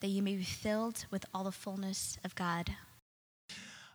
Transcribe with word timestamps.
that 0.00 0.08
you 0.08 0.22
may 0.22 0.36
be 0.36 0.42
filled 0.42 1.06
with 1.10 1.24
all 1.32 1.44
the 1.44 1.52
fullness 1.52 2.18
of 2.24 2.34
God. 2.34 2.70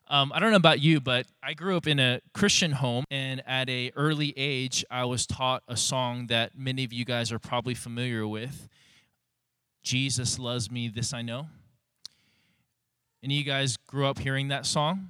Um, 0.08 0.32
I 0.36 0.40
don't 0.40 0.52
know 0.52 0.58
about 0.58 0.82
you, 0.82 1.00
but 1.00 1.26
I 1.42 1.54
grew 1.54 1.78
up 1.78 1.88
in 1.88 2.00
a 2.00 2.20
Christian 2.34 2.74
home, 2.74 3.06
and 3.10 3.42
at 3.48 3.70
a 3.70 3.92
early 3.96 4.34
age, 4.36 4.84
I 4.92 5.06
was 5.06 5.26
taught 5.26 5.64
a 5.68 5.78
song 5.78 6.28
that 6.28 6.58
many 6.58 6.84
of 6.84 6.92
you 6.92 7.06
guys 7.06 7.32
are 7.32 7.40
probably 7.40 7.74
familiar 7.74 8.28
with. 8.28 8.68
Jesus 9.82 10.38
loves 10.38 10.70
me, 10.70 10.90
this 10.90 11.14
I 11.14 11.22
know. 11.22 11.48
Any 13.24 13.36
of 13.36 13.46
you 13.46 13.52
guys 13.52 13.78
grew 13.78 14.06
up 14.06 14.20
hearing 14.20 14.50
that 14.50 14.66
song? 14.66 15.10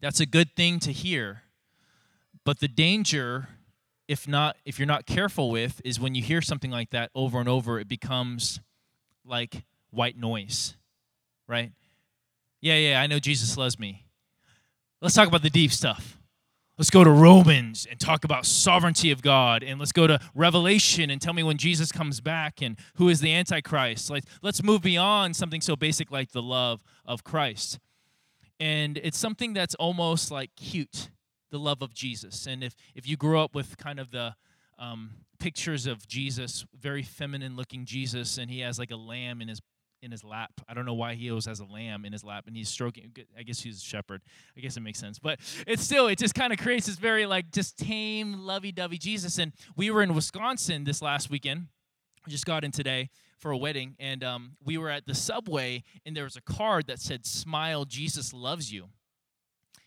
That's 0.00 0.18
a 0.18 0.26
good 0.26 0.56
thing 0.56 0.80
to 0.80 0.92
hear. 0.92 1.42
But 2.44 2.58
the 2.58 2.68
danger, 2.68 3.48
if 4.08 4.26
not, 4.26 4.56
if 4.64 4.78
you're 4.78 4.86
not 4.86 5.06
careful 5.06 5.50
with, 5.50 5.80
is 5.84 6.00
when 6.00 6.16
you 6.16 6.22
hear 6.22 6.42
something 6.42 6.72
like 6.72 6.90
that 6.90 7.10
over 7.14 7.38
and 7.38 7.48
over, 7.48 7.78
it 7.78 7.86
becomes 7.86 8.60
like 9.24 9.62
white 9.92 10.16
noise, 10.16 10.76
right? 11.46 11.70
Yeah, 12.60 12.76
yeah, 12.76 13.00
I 13.00 13.06
know 13.06 13.18
Jesus 13.18 13.56
loves 13.56 13.78
me. 13.78 14.06
Let's 15.00 15.14
talk 15.14 15.28
about 15.28 15.42
the 15.42 15.50
deep 15.50 15.72
stuff. 15.72 16.18
Let's 16.78 16.90
go 16.90 17.04
to 17.04 17.10
Romans 17.10 17.86
and 17.88 18.00
talk 18.00 18.24
about 18.24 18.46
sovereignty 18.46 19.10
of 19.10 19.20
God 19.20 19.62
and 19.62 19.78
let's 19.78 19.92
go 19.92 20.06
to 20.06 20.18
Revelation 20.34 21.10
and 21.10 21.20
tell 21.20 21.34
me 21.34 21.42
when 21.42 21.58
Jesus 21.58 21.92
comes 21.92 22.20
back 22.20 22.62
and 22.62 22.78
who 22.94 23.08
is 23.08 23.20
the 23.20 23.32
antichrist. 23.32 24.10
Like 24.10 24.24
let's 24.40 24.62
move 24.62 24.80
beyond 24.82 25.36
something 25.36 25.60
so 25.60 25.76
basic 25.76 26.10
like 26.10 26.32
the 26.32 26.42
love 26.42 26.82
of 27.04 27.24
Christ. 27.24 27.78
And 28.58 28.98
it's 28.98 29.18
something 29.18 29.52
that's 29.52 29.74
almost 29.74 30.30
like 30.30 30.50
cute, 30.56 31.10
the 31.50 31.58
love 31.58 31.82
of 31.82 31.92
Jesus. 31.92 32.46
And 32.46 32.64
if 32.64 32.74
if 32.94 33.06
you 33.06 33.16
grew 33.16 33.38
up 33.38 33.54
with 33.54 33.76
kind 33.76 34.00
of 34.00 34.10
the 34.10 34.34
um, 34.78 35.10
pictures 35.38 35.86
of 35.86 36.06
Jesus, 36.08 36.64
very 36.80 37.02
feminine 37.02 37.54
looking 37.54 37.84
Jesus, 37.84 38.38
and 38.38 38.50
he 38.50 38.60
has 38.60 38.78
like 38.78 38.90
a 38.90 38.96
lamb 38.96 39.42
in 39.42 39.48
his 39.48 39.60
in 40.02 40.10
his 40.10 40.24
lap. 40.24 40.50
I 40.68 40.74
don't 40.74 40.84
know 40.84 40.94
why 40.94 41.14
he 41.14 41.30
always 41.30 41.46
has 41.46 41.60
a 41.60 41.64
lamb 41.64 42.04
in 42.04 42.12
his 42.12 42.24
lap 42.24 42.44
and 42.46 42.56
he's 42.56 42.68
stroking. 42.68 43.12
I 43.38 43.42
guess 43.42 43.60
he's 43.60 43.78
a 43.78 43.84
shepherd. 43.84 44.20
I 44.56 44.60
guess 44.60 44.76
it 44.76 44.80
makes 44.80 44.98
sense. 44.98 45.18
But 45.18 45.38
it's 45.66 45.82
still, 45.82 46.08
it 46.08 46.18
just 46.18 46.34
kind 46.34 46.52
of 46.52 46.58
creates 46.58 46.86
this 46.86 46.96
very 46.96 47.24
like 47.24 47.52
just 47.52 47.78
tame, 47.78 48.40
lovey 48.40 48.72
dovey 48.72 48.98
Jesus. 48.98 49.38
And 49.38 49.52
we 49.76 49.90
were 49.90 50.02
in 50.02 50.14
Wisconsin 50.14 50.84
this 50.84 51.00
last 51.00 51.30
weekend. 51.30 51.68
We 52.26 52.32
just 52.32 52.44
got 52.44 52.64
in 52.64 52.72
today 52.72 53.10
for 53.38 53.50
a 53.50 53.56
wedding 53.56 53.96
and 53.98 54.22
um, 54.22 54.52
we 54.64 54.78
were 54.78 54.90
at 54.90 55.06
the 55.06 55.14
subway 55.14 55.82
and 56.04 56.16
there 56.16 56.24
was 56.24 56.36
a 56.36 56.42
card 56.42 56.86
that 56.88 57.00
said, 57.00 57.26
Smile, 57.26 57.84
Jesus 57.84 58.32
loves 58.32 58.72
you. 58.72 58.88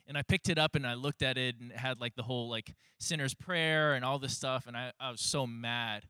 And 0.08 0.18
I 0.18 0.22
picked 0.22 0.50
it 0.50 0.58
up 0.58 0.76
and 0.76 0.86
I 0.86 0.94
looked 0.94 1.22
at 1.22 1.38
it 1.38 1.56
and 1.60 1.72
it 1.72 1.78
had 1.78 2.00
like 2.00 2.16
the 2.16 2.24
whole 2.24 2.50
like 2.50 2.74
sinner's 3.00 3.34
prayer 3.34 3.94
and 3.94 4.06
all 4.06 4.20
this 4.20 4.36
stuff. 4.36 4.68
And 4.68 4.78
I, 4.78 4.92
I 5.00 5.12
was 5.12 5.22
so 5.22 5.48
mad. 5.48 6.04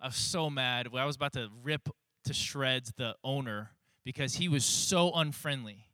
I 0.00 0.08
was 0.08 0.16
so 0.16 0.50
mad. 0.50 0.88
I 0.94 1.04
was 1.04 1.16
about 1.16 1.32
to 1.32 1.48
rip 1.62 1.88
to 2.28 2.34
shreds 2.34 2.92
the 2.96 3.16
owner 3.24 3.70
because 4.04 4.34
he 4.34 4.48
was 4.48 4.64
so 4.64 5.12
unfriendly. 5.12 5.86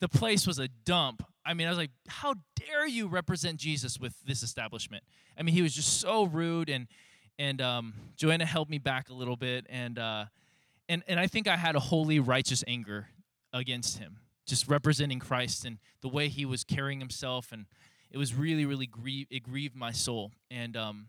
The 0.00 0.08
place 0.08 0.46
was 0.46 0.58
a 0.58 0.68
dump. 0.68 1.22
I 1.46 1.54
mean, 1.54 1.66
I 1.66 1.70
was 1.70 1.78
like, 1.78 1.90
how 2.08 2.34
dare 2.56 2.86
you 2.86 3.06
represent 3.06 3.58
Jesus 3.58 3.98
with 3.98 4.14
this 4.24 4.42
establishment? 4.42 5.04
I 5.38 5.42
mean, 5.42 5.54
he 5.54 5.62
was 5.62 5.74
just 5.74 6.00
so 6.00 6.24
rude 6.24 6.68
and 6.68 6.88
and 7.38 7.60
um, 7.60 7.94
Joanna 8.16 8.44
helped 8.44 8.70
me 8.70 8.78
back 8.78 9.08
a 9.08 9.14
little 9.14 9.36
bit 9.36 9.66
and 9.68 9.98
uh, 9.98 10.24
and 10.88 11.02
and 11.06 11.20
I 11.20 11.26
think 11.26 11.46
I 11.46 11.56
had 11.56 11.76
a 11.76 11.80
holy 11.80 12.18
righteous 12.18 12.64
anger 12.66 13.08
against 13.52 13.98
him, 13.98 14.18
just 14.46 14.68
representing 14.68 15.18
Christ 15.18 15.64
and 15.64 15.78
the 16.00 16.08
way 16.08 16.28
he 16.28 16.44
was 16.44 16.64
carrying 16.64 16.98
himself 16.98 17.52
and 17.52 17.66
it 18.10 18.18
was 18.18 18.34
really 18.34 18.64
really 18.64 18.86
grieve 18.86 19.26
it 19.30 19.42
grieved 19.42 19.76
my 19.76 19.92
soul 19.92 20.32
and 20.50 20.76
um, 20.76 21.06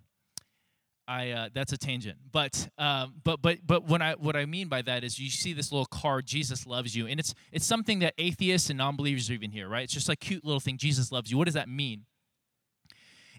I 1.08 1.31
uh, 1.31 1.50
that's 1.53 1.74
a 1.74 1.78
tangent, 1.78 2.18
but 2.31 2.69
um, 2.78 3.16
but 3.24 3.41
but 3.41 3.59
but 3.66 3.88
when 3.88 4.02
I 4.02 4.14
what 4.14 4.36
I 4.36 4.46
mean 4.46 4.69
by 4.69 4.81
that 4.84 5.03
is 5.03 5.19
you 5.19 5.30
see 5.30 5.52
this 5.52 5.72
little 5.72 5.86
card, 5.86 6.25
Jesus 6.25 6.66
loves 6.66 6.96
you, 6.96 7.08
and 7.08 7.19
it's 7.19 7.34
it's 7.52 7.66
something 7.66 8.00
that 8.00 8.14
atheists 8.18 8.69
and 8.69 8.78
non-believers 8.78 9.30
are 9.30 9.34
even 9.34 9.52
here, 9.52 9.68
right? 9.68 9.84
It's 9.84 9.94
just 9.94 10.08
like 10.08 10.22
cute 10.22 10.46
little 10.46 10.62
thing, 10.62 10.78
Jesus 10.78 11.12
loves 11.12 11.30
you. 11.30 11.38
What 11.38 11.46
does 11.46 11.56
that 11.56 11.68
mean? 11.68 12.06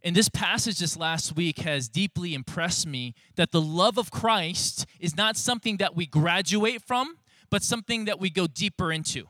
And 0.02 0.14
this 0.14 0.28
passage 0.28 0.78
this 0.78 0.98
last 0.98 1.34
week 1.34 1.60
has 1.60 1.88
deeply 1.88 2.34
impressed 2.34 2.86
me 2.86 3.14
that 3.36 3.52
the 3.52 3.62
love 3.62 3.96
of 3.96 4.10
Christ 4.10 4.84
is 5.00 5.16
not 5.16 5.38
something 5.38 5.78
that 5.78 5.96
we 5.96 6.04
graduate 6.04 6.82
from, 6.82 7.16
but 7.50 7.62
something 7.62 8.04
that 8.04 8.20
we 8.20 8.28
go 8.28 8.46
deeper 8.46 8.92
into. 8.92 9.24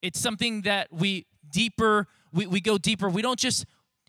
It's 0.00 0.20
something 0.20 0.62
that 0.62 0.92
we 0.92 1.26
deeper 1.50 2.06
we, 2.32 2.46
we 2.46 2.60
go 2.60 2.78
deeper. 2.78 3.08
We 3.08 3.22
don't 3.22 3.38
just 3.38 3.64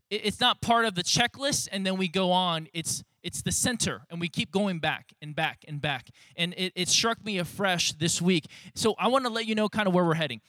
it's 0.10 0.40
not 0.40 0.62
part 0.62 0.86
of 0.86 0.96
the 0.96 1.04
checklist 1.04 1.70
and 1.72 1.86
then 1.86 1.98
we 1.98 2.08
go 2.08 2.32
on. 2.32 2.68
It's 2.74 3.04
it's 3.22 3.42
the 3.42 3.52
center 3.52 4.02
and 4.10 4.20
we 4.20 4.30
keep 4.30 4.50
going 4.52 4.80
back 4.80 5.14
and 5.22 5.36
back 5.36 5.66
and 5.68 5.82
back. 5.82 6.10
And 6.38 6.54
it, 6.56 6.72
it 6.76 6.88
struck 6.88 7.24
me 7.24 7.38
afresh 7.38 7.94
this 7.94 8.22
week. 8.22 8.46
So 8.76 8.96
i 8.98 9.08
want 9.08 9.26
to 9.26 9.32
let 9.32 9.46
you 9.46 9.56
know 9.56 9.70
kind 9.70 9.88
of 9.88 9.94
where 9.94 10.06
we're 10.06 10.16
heading. 10.16 10.42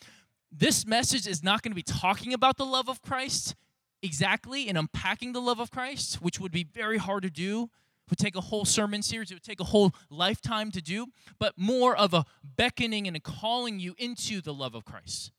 This 0.53 0.87
message 0.87 1.26
is 1.26 1.43
not 1.43 1.62
going 1.62 1.72
to 1.72 1.76
be 1.76 1.82
talking 1.82 2.32
about 2.32 2.56
the 2.56 2.65
love 2.65 2.88
of 2.88 3.03
christ 3.03 3.54
exactly 4.03 4.69
and 4.69 4.78
unpacking 4.78 5.32
the 5.32 5.41
love 5.41 5.60
of 5.60 5.70
christ 5.70 6.22
which 6.22 6.41
would 6.41 6.53
be 6.53 6.65
very 6.65 6.99
hard 6.99 7.22
to 7.22 7.31
do. 7.31 7.70
Would 8.09 8.19
take 8.19 8.34
a 8.34 8.41
whole 8.41 8.65
sermon 8.65 9.03
series. 9.03 9.31
It 9.31 9.34
would 9.34 9.44
take 9.44 9.60
a 9.60 9.65
whole 9.65 9.94
lifetime 10.09 10.72
to 10.72 10.81
do 10.81 11.06
but 11.38 11.54
more 11.56 11.97
of 11.97 12.12
a 12.12 12.25
beckoning 12.56 13.06
and 13.06 13.16
a 13.16 13.20
calling 13.20 13.78
you 13.78 13.94
into 13.99 14.41
the 14.41 14.53
love 14.53 14.75
of 14.75 14.84
christ 14.84 15.31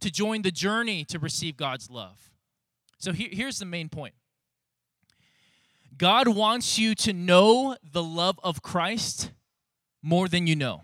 to 0.00 0.10
join 0.10 0.42
the 0.42 0.50
journey 0.50 1.04
to 1.04 1.18
receive 1.20 1.56
god's 1.56 1.88
love 1.88 2.29
so 3.00 3.12
here, 3.12 3.30
here's 3.32 3.58
the 3.58 3.64
main 3.64 3.88
point 3.88 4.14
God 5.96 6.28
wants 6.28 6.78
you 6.78 6.94
to 6.96 7.12
know 7.12 7.76
the 7.82 8.02
love 8.02 8.38
of 8.44 8.62
Christ 8.62 9.32
more 10.02 10.28
than 10.28 10.46
you 10.46 10.54
know. 10.54 10.82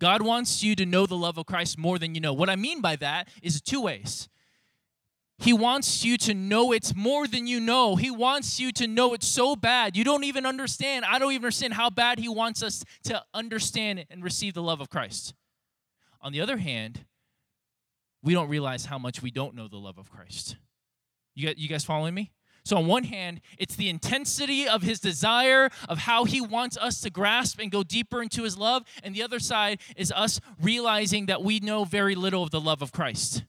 God 0.00 0.22
wants 0.22 0.64
you 0.64 0.74
to 0.74 0.86
know 0.86 1.06
the 1.06 1.16
love 1.16 1.38
of 1.38 1.46
Christ 1.46 1.78
more 1.78 1.98
than 1.98 2.14
you 2.14 2.20
know. 2.20 2.32
What 2.32 2.50
I 2.50 2.56
mean 2.56 2.80
by 2.80 2.96
that 2.96 3.28
is 3.42 3.60
two 3.60 3.82
ways. 3.82 4.28
He 5.38 5.52
wants 5.52 6.04
you 6.04 6.16
to 6.18 6.34
know 6.34 6.72
it 6.72 6.94
more 6.94 7.26
than 7.26 7.46
you 7.48 7.58
know. 7.58 7.96
He 7.96 8.10
wants 8.10 8.60
you 8.60 8.70
to 8.72 8.86
know 8.86 9.12
it 9.12 9.24
so 9.24 9.56
bad. 9.56 9.96
You 9.96 10.04
don't 10.04 10.24
even 10.24 10.46
understand. 10.46 11.04
I 11.04 11.18
don't 11.18 11.32
even 11.32 11.44
understand 11.44 11.74
how 11.74 11.90
bad 11.90 12.20
He 12.20 12.28
wants 12.28 12.62
us 12.62 12.84
to 13.04 13.22
understand 13.34 14.06
and 14.08 14.22
receive 14.22 14.54
the 14.54 14.62
love 14.62 14.80
of 14.80 14.88
Christ. 14.88 15.34
On 16.20 16.32
the 16.32 16.40
other 16.40 16.58
hand, 16.58 17.04
we 18.22 18.34
don't 18.34 18.48
realize 18.48 18.86
how 18.86 18.98
much 18.98 19.20
we 19.20 19.32
don't 19.32 19.56
know 19.56 19.66
the 19.66 19.78
love 19.78 19.98
of 19.98 20.10
Christ. 20.10 20.56
You, 21.34 21.52
you 21.56 21.68
guys 21.68 21.84
following 21.84 22.14
me? 22.14 22.32
So, 22.64 22.76
on 22.76 22.86
one 22.86 23.04
hand, 23.04 23.40
it's 23.58 23.74
the 23.74 23.88
intensity 23.88 24.68
of 24.68 24.82
his 24.82 25.00
desire, 25.00 25.68
of 25.88 25.98
how 25.98 26.24
he 26.24 26.40
wants 26.40 26.76
us 26.76 27.00
to 27.00 27.10
grasp 27.10 27.58
and 27.60 27.72
go 27.72 27.82
deeper 27.82 28.22
into 28.22 28.44
his 28.44 28.56
love. 28.56 28.84
And 29.02 29.14
the 29.14 29.22
other 29.22 29.40
side 29.40 29.80
is 29.96 30.12
us 30.12 30.40
realizing 30.60 31.26
that 31.26 31.42
we 31.42 31.58
know 31.58 31.84
very 31.84 32.14
little 32.14 32.42
of 32.42 32.50
the 32.50 32.60
love 32.60 32.80
of 32.80 32.92
Christ. 32.92 33.44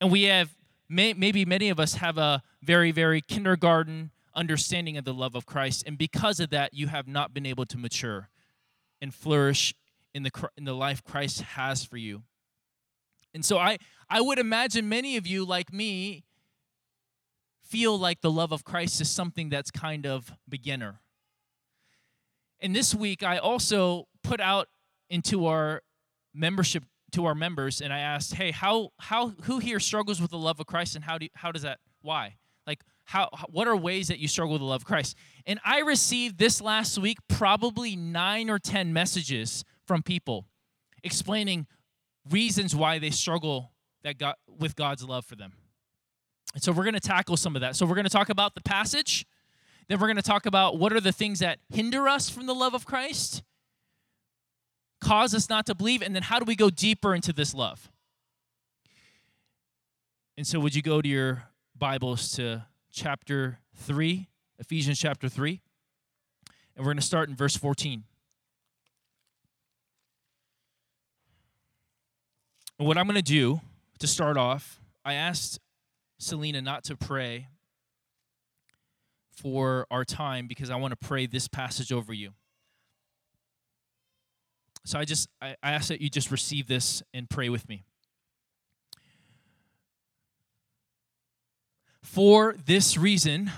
And 0.00 0.12
we 0.12 0.24
have, 0.24 0.54
may, 0.88 1.12
maybe 1.12 1.44
many 1.44 1.70
of 1.70 1.80
us 1.80 1.94
have 1.94 2.18
a 2.18 2.42
very, 2.62 2.92
very 2.92 3.20
kindergarten 3.20 4.12
understanding 4.34 4.96
of 4.96 5.04
the 5.04 5.14
love 5.14 5.34
of 5.34 5.44
Christ. 5.44 5.82
And 5.84 5.98
because 5.98 6.38
of 6.38 6.50
that, 6.50 6.74
you 6.74 6.86
have 6.86 7.08
not 7.08 7.34
been 7.34 7.46
able 7.46 7.66
to 7.66 7.78
mature 7.78 8.28
and 9.00 9.12
flourish 9.12 9.74
in 10.14 10.22
the, 10.22 10.30
in 10.56 10.64
the 10.64 10.74
life 10.74 11.02
Christ 11.02 11.40
has 11.40 11.84
for 11.84 11.96
you. 11.96 12.22
And 13.34 13.44
so, 13.44 13.58
I, 13.58 13.78
I 14.08 14.20
would 14.20 14.38
imagine 14.38 14.88
many 14.88 15.16
of 15.16 15.26
you, 15.26 15.44
like 15.44 15.72
me, 15.72 16.24
feel 17.72 17.98
like 17.98 18.20
the 18.20 18.30
love 18.30 18.52
of 18.52 18.64
Christ 18.64 19.00
is 19.00 19.10
something 19.10 19.48
that's 19.48 19.70
kind 19.70 20.06
of 20.06 20.30
beginner. 20.46 21.00
And 22.60 22.76
this 22.76 22.94
week, 22.94 23.22
I 23.22 23.38
also 23.38 24.08
put 24.22 24.40
out 24.40 24.68
into 25.08 25.46
our 25.46 25.82
membership 26.34 26.84
to 27.12 27.24
our 27.24 27.34
members, 27.34 27.80
and 27.80 27.90
I 27.90 28.00
asked, 28.00 28.34
"Hey, 28.34 28.50
how 28.50 28.90
how 28.98 29.30
who 29.44 29.58
here 29.58 29.80
struggles 29.80 30.20
with 30.20 30.30
the 30.30 30.38
love 30.38 30.60
of 30.60 30.66
Christ, 30.66 30.96
and 30.96 31.04
how 31.04 31.16
do 31.16 31.24
you, 31.24 31.30
how 31.34 31.50
does 31.50 31.62
that 31.62 31.78
why 32.02 32.36
like 32.66 32.82
how 33.04 33.30
what 33.48 33.66
are 33.66 33.76
ways 33.76 34.08
that 34.08 34.18
you 34.18 34.28
struggle 34.28 34.52
with 34.52 34.60
the 34.60 34.66
love 34.66 34.82
of 34.82 34.86
Christ?" 34.86 35.16
And 35.46 35.58
I 35.64 35.80
received 35.80 36.36
this 36.38 36.60
last 36.60 36.98
week 36.98 37.18
probably 37.26 37.96
nine 37.96 38.50
or 38.50 38.58
ten 38.58 38.92
messages 38.92 39.64
from 39.86 40.02
people 40.02 40.46
explaining 41.02 41.66
reasons 42.30 42.76
why 42.76 42.98
they 42.98 43.10
struggle 43.10 43.72
that 44.04 44.18
God, 44.18 44.36
with 44.46 44.76
God's 44.76 45.04
love 45.04 45.24
for 45.24 45.36
them. 45.36 45.54
And 46.54 46.62
so 46.62 46.72
we're 46.72 46.84
going 46.84 46.94
to 46.94 47.00
tackle 47.00 47.36
some 47.36 47.54
of 47.56 47.60
that. 47.62 47.76
So 47.76 47.86
we're 47.86 47.94
going 47.94 48.04
to 48.04 48.10
talk 48.10 48.28
about 48.28 48.54
the 48.54 48.60
passage. 48.60 49.26
Then 49.88 49.98
we're 49.98 50.06
going 50.06 50.16
to 50.16 50.22
talk 50.22 50.46
about 50.46 50.78
what 50.78 50.92
are 50.92 51.00
the 51.00 51.12
things 51.12 51.38
that 51.38 51.58
hinder 51.72 52.08
us 52.08 52.28
from 52.28 52.46
the 52.46 52.54
love 52.54 52.74
of 52.74 52.84
Christ. 52.84 53.42
cause 55.00 55.34
us 55.34 55.48
not 55.48 55.66
to 55.66 55.74
believe? 55.74 56.02
And 56.02 56.14
then 56.14 56.22
how 56.22 56.38
do 56.38 56.44
we 56.44 56.54
go 56.54 56.70
deeper 56.70 57.14
into 57.14 57.32
this 57.32 57.54
love? 57.54 57.90
And 60.36 60.46
so, 60.46 60.60
would 60.60 60.74
you 60.74 60.82
go 60.82 61.02
to 61.02 61.08
your 61.08 61.44
Bibles 61.76 62.30
to 62.32 62.64
chapter 62.90 63.58
3, 63.76 64.28
Ephesians 64.58 64.98
chapter 64.98 65.28
3? 65.28 65.60
And 66.76 66.84
we're 66.84 66.92
going 66.92 67.00
to 67.00 67.06
start 67.06 67.28
in 67.28 67.36
verse 67.36 67.56
14. 67.56 68.04
And 72.78 72.88
what 72.88 72.96
I'm 72.96 73.06
going 73.06 73.16
to 73.16 73.22
do 73.22 73.60
to 73.98 74.06
start 74.06 74.36
off, 74.36 74.80
I 75.04 75.14
asked 75.14 75.58
Selena 76.22 76.62
not 76.62 76.84
to 76.84 76.96
pray 76.96 77.48
for 79.32 79.88
our 79.90 80.04
time 80.04 80.46
because 80.46 80.70
I 80.70 80.76
want 80.76 80.92
to 80.92 80.96
pray 80.96 81.26
this 81.26 81.48
passage 81.48 81.90
over 81.90 82.12
you. 82.12 82.30
So 84.84 85.00
I 85.00 85.04
just 85.04 85.28
I, 85.40 85.56
ask 85.64 85.88
that 85.88 86.00
you 86.00 86.08
just 86.08 86.30
receive 86.30 86.68
this 86.68 87.02
and 87.12 87.28
pray 87.28 87.48
with 87.48 87.68
me. 87.68 87.84
For 92.02 92.54
this 92.66 92.96
reason, 92.96 93.50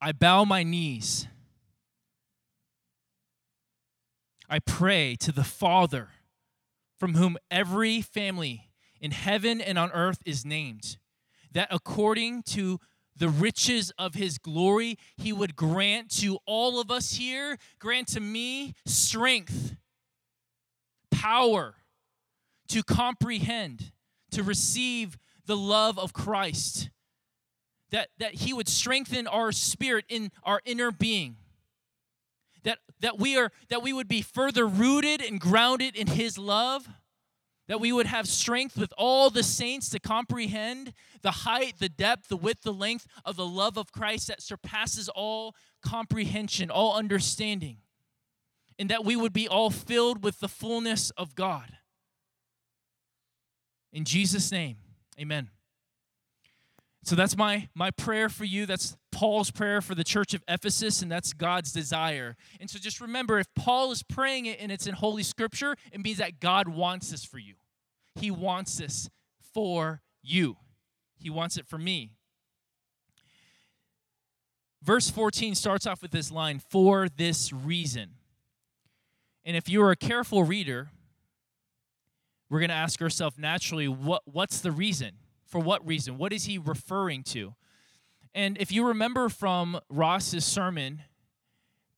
I 0.00 0.12
bow 0.12 0.44
my 0.46 0.62
knees. 0.62 1.26
I 4.48 4.60
pray 4.60 5.16
to 5.16 5.30
the 5.30 5.44
Father, 5.44 6.08
from 6.98 7.14
whom 7.14 7.36
every 7.50 8.00
family 8.00 8.70
in 8.98 9.10
heaven 9.10 9.60
and 9.60 9.78
on 9.78 9.90
earth 9.92 10.20
is 10.24 10.46
named, 10.46 10.96
that 11.52 11.68
according 11.70 12.42
to 12.44 12.80
the 13.16 13.28
riches 13.28 13.92
of 13.98 14.14
his 14.14 14.38
glory, 14.38 14.98
he 15.16 15.32
would 15.32 15.54
grant 15.54 16.10
to 16.18 16.38
all 16.46 16.80
of 16.80 16.90
us 16.90 17.14
here, 17.14 17.58
grant 17.78 18.08
to 18.08 18.20
me 18.20 18.74
strength, 18.86 19.76
power 21.10 21.74
to 22.68 22.82
comprehend, 22.82 23.92
to 24.30 24.42
receive 24.42 25.18
the 25.44 25.56
love 25.56 25.98
of 25.98 26.12
Christ 26.12 26.88
that, 27.92 28.08
that 28.18 28.34
He 28.34 28.52
would 28.52 28.68
strengthen 28.68 29.28
our 29.28 29.52
spirit 29.52 30.04
in 30.08 30.32
our 30.42 30.60
inner 30.64 30.90
being. 30.90 31.36
That, 32.64 32.78
that, 33.00 33.18
we 33.18 33.36
are, 33.36 33.52
that 33.68 33.82
we 33.82 33.92
would 33.92 34.08
be 34.08 34.22
further 34.22 34.66
rooted 34.66 35.20
and 35.20 35.40
grounded 35.40 35.94
in 35.94 36.08
His 36.08 36.36
love. 36.36 36.88
That 37.72 37.80
we 37.80 37.90
would 37.90 38.04
have 38.04 38.28
strength 38.28 38.76
with 38.76 38.92
all 38.98 39.30
the 39.30 39.42
saints 39.42 39.88
to 39.88 39.98
comprehend 39.98 40.92
the 41.22 41.30
height, 41.30 41.76
the 41.78 41.88
depth, 41.88 42.28
the 42.28 42.36
width, 42.36 42.64
the 42.64 42.70
length 42.70 43.06
of 43.24 43.36
the 43.36 43.46
love 43.46 43.78
of 43.78 43.92
Christ 43.92 44.28
that 44.28 44.42
surpasses 44.42 45.08
all 45.08 45.54
comprehension, 45.82 46.70
all 46.70 46.94
understanding. 46.94 47.78
And 48.78 48.90
that 48.90 49.06
we 49.06 49.16
would 49.16 49.32
be 49.32 49.48
all 49.48 49.70
filled 49.70 50.22
with 50.22 50.38
the 50.40 50.48
fullness 50.48 51.12
of 51.12 51.34
God. 51.34 51.78
In 53.90 54.04
Jesus' 54.04 54.52
name, 54.52 54.76
amen. 55.18 55.48
So 57.04 57.16
that's 57.16 57.38
my 57.38 57.70
my 57.74 57.90
prayer 57.90 58.28
for 58.28 58.44
you. 58.44 58.66
That's 58.66 58.98
Paul's 59.12 59.50
prayer 59.50 59.80
for 59.80 59.94
the 59.94 60.04
church 60.04 60.34
of 60.34 60.44
Ephesus, 60.46 61.00
and 61.00 61.10
that's 61.10 61.32
God's 61.32 61.72
desire. 61.72 62.36
And 62.60 62.68
so 62.68 62.78
just 62.78 63.00
remember 63.00 63.38
if 63.38 63.46
Paul 63.54 63.92
is 63.92 64.02
praying 64.02 64.44
it 64.44 64.60
and 64.60 64.70
it's 64.70 64.86
in 64.86 64.92
Holy 64.92 65.22
Scripture, 65.22 65.74
it 65.90 66.04
means 66.04 66.18
that 66.18 66.38
God 66.38 66.68
wants 66.68 67.10
this 67.10 67.24
for 67.24 67.38
you. 67.38 67.54
He 68.14 68.30
wants 68.30 68.78
this 68.78 69.08
for 69.52 70.02
you. 70.22 70.56
He 71.16 71.30
wants 71.30 71.56
it 71.56 71.66
for 71.66 71.78
me. 71.78 72.12
Verse 74.82 75.08
14 75.08 75.54
starts 75.54 75.86
off 75.86 76.02
with 76.02 76.10
this 76.10 76.32
line, 76.32 76.58
for 76.58 77.08
this 77.08 77.52
reason. 77.52 78.10
And 79.44 79.56
if 79.56 79.68
you're 79.68 79.92
a 79.92 79.96
careful 79.96 80.42
reader, 80.42 80.90
we're 82.50 82.58
going 82.58 82.68
to 82.68 82.74
ask 82.74 83.00
ourselves 83.00 83.38
naturally, 83.38 83.88
what, 83.88 84.22
what's 84.24 84.60
the 84.60 84.72
reason? 84.72 85.12
For 85.46 85.60
what 85.60 85.86
reason? 85.86 86.18
What 86.18 86.32
is 86.32 86.44
he 86.44 86.58
referring 86.58 87.22
to? 87.24 87.54
And 88.34 88.56
if 88.58 88.72
you 88.72 88.86
remember 88.86 89.28
from 89.28 89.78
Ross's 89.88 90.44
sermon, 90.44 91.02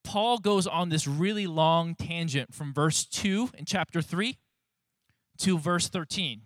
Paul 0.02 0.38
goes 0.38 0.66
on 0.66 0.90
this 0.90 1.06
really 1.06 1.46
long 1.46 1.94
tangent 1.94 2.54
from 2.54 2.74
verse 2.74 3.06
2 3.06 3.50
in 3.56 3.64
chapter 3.64 4.02
3 4.02 4.38
to 5.38 5.58
verse 5.58 5.88
13. 5.88 6.40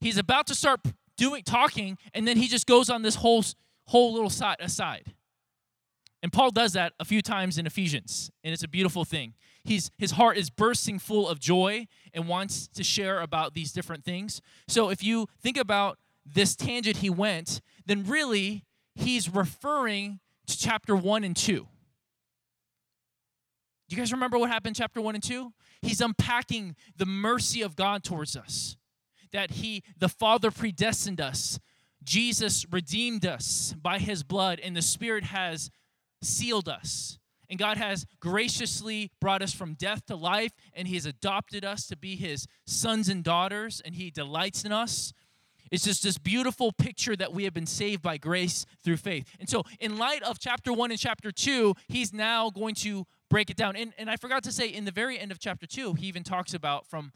He's 0.00 0.18
about 0.18 0.46
to 0.48 0.54
start 0.54 0.80
doing 1.16 1.42
talking 1.42 1.98
and 2.14 2.26
then 2.26 2.36
he 2.36 2.46
just 2.46 2.66
goes 2.66 2.88
on 2.88 3.02
this 3.02 3.16
whole 3.16 3.44
whole 3.86 4.12
little 4.12 4.30
side 4.30 4.56
aside. 4.60 5.14
And 6.22 6.32
Paul 6.32 6.50
does 6.50 6.72
that 6.72 6.92
a 6.98 7.04
few 7.04 7.22
times 7.22 7.58
in 7.58 7.66
Ephesians, 7.66 8.30
and 8.42 8.52
it's 8.52 8.64
a 8.64 8.68
beautiful 8.68 9.04
thing. 9.04 9.34
He's, 9.64 9.90
his 9.98 10.12
heart 10.12 10.36
is 10.36 10.50
bursting 10.50 10.98
full 10.98 11.28
of 11.28 11.38
joy 11.38 11.86
and 12.12 12.26
wants 12.26 12.68
to 12.68 12.82
share 12.82 13.20
about 13.20 13.54
these 13.54 13.72
different 13.72 14.04
things. 14.04 14.40
So 14.66 14.90
if 14.90 15.02
you 15.02 15.26
think 15.40 15.56
about 15.56 15.98
this 16.26 16.56
tangent 16.56 16.98
he 16.98 17.10
went, 17.10 17.60
then 17.86 18.04
really 18.04 18.64
he's 18.94 19.32
referring 19.32 20.20
to 20.46 20.58
chapter 20.58 20.96
1 20.96 21.22
and 21.22 21.36
2. 21.36 21.68
Do 23.88 23.96
you 23.96 24.02
guys 24.02 24.12
remember 24.12 24.38
what 24.38 24.50
happened 24.50 24.76
in 24.76 24.82
chapter 24.82 25.00
1 25.00 25.14
and 25.14 25.24
2? 25.24 25.52
He's 25.82 26.00
unpacking 26.00 26.76
the 26.96 27.06
mercy 27.06 27.62
of 27.62 27.76
God 27.76 28.04
towards 28.04 28.36
us. 28.36 28.76
That 29.32 29.52
he 29.52 29.82
the 29.98 30.08
Father 30.08 30.50
predestined 30.50 31.20
us. 31.20 31.58
Jesus 32.02 32.66
redeemed 32.70 33.26
us 33.26 33.74
by 33.80 33.98
his 33.98 34.22
blood 34.22 34.60
and 34.60 34.76
the 34.76 34.82
Spirit 34.82 35.24
has 35.24 35.70
sealed 36.22 36.68
us. 36.68 37.18
And 37.50 37.58
God 37.58 37.78
has 37.78 38.06
graciously 38.20 39.10
brought 39.20 39.42
us 39.42 39.54
from 39.54 39.74
death 39.74 40.04
to 40.06 40.16
life, 40.16 40.52
and 40.74 40.86
He 40.86 40.94
has 40.94 41.06
adopted 41.06 41.64
us 41.64 41.86
to 41.86 41.96
be 41.96 42.14
His 42.14 42.46
sons 42.66 43.08
and 43.08 43.24
daughters, 43.24 43.80
and 43.84 43.94
He 43.94 44.10
delights 44.10 44.64
in 44.64 44.72
us. 44.72 45.14
It's 45.70 45.84
just 45.84 46.02
this 46.02 46.18
beautiful 46.18 46.72
picture 46.72 47.16
that 47.16 47.32
we 47.32 47.44
have 47.44 47.54
been 47.54 47.66
saved 47.66 48.02
by 48.02 48.16
grace 48.16 48.64
through 48.82 48.98
faith. 48.98 49.26
And 49.38 49.48
so, 49.48 49.64
in 49.80 49.98
light 49.98 50.22
of 50.22 50.38
chapter 50.38 50.72
one 50.72 50.90
and 50.90 51.00
chapter 51.00 51.30
two, 51.30 51.74
he's 51.88 52.12
now 52.12 52.50
going 52.50 52.74
to 52.76 53.06
break 53.30 53.50
it 53.50 53.56
down. 53.56 53.76
And, 53.76 53.92
and 53.98 54.10
I 54.10 54.16
forgot 54.16 54.42
to 54.44 54.52
say, 54.52 54.68
in 54.68 54.84
the 54.84 54.90
very 54.90 55.18
end 55.18 55.30
of 55.32 55.38
chapter 55.38 55.66
two, 55.66 55.94
he 55.94 56.06
even 56.06 56.22
talks 56.22 56.54
about 56.54 56.86
from 56.86 57.12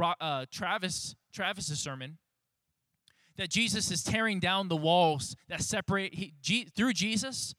uh, 0.00 0.46
Travis 0.50 1.14
Travis's 1.32 1.80
sermon 1.80 2.18
that 3.36 3.50
Jesus 3.50 3.90
is 3.90 4.02
tearing 4.02 4.40
down 4.40 4.68
the 4.68 4.76
walls 4.76 5.36
that 5.48 5.62
separate. 5.62 6.14
He, 6.14 6.34
G, 6.42 6.64
through 6.64 6.92
Jesus, 6.92 7.54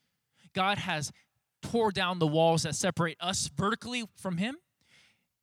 God 0.54 0.78
has 0.78 1.12
tore 1.62 1.92
down 1.92 2.20
the 2.20 2.28
walls 2.28 2.64
that 2.64 2.76
separate 2.76 3.18
us 3.20 3.50
vertically 3.56 4.04
from 4.16 4.38
Him 4.38 4.58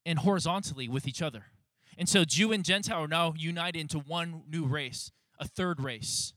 and 0.07 0.19
horizontally 0.21 0.89
with 0.89 1.07
each 1.09 1.23
other. 1.23 1.47
And 1.99 2.09
so 2.09 2.25
Jew 2.25 2.53
and 2.53 2.65
Gentile 2.65 3.05
are 3.05 3.09
now 3.09 3.35
united 3.37 3.79
into 3.79 3.99
one 3.99 4.43
new 4.49 4.65
race, 4.67 5.11
a 5.39 5.47
third 5.47 5.81
race. 5.81 6.33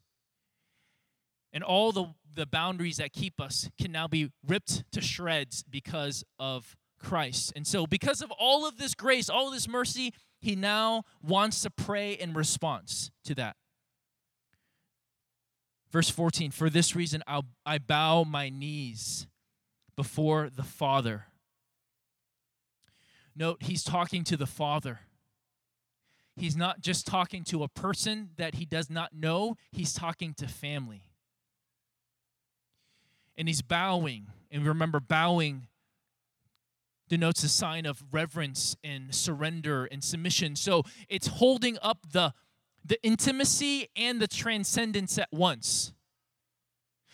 And 1.53 1.63
all 1.63 1.91
the, 1.91 2.13
the 2.33 2.45
boundaries 2.45 2.97
that 2.97 3.13
keep 3.13 3.39
us 3.39 3.69
can 3.79 3.91
now 3.91 4.07
be 4.07 4.31
ripped 4.45 4.83
to 4.91 5.01
shreds 5.01 5.63
because 5.63 6.23
of 6.39 6.75
Christ. 6.99 7.53
And 7.55 7.67
so, 7.67 7.85
because 7.85 8.21
of 8.21 8.31
all 8.31 8.67
of 8.67 8.77
this 8.77 8.95
grace, 8.95 9.29
all 9.29 9.51
this 9.51 9.67
mercy, 9.67 10.13
he 10.39 10.55
now 10.55 11.03
wants 11.21 11.61
to 11.61 11.69
pray 11.69 12.13
in 12.13 12.33
response 12.33 13.11
to 13.25 13.35
that. 13.35 13.55
Verse 15.91 16.09
14 16.09 16.51
For 16.51 16.69
this 16.69 16.95
reason, 16.95 17.23
I'll, 17.27 17.45
I 17.65 17.77
bow 17.77 18.23
my 18.23 18.49
knees 18.49 19.27
before 19.95 20.49
the 20.49 20.63
Father. 20.63 21.25
Note, 23.35 23.63
he's 23.63 23.83
talking 23.83 24.23
to 24.25 24.37
the 24.37 24.45
Father. 24.45 25.01
He's 26.35 26.55
not 26.55 26.81
just 26.81 27.05
talking 27.05 27.43
to 27.45 27.63
a 27.63 27.67
person 27.67 28.31
that 28.37 28.55
he 28.55 28.65
does 28.65 28.89
not 28.89 29.13
know, 29.13 29.55
he's 29.71 29.93
talking 29.93 30.33
to 30.35 30.47
family. 30.47 31.03
And 33.37 33.47
he's 33.47 33.61
bowing. 33.61 34.27
And 34.51 34.65
remember, 34.65 34.99
bowing 34.99 35.67
denotes 37.09 37.43
a 37.43 37.49
sign 37.49 37.85
of 37.85 38.03
reverence 38.11 38.75
and 38.83 39.13
surrender 39.13 39.85
and 39.85 40.03
submission. 40.03 40.55
So 40.55 40.83
it's 41.09 41.27
holding 41.27 41.77
up 41.81 42.11
the, 42.11 42.33
the 42.85 43.01
intimacy 43.03 43.89
and 43.95 44.19
the 44.19 44.27
transcendence 44.27 45.17
at 45.17 45.29
once. 45.31 45.93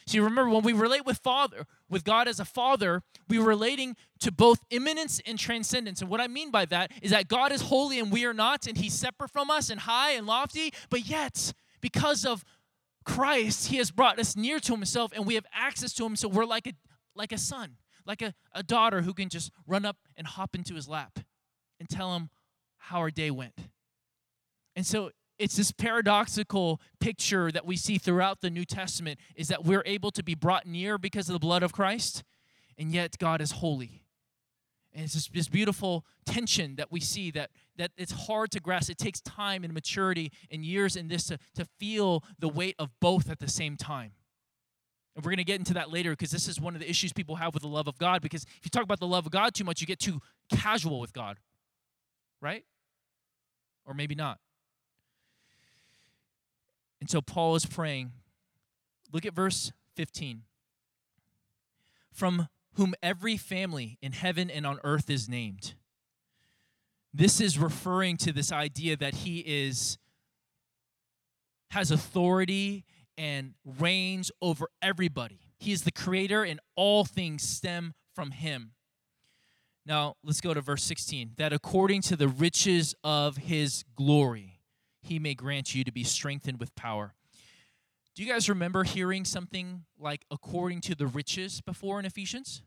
See, 0.10 0.20
remember 0.20 0.50
when 0.50 0.64
we 0.64 0.74
relate 0.74 1.06
with 1.06 1.20
Father, 1.20 1.68
with 1.88 2.04
God 2.04 2.28
as 2.28 2.40
a 2.40 2.46
Father, 2.46 3.04
we're 3.28 3.44
relating 3.44 3.96
to 4.22 4.32
both 4.32 4.64
immanence 4.72 5.22
and 5.24 5.38
transcendence. 5.38 6.02
And 6.02 6.10
what 6.10 6.20
I 6.20 6.28
mean 6.28 6.50
by 6.50 6.66
that 6.66 6.92
is 7.04 7.12
that 7.12 7.28
God 7.28 7.52
is 7.52 7.62
holy 7.62 8.00
and 8.00 8.12
we 8.12 8.26
are 8.26 8.34
not, 8.34 8.66
and 8.66 8.76
He's 8.76 8.94
separate 8.94 9.30
from 9.30 9.52
us 9.52 9.70
and 9.70 9.82
high 9.82 10.14
and 10.14 10.26
lofty, 10.26 10.74
but 10.90 11.08
yet, 11.08 11.54
because 11.80 12.26
of 12.26 12.44
Christ, 13.10 13.68
He 13.68 13.78
has 13.78 13.92
brought 13.92 14.20
us 14.20 14.36
near 14.36 14.60
to 14.60 14.74
Himself 14.74 15.12
and 15.16 15.26
we 15.26 15.36
have 15.36 15.46
access 15.54 15.94
to 15.94 16.06
Him. 16.06 16.16
So 16.16 16.28
we're 16.28 16.46
like 16.46 16.68
a 16.68 16.74
like 17.16 17.32
a 17.32 17.38
son, 17.38 17.76
like 18.06 18.22
a, 18.22 18.34
a 18.54 18.64
daughter 18.64 19.02
who 19.02 19.14
can 19.14 19.30
just 19.30 19.52
run 19.68 19.86
up 19.86 19.98
and 20.16 20.26
hop 20.26 20.56
into 20.56 20.76
his 20.76 20.88
lap 20.88 21.20
and 21.80 21.90
tell 21.90 22.16
him 22.16 22.30
how 22.78 23.00
our 23.00 23.12
day 23.12 23.30
went. 23.30 23.54
And 24.76 24.86
so 24.86 25.12
it's 25.38 25.58
this 25.58 25.72
paradoxical 25.72 26.82
picture 27.00 27.52
that 27.52 27.66
we 27.66 27.76
see 27.76 27.98
throughout 27.98 28.42
the 28.42 28.50
New 28.50 28.66
Testament 28.66 29.20
is 29.36 29.50
that 29.50 29.66
we're 29.66 29.84
able 29.86 30.12
to 30.12 30.24
be 30.24 30.34
brought 30.34 30.66
near 30.66 30.98
because 30.98 31.30
of 31.30 31.34
the 31.34 31.40
blood 31.40 31.64
of 31.64 31.74
Christ, 31.74 32.24
and 32.78 32.94
yet 32.94 33.18
God 33.20 33.42
is 33.42 33.52
holy. 33.52 34.04
And 35.00 35.06
it's 35.06 35.14
this, 35.14 35.30
this 35.30 35.48
beautiful 35.48 36.04
tension 36.26 36.76
that 36.76 36.92
we 36.92 37.00
see 37.00 37.32
that, 37.32 37.52
that 37.78 37.92
it's 37.96 38.12
hard 38.12 38.52
to 38.52 38.60
grasp. 38.60 38.92
It 38.92 38.98
takes 38.98 39.22
time 39.22 39.64
and 39.64 39.74
maturity 39.74 40.30
and 40.52 40.66
years 40.66 40.98
in 40.98 41.08
this 41.08 41.28
to, 41.28 41.38
to 41.56 41.64
feel 41.80 42.22
the 42.38 42.50
weight 42.50 42.76
of 42.78 42.90
both 43.00 43.32
at 43.32 43.40
the 43.40 43.48
same 43.48 43.78
time. 43.78 44.12
And 45.16 45.24
we're 45.24 45.30
going 45.30 45.38
to 45.38 45.46
get 45.46 45.58
into 45.58 45.74
that 45.76 45.90
later 45.90 46.10
because 46.10 46.32
this 46.32 46.50
is 46.50 46.60
one 46.60 46.76
of 46.76 46.82
the 46.82 46.90
issues 46.90 47.14
people 47.14 47.38
have 47.38 47.54
with 47.54 47.64
the 47.64 47.70
love 47.70 47.88
of 47.88 47.98
God. 47.98 48.22
Because 48.22 48.44
if 48.44 48.60
you 48.66 48.70
talk 48.72 48.84
about 48.84 49.00
the 49.00 49.08
love 49.08 49.26
of 49.26 49.32
God 49.32 49.54
too 49.54 49.64
much, 49.64 49.80
you 49.80 49.88
get 49.88 50.00
too 50.00 50.20
casual 50.54 51.00
with 51.00 51.14
God, 51.14 51.38
right? 52.42 52.66
Or 53.86 53.94
maybe 53.94 54.16
not. 54.16 54.40
And 57.00 57.10
so 57.10 57.22
Paul 57.22 57.56
is 57.56 57.66
praying. 57.66 58.12
Look 59.14 59.26
at 59.26 59.34
verse 59.34 59.72
15. 59.96 60.42
From 62.12 62.50
whom 62.80 62.96
every 63.04 63.36
family 63.36 63.98
in 64.02 64.14
heaven 64.14 64.50
and 64.50 64.66
on 64.66 64.80
earth 64.86 65.10
is 65.10 65.28
named. 65.28 65.74
This 67.14 67.42
is 67.42 67.60
referring 67.60 68.16
to 68.20 68.32
this 68.32 68.54
idea 68.54 68.96
that 68.96 69.16
he 69.16 69.40
is 69.40 69.98
has 71.72 71.92
authority 71.92 72.86
and 73.18 73.54
reigns 73.66 74.32
over 74.42 74.70
everybody. 74.82 75.42
He 75.60 75.74
is 75.74 75.82
the 75.82 75.92
creator 75.92 76.46
and 76.46 76.62
all 76.78 77.04
things 77.04 77.44
stem 77.44 77.96
from 78.16 78.32
him. 78.32 78.72
Now, 79.86 80.16
let's 80.24 80.40
go 80.40 80.54
to 80.54 80.62
verse 80.62 80.84
16. 80.84 81.32
That 81.36 81.52
according 81.52 82.04
to 82.04 82.16
the 82.16 82.30
riches 82.30 82.96
of 83.04 83.36
his 83.36 83.84
glory, 83.98 84.62
he 85.02 85.20
may 85.20 85.34
grant 85.34 85.76
you 85.76 85.84
to 85.84 85.92
be 85.92 86.06
strengthened 86.06 86.62
with 86.62 86.74
power. 86.76 87.14
Do 88.16 88.24
you 88.24 88.32
guys 88.32 88.48
remember 88.48 88.86
hearing 88.86 89.26
something 89.26 89.84
like 90.00 90.24
according 90.32 90.80
to 90.82 90.96
the 90.96 91.08
riches 91.08 91.60
before 91.60 92.00
in 92.00 92.06
Ephesians? 92.06 92.64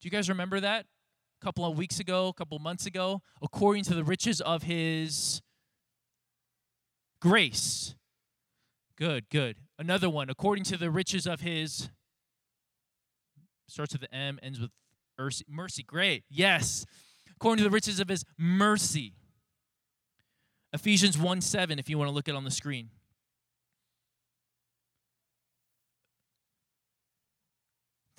Do 0.00 0.06
you 0.06 0.10
guys 0.10 0.28
remember 0.28 0.60
that? 0.60 0.86
A 1.40 1.44
couple 1.44 1.64
of 1.64 1.76
weeks 1.76 2.00
ago, 2.00 2.28
a 2.28 2.32
couple 2.32 2.56
of 2.56 2.62
months 2.62 2.86
ago, 2.86 3.22
according 3.42 3.84
to 3.84 3.94
the 3.94 4.04
riches 4.04 4.40
of 4.40 4.62
his 4.62 5.42
grace. 7.20 7.94
Good, 8.96 9.28
good. 9.30 9.56
Another 9.78 10.10
one, 10.10 10.28
according 10.30 10.64
to 10.64 10.76
the 10.76 10.90
riches 10.90 11.26
of 11.26 11.40
his 11.40 11.90
starts 13.68 13.92
with 13.92 14.02
the 14.02 14.14
M, 14.14 14.38
ends 14.42 14.60
with 14.60 14.70
mercy. 15.18 15.44
Mercy, 15.48 15.82
great. 15.82 16.24
Yes. 16.28 16.84
According 17.36 17.58
to 17.58 17.64
the 17.64 17.72
riches 17.72 18.00
of 18.00 18.08
his 18.08 18.24
mercy. 18.38 19.14
Ephesians 20.72 21.18
1 21.18 21.40
7, 21.40 21.78
if 21.78 21.88
you 21.88 21.98
want 21.98 22.08
to 22.08 22.14
look 22.14 22.28
it 22.28 22.34
on 22.34 22.44
the 22.44 22.50
screen. 22.50 22.90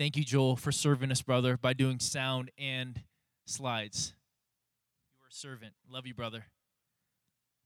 Thank 0.01 0.17
you, 0.17 0.23
Joel, 0.23 0.55
for 0.55 0.71
serving 0.71 1.11
us, 1.11 1.21
brother, 1.21 1.57
by 1.57 1.73
doing 1.73 1.99
sound 1.99 2.49
and 2.57 3.03
slides. 3.45 4.15
You 5.11 5.21
were 5.21 5.27
a 5.29 5.31
servant. 5.31 5.73
Love 5.87 6.07
you, 6.07 6.15
brother. 6.15 6.47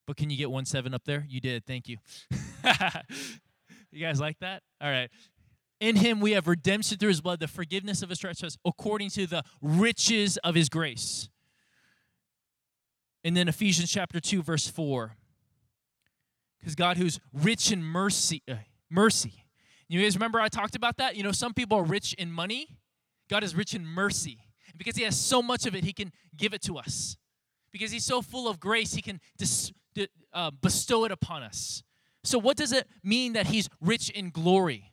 But 0.06 0.18
can 0.18 0.30
you 0.30 0.36
get 0.36 0.51
one 0.51 0.65
seven 0.65 0.94
up 0.94 1.06
there? 1.06 1.25
You 1.30 1.39
did. 1.39 1.65
Thank 1.65 1.88
you. 1.88 1.96
you 3.89 4.06
guys 4.06 4.20
like 4.20 4.38
that? 4.39 4.63
All 4.82 4.92
right. 4.92 5.10
In 5.80 5.96
him 5.96 6.20
we 6.20 6.34
have 6.34 6.50
redemption 6.50 6.98
through 6.98 7.08
his 7.08 7.22
blood, 7.22 7.39
the 7.39 7.48
forgiveness 7.48 8.01
of 8.01 8.10
his 8.10 8.20
trespasses, 8.20 8.58
according 8.65 9.12
to 9.12 9.27
the 9.27 9.42
riches 9.62 10.36
of 10.44 10.56
his 10.56 10.68
grace. 10.68 11.30
And 13.24 13.38
then 13.38 13.48
Ephesians 13.48 13.89
chapter 13.89 14.20
2, 14.20 14.44
verse 14.44 14.68
4. 14.68 15.15
Because 16.60 16.75
God, 16.75 16.98
who's 16.98 17.18
rich 17.32 17.72
in 17.72 17.82
mercy, 17.82 18.44
uh, 18.51 18.56
mercy 18.89 19.45
you 19.88 20.01
guys 20.01 20.15
remember 20.15 20.39
I 20.39 20.48
talked 20.48 20.75
about 20.75 20.98
that? 20.98 21.15
You 21.15 21.24
know, 21.24 21.32
some 21.32 21.54
people 21.54 21.77
are 21.77 21.84
rich 21.84 22.13
in 22.13 22.32
money, 22.32 22.77
God 23.30 23.44
is 23.44 23.56
rich 23.56 23.74
in 23.74 23.86
mercy. 23.86 24.39
And 24.68 24.77
because 24.77 24.96
He 24.96 25.04
has 25.04 25.20
so 25.20 25.42
much 25.42 25.65
of 25.65 25.75
it, 25.75 25.84
He 25.84 25.94
can 25.94 26.12
give 26.36 26.54
it 26.54 26.62
to 26.63 26.77
us. 26.77 27.18
Because 27.72 27.92
He's 27.92 28.06
so 28.06 28.22
full 28.22 28.48
of 28.48 28.60
grace, 28.60 28.94
He 28.94 29.01
can 29.01 29.20
dis, 29.38 29.72
uh, 30.34 30.51
bestow 30.51 31.06
it 31.06 31.12
upon 31.12 31.44
us. 31.44 31.84
So, 32.24 32.39
what 32.39 32.58
does 32.58 32.72
it 32.72 32.88
mean 33.04 33.34
that 33.34 33.48
He's 33.48 33.70
rich 33.80 34.10
in 34.10 34.30
glory? 34.32 34.92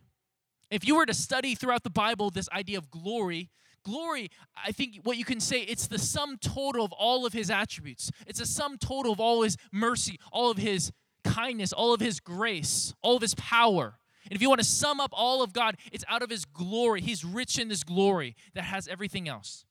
If 0.71 0.87
you 0.87 0.97
were 0.97 1.07
to 1.07 1.15
study 1.15 1.55
throughout 1.55 1.83
the 1.83 1.91
Bible 1.91 2.31
this 2.31 2.49
idea 2.51 2.79
of 2.79 2.91
glory, 2.91 3.51
glory, 3.85 4.31
I 4.65 4.73
think 4.73 5.01
what 5.03 5.17
you 5.17 5.25
can 5.25 5.41
say, 5.41 5.61
it's 5.61 5.87
the 5.87 5.99
sum 5.99 6.39
total 6.39 6.85
of 6.85 6.93
all 6.93 7.27
of 7.27 7.33
his 7.33 7.51
attributes. 7.51 8.11
It's 8.27 8.41
a 8.41 8.47
sum 8.47 8.79
total 8.79 9.13
of 9.13 9.21
all 9.21 9.43
his 9.43 9.57
mercy, 9.71 10.19
all 10.33 10.51
of 10.51 10.57
his 10.57 10.91
kindness, 11.25 11.73
all 11.73 11.93
of 11.93 12.01
his 12.01 12.21
grace, 12.21 12.95
all 13.03 13.17
of 13.17 13.23
his 13.23 13.35
power. 13.35 13.99
And 14.25 14.33
if 14.33 14.43
you 14.43 14.49
want 14.49 14.61
to 14.61 14.67
sum 14.67 15.00
up 15.00 15.11
all 15.12 15.43
of 15.43 15.52
God, 15.52 15.76
it's 15.93 16.05
out 16.09 16.23
of 16.23 16.31
His 16.31 16.45
glory. 16.45 17.00
He's 17.00 17.25
rich 17.25 17.59
in 17.59 17.69
this 17.69 17.85
glory 17.85 18.37
that 18.55 18.64
has 18.64 18.88
everything 18.88 19.29
else. 19.29 19.64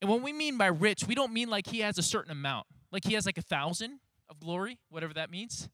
And 0.00 0.10
when 0.10 0.22
we 0.22 0.32
mean 0.32 0.58
by 0.58 0.66
rich, 0.66 1.06
we 1.06 1.14
don't 1.14 1.32
mean 1.32 1.48
like 1.48 1.66
He 1.66 1.80
has 1.80 1.98
a 1.98 2.02
certain 2.02 2.32
amount, 2.32 2.66
like 2.90 3.04
He 3.04 3.14
has 3.14 3.26
like 3.26 3.38
a 3.38 3.42
thousand 3.42 4.00
of 4.28 4.40
glory, 4.40 4.78
whatever 4.90 5.14
that 5.14 5.30
means. 5.30 5.68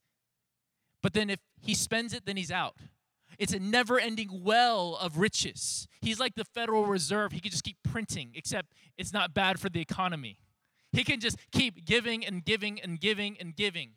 But 1.03 1.15
then 1.15 1.31
if 1.31 1.41
He 1.61 1.75
spends 1.75 2.13
it, 2.13 2.27
then 2.27 2.37
He's 2.37 2.51
out. 2.51 2.77
It's 3.39 3.53
a 3.53 3.59
never 3.59 3.99
ending 3.99 4.43
well 4.43 4.97
of 4.97 5.19
riches. 5.19 5.87
He's 6.01 6.19
like 6.19 6.35
the 6.35 6.45
Federal 6.45 6.87
Reserve. 6.87 7.33
He 7.33 7.41
can 7.41 7.51
just 7.51 7.65
keep 7.65 7.77
printing, 7.83 8.33
except 8.35 8.73
it's 8.97 9.13
not 9.13 9.35
bad 9.35 9.61
for 9.61 9.69
the 9.69 9.81
economy. 9.81 10.39
He 10.93 11.05
can 11.05 11.21
just 11.21 11.37
keep 11.53 11.85
giving 11.85 12.25
and 12.25 12.45
giving 12.45 12.81
and 12.81 12.99
giving 12.99 13.37
and 13.39 13.55
giving. 13.55 13.93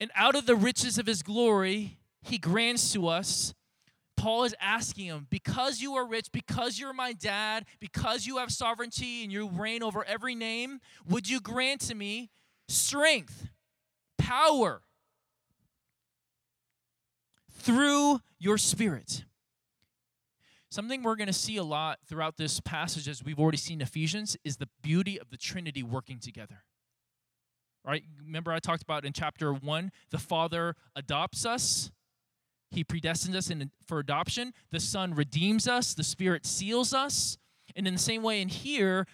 And 0.00 0.10
out 0.14 0.34
of 0.34 0.46
the 0.46 0.56
riches 0.56 0.98
of 0.98 1.06
his 1.06 1.22
glory, 1.22 1.98
he 2.22 2.38
grants 2.38 2.92
to 2.92 3.08
us. 3.08 3.54
Paul 4.16 4.44
is 4.44 4.54
asking 4.60 5.06
him, 5.06 5.26
because 5.30 5.80
you 5.80 5.94
are 5.94 6.06
rich, 6.06 6.32
because 6.32 6.78
you're 6.78 6.92
my 6.92 7.12
dad, 7.12 7.66
because 7.78 8.26
you 8.26 8.38
have 8.38 8.50
sovereignty 8.50 9.22
and 9.22 9.32
you 9.32 9.48
reign 9.48 9.82
over 9.82 10.04
every 10.04 10.34
name, 10.34 10.80
would 11.08 11.28
you 11.28 11.40
grant 11.40 11.82
to 11.82 11.94
me 11.94 12.30
strength, 12.68 13.48
power 14.18 14.82
through 17.50 18.20
your 18.38 18.58
spirit? 18.58 19.24
Something 20.70 21.02
we're 21.02 21.16
going 21.16 21.28
to 21.28 21.32
see 21.32 21.56
a 21.56 21.64
lot 21.64 22.00
throughout 22.04 22.36
this 22.36 22.60
passage, 22.60 23.08
as 23.08 23.24
we've 23.24 23.38
already 23.38 23.56
seen 23.56 23.80
Ephesians, 23.80 24.36
is 24.44 24.56
the 24.56 24.68
beauty 24.82 25.18
of 25.18 25.30
the 25.30 25.36
Trinity 25.36 25.82
working 25.82 26.18
together. 26.18 26.64
Right? 27.84 28.04
Remember, 28.24 28.52
I 28.52 28.58
talked 28.58 28.82
about 28.82 29.04
in 29.04 29.12
chapter 29.12 29.52
one, 29.52 29.90
the 30.10 30.18
Father 30.18 30.74
adopts 30.94 31.46
us. 31.46 31.90
He 32.70 32.84
predestines 32.84 33.34
us 33.34 33.48
in, 33.48 33.70
for 33.86 33.98
adoption. 33.98 34.52
The 34.70 34.80
Son 34.80 35.14
redeems 35.14 35.66
us. 35.66 35.94
The 35.94 36.04
Spirit 36.04 36.44
seals 36.44 36.92
us. 36.92 37.38
And 37.74 37.86
in 37.86 37.94
the 37.94 38.00
same 38.00 38.22
way, 38.22 38.42
in 38.42 38.48
here, 38.48 39.06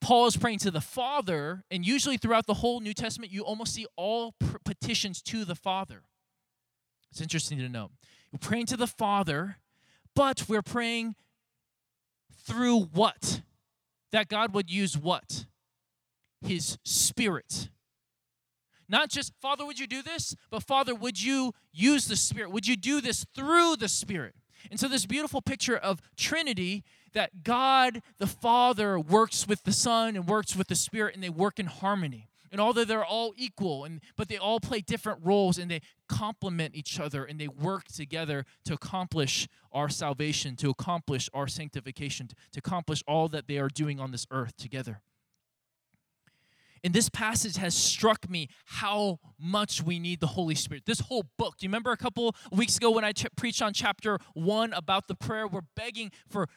Paul 0.00 0.26
is 0.26 0.36
praying 0.36 0.58
to 0.60 0.70
the 0.70 0.80
Father, 0.80 1.64
and 1.70 1.86
usually 1.86 2.16
throughout 2.16 2.46
the 2.46 2.54
whole 2.54 2.80
New 2.80 2.94
Testament, 2.94 3.32
you 3.32 3.42
almost 3.42 3.74
see 3.74 3.86
all 3.96 4.34
petitions 4.64 5.20
to 5.22 5.44
the 5.44 5.54
Father. 5.54 6.02
It's 7.10 7.20
interesting 7.20 7.58
to 7.58 7.68
know. 7.68 7.90
We're 8.32 8.38
praying 8.38 8.66
to 8.66 8.76
the 8.76 8.86
Father, 8.86 9.58
but 10.14 10.44
we're 10.48 10.62
praying 10.62 11.16
through 12.46 12.80
what? 12.92 13.42
That 14.12 14.28
God 14.28 14.54
would 14.54 14.70
use 14.70 14.96
what? 14.96 15.46
His 16.40 16.78
Spirit 16.84 17.68
not 18.90 19.08
just, 19.08 19.32
Father, 19.40 19.64
would 19.64 19.78
you 19.78 19.86
do 19.86 20.02
this? 20.02 20.34
But 20.50 20.62
Father, 20.64 20.94
would 20.94 21.22
you 21.22 21.52
use 21.72 22.06
the 22.06 22.16
Spirit? 22.16 22.50
Would 22.50 22.66
you 22.66 22.76
do 22.76 23.00
this 23.00 23.24
through 23.34 23.76
the 23.76 23.88
Spirit? 23.88 24.34
And 24.70 24.78
so, 24.78 24.88
this 24.88 25.06
beautiful 25.06 25.40
picture 25.40 25.76
of 25.76 26.02
Trinity 26.16 26.84
that 27.12 27.42
God 27.42 28.02
the 28.18 28.26
Father 28.26 28.98
works 28.98 29.48
with 29.48 29.64
the 29.64 29.72
Son 29.72 30.16
and 30.16 30.26
works 30.26 30.54
with 30.54 30.68
the 30.68 30.74
Spirit, 30.74 31.14
and 31.14 31.24
they 31.24 31.30
work 31.30 31.58
in 31.58 31.66
harmony. 31.66 32.28
And 32.52 32.60
although 32.60 32.84
they're 32.84 33.04
all 33.04 33.32
equal, 33.36 33.84
and 33.84 34.00
but 34.16 34.28
they 34.28 34.36
all 34.36 34.58
play 34.58 34.80
different 34.80 35.20
roles 35.22 35.56
and 35.56 35.70
they 35.70 35.82
complement 36.08 36.74
each 36.74 36.98
other 36.98 37.24
and 37.24 37.40
they 37.40 37.46
work 37.46 37.86
together 37.86 38.44
to 38.64 38.74
accomplish 38.74 39.46
our 39.72 39.88
salvation, 39.88 40.56
to 40.56 40.70
accomplish 40.70 41.30
our 41.32 41.46
sanctification, 41.46 42.28
to 42.52 42.58
accomplish 42.58 43.04
all 43.06 43.28
that 43.28 43.46
they 43.46 43.58
are 43.58 43.68
doing 43.68 44.00
on 44.00 44.10
this 44.10 44.26
earth 44.32 44.56
together. 44.56 45.00
And 46.82 46.94
this 46.94 47.08
passage 47.08 47.56
has 47.56 47.74
struck 47.74 48.28
me 48.28 48.48
how 48.64 49.18
much 49.38 49.82
we 49.82 49.98
need 49.98 50.20
the 50.20 50.28
Holy 50.28 50.54
Spirit. 50.54 50.84
This 50.86 51.00
whole 51.00 51.24
book. 51.36 51.58
Do 51.58 51.64
you 51.64 51.68
remember 51.68 51.92
a 51.92 51.96
couple 51.96 52.34
weeks 52.52 52.76
ago 52.76 52.90
when 52.90 53.04
I 53.04 53.12
ch- 53.12 53.26
preached 53.36 53.60
on 53.60 53.72
chapter 53.72 54.18
one 54.34 54.72
about 54.72 55.06
the 55.06 55.14
prayer? 55.14 55.46
We're 55.46 55.60
begging 55.76 56.10
for 56.28 56.48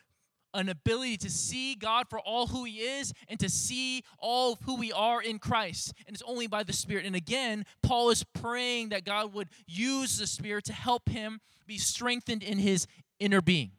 an 0.54 0.70
ability 0.70 1.18
to 1.18 1.30
see 1.30 1.76
God 1.76 2.06
for 2.10 2.20
all 2.20 2.48
who 2.48 2.64
He 2.64 2.80
is 2.80 3.12
and 3.28 3.40
to 3.40 3.50
see 3.50 4.04
all 4.20 4.60
who 4.64 4.78
we 4.78 4.92
are 4.92 5.22
in 5.22 5.40
Christ. 5.40 5.94
And 6.08 6.16
it's 6.16 6.24
only 6.26 6.48
by 6.48 6.64
the 6.64 6.74
Spirit. 6.74 7.06
And 7.06 7.16
again, 7.16 7.66
Paul 7.82 8.10
is 8.10 8.24
praying 8.24 8.90
that 8.90 9.04
God 9.04 9.34
would 9.34 9.50
use 9.68 10.18
the 10.18 10.28
Spirit 10.28 10.66
to 10.66 10.74
help 10.74 11.10
him 11.10 11.40
be 11.66 11.78
strengthened 11.78 12.44
in 12.44 12.60
his 12.60 12.88
inner 13.20 13.42
being. 13.42 13.72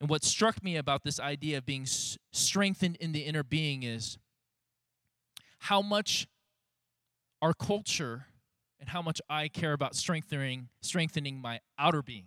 And 0.00 0.08
what 0.08 0.24
struck 0.24 0.62
me 0.62 0.76
about 0.76 1.02
this 1.02 1.18
idea 1.18 1.58
of 1.58 1.66
being 1.66 1.86
strengthened 2.32 2.96
in 3.00 3.12
the 3.12 3.20
inner 3.20 3.42
being 3.42 3.82
is 3.82 4.18
how 5.60 5.82
much 5.82 6.28
our 7.42 7.52
culture 7.52 8.26
and 8.80 8.88
how 8.88 9.02
much 9.02 9.20
I 9.28 9.48
care 9.48 9.72
about 9.72 9.94
strengthening 9.96 10.68
strengthening 10.82 11.40
my 11.40 11.60
outer 11.78 12.02
being. 12.02 12.26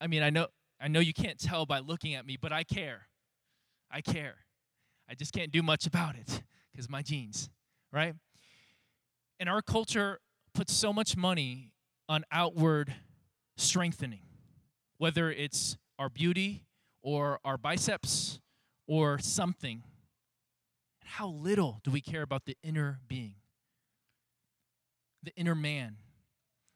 I 0.00 0.06
mean, 0.06 0.22
I 0.22 0.30
know 0.30 0.46
I 0.80 0.88
know 0.88 1.00
you 1.00 1.14
can't 1.14 1.38
tell 1.38 1.66
by 1.66 1.80
looking 1.80 2.14
at 2.14 2.26
me, 2.26 2.36
but 2.40 2.52
I 2.52 2.62
care. 2.62 3.08
I 3.90 4.02
care. 4.02 4.36
I 5.08 5.14
just 5.14 5.32
can't 5.32 5.50
do 5.50 5.62
much 5.62 5.86
about 5.86 6.16
it 6.16 6.42
because 6.72 6.88
my 6.88 7.02
genes, 7.02 7.48
right? 7.92 8.14
And 9.40 9.48
our 9.48 9.62
culture 9.62 10.20
puts 10.54 10.72
so 10.72 10.92
much 10.92 11.16
money 11.16 11.72
on 12.08 12.24
outward 12.30 12.94
strengthening, 13.56 14.25
whether 14.98 15.30
it's 15.30 15.76
our 15.98 16.08
beauty 16.08 16.64
or 17.02 17.38
our 17.44 17.56
biceps 17.56 18.40
or 18.86 19.18
something. 19.18 19.82
How 21.04 21.28
little 21.28 21.80
do 21.84 21.90
we 21.90 22.00
care 22.00 22.22
about 22.22 22.44
the 22.44 22.56
inner 22.62 23.00
being, 23.08 23.34
the 25.22 25.32
inner 25.36 25.54
man? 25.54 25.96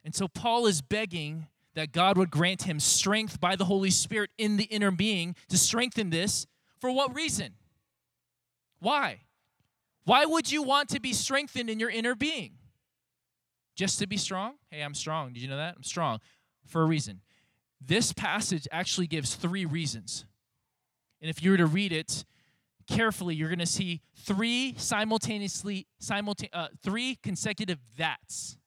And 0.04 0.14
so 0.14 0.28
Paul 0.28 0.66
is 0.66 0.80
begging 0.82 1.48
that 1.74 1.92
God 1.92 2.16
would 2.16 2.30
grant 2.30 2.62
him 2.62 2.80
strength 2.80 3.40
by 3.40 3.56
the 3.56 3.64
Holy 3.64 3.90
Spirit 3.90 4.30
in 4.38 4.56
the 4.56 4.64
inner 4.64 4.90
being 4.90 5.36
to 5.48 5.58
strengthen 5.58 6.10
this. 6.10 6.46
For 6.80 6.90
what 6.90 7.14
reason? 7.14 7.54
Why? 8.80 9.20
Why 10.04 10.24
would 10.24 10.50
you 10.50 10.62
want 10.62 10.88
to 10.90 11.00
be 11.00 11.12
strengthened 11.12 11.68
in 11.68 11.78
your 11.78 11.90
inner 11.90 12.14
being? 12.14 12.52
Just 13.76 13.98
to 13.98 14.06
be 14.06 14.16
strong? 14.16 14.54
Hey, 14.70 14.80
I'm 14.82 14.94
strong. 14.94 15.32
Did 15.32 15.42
you 15.42 15.48
know 15.48 15.56
that? 15.56 15.74
I'm 15.76 15.82
strong 15.82 16.20
for 16.66 16.82
a 16.82 16.86
reason. 16.86 17.20
This 17.80 18.12
passage 18.12 18.68
actually 18.70 19.06
gives 19.06 19.34
three 19.34 19.64
reasons. 19.64 20.24
And 21.20 21.30
if 21.30 21.42
you 21.42 21.52
were 21.52 21.56
to 21.56 21.66
read 21.66 21.92
it 21.92 22.24
carefully, 22.86 23.34
you're 23.34 23.48
going 23.48 23.58
to 23.58 23.66
see 23.66 24.00
three 24.16 24.74
simultaneously, 24.76 25.86
simultane- 26.02 26.50
uh, 26.52 26.68
three 26.82 27.16
consecutive 27.22 27.78
that's. 27.96 28.58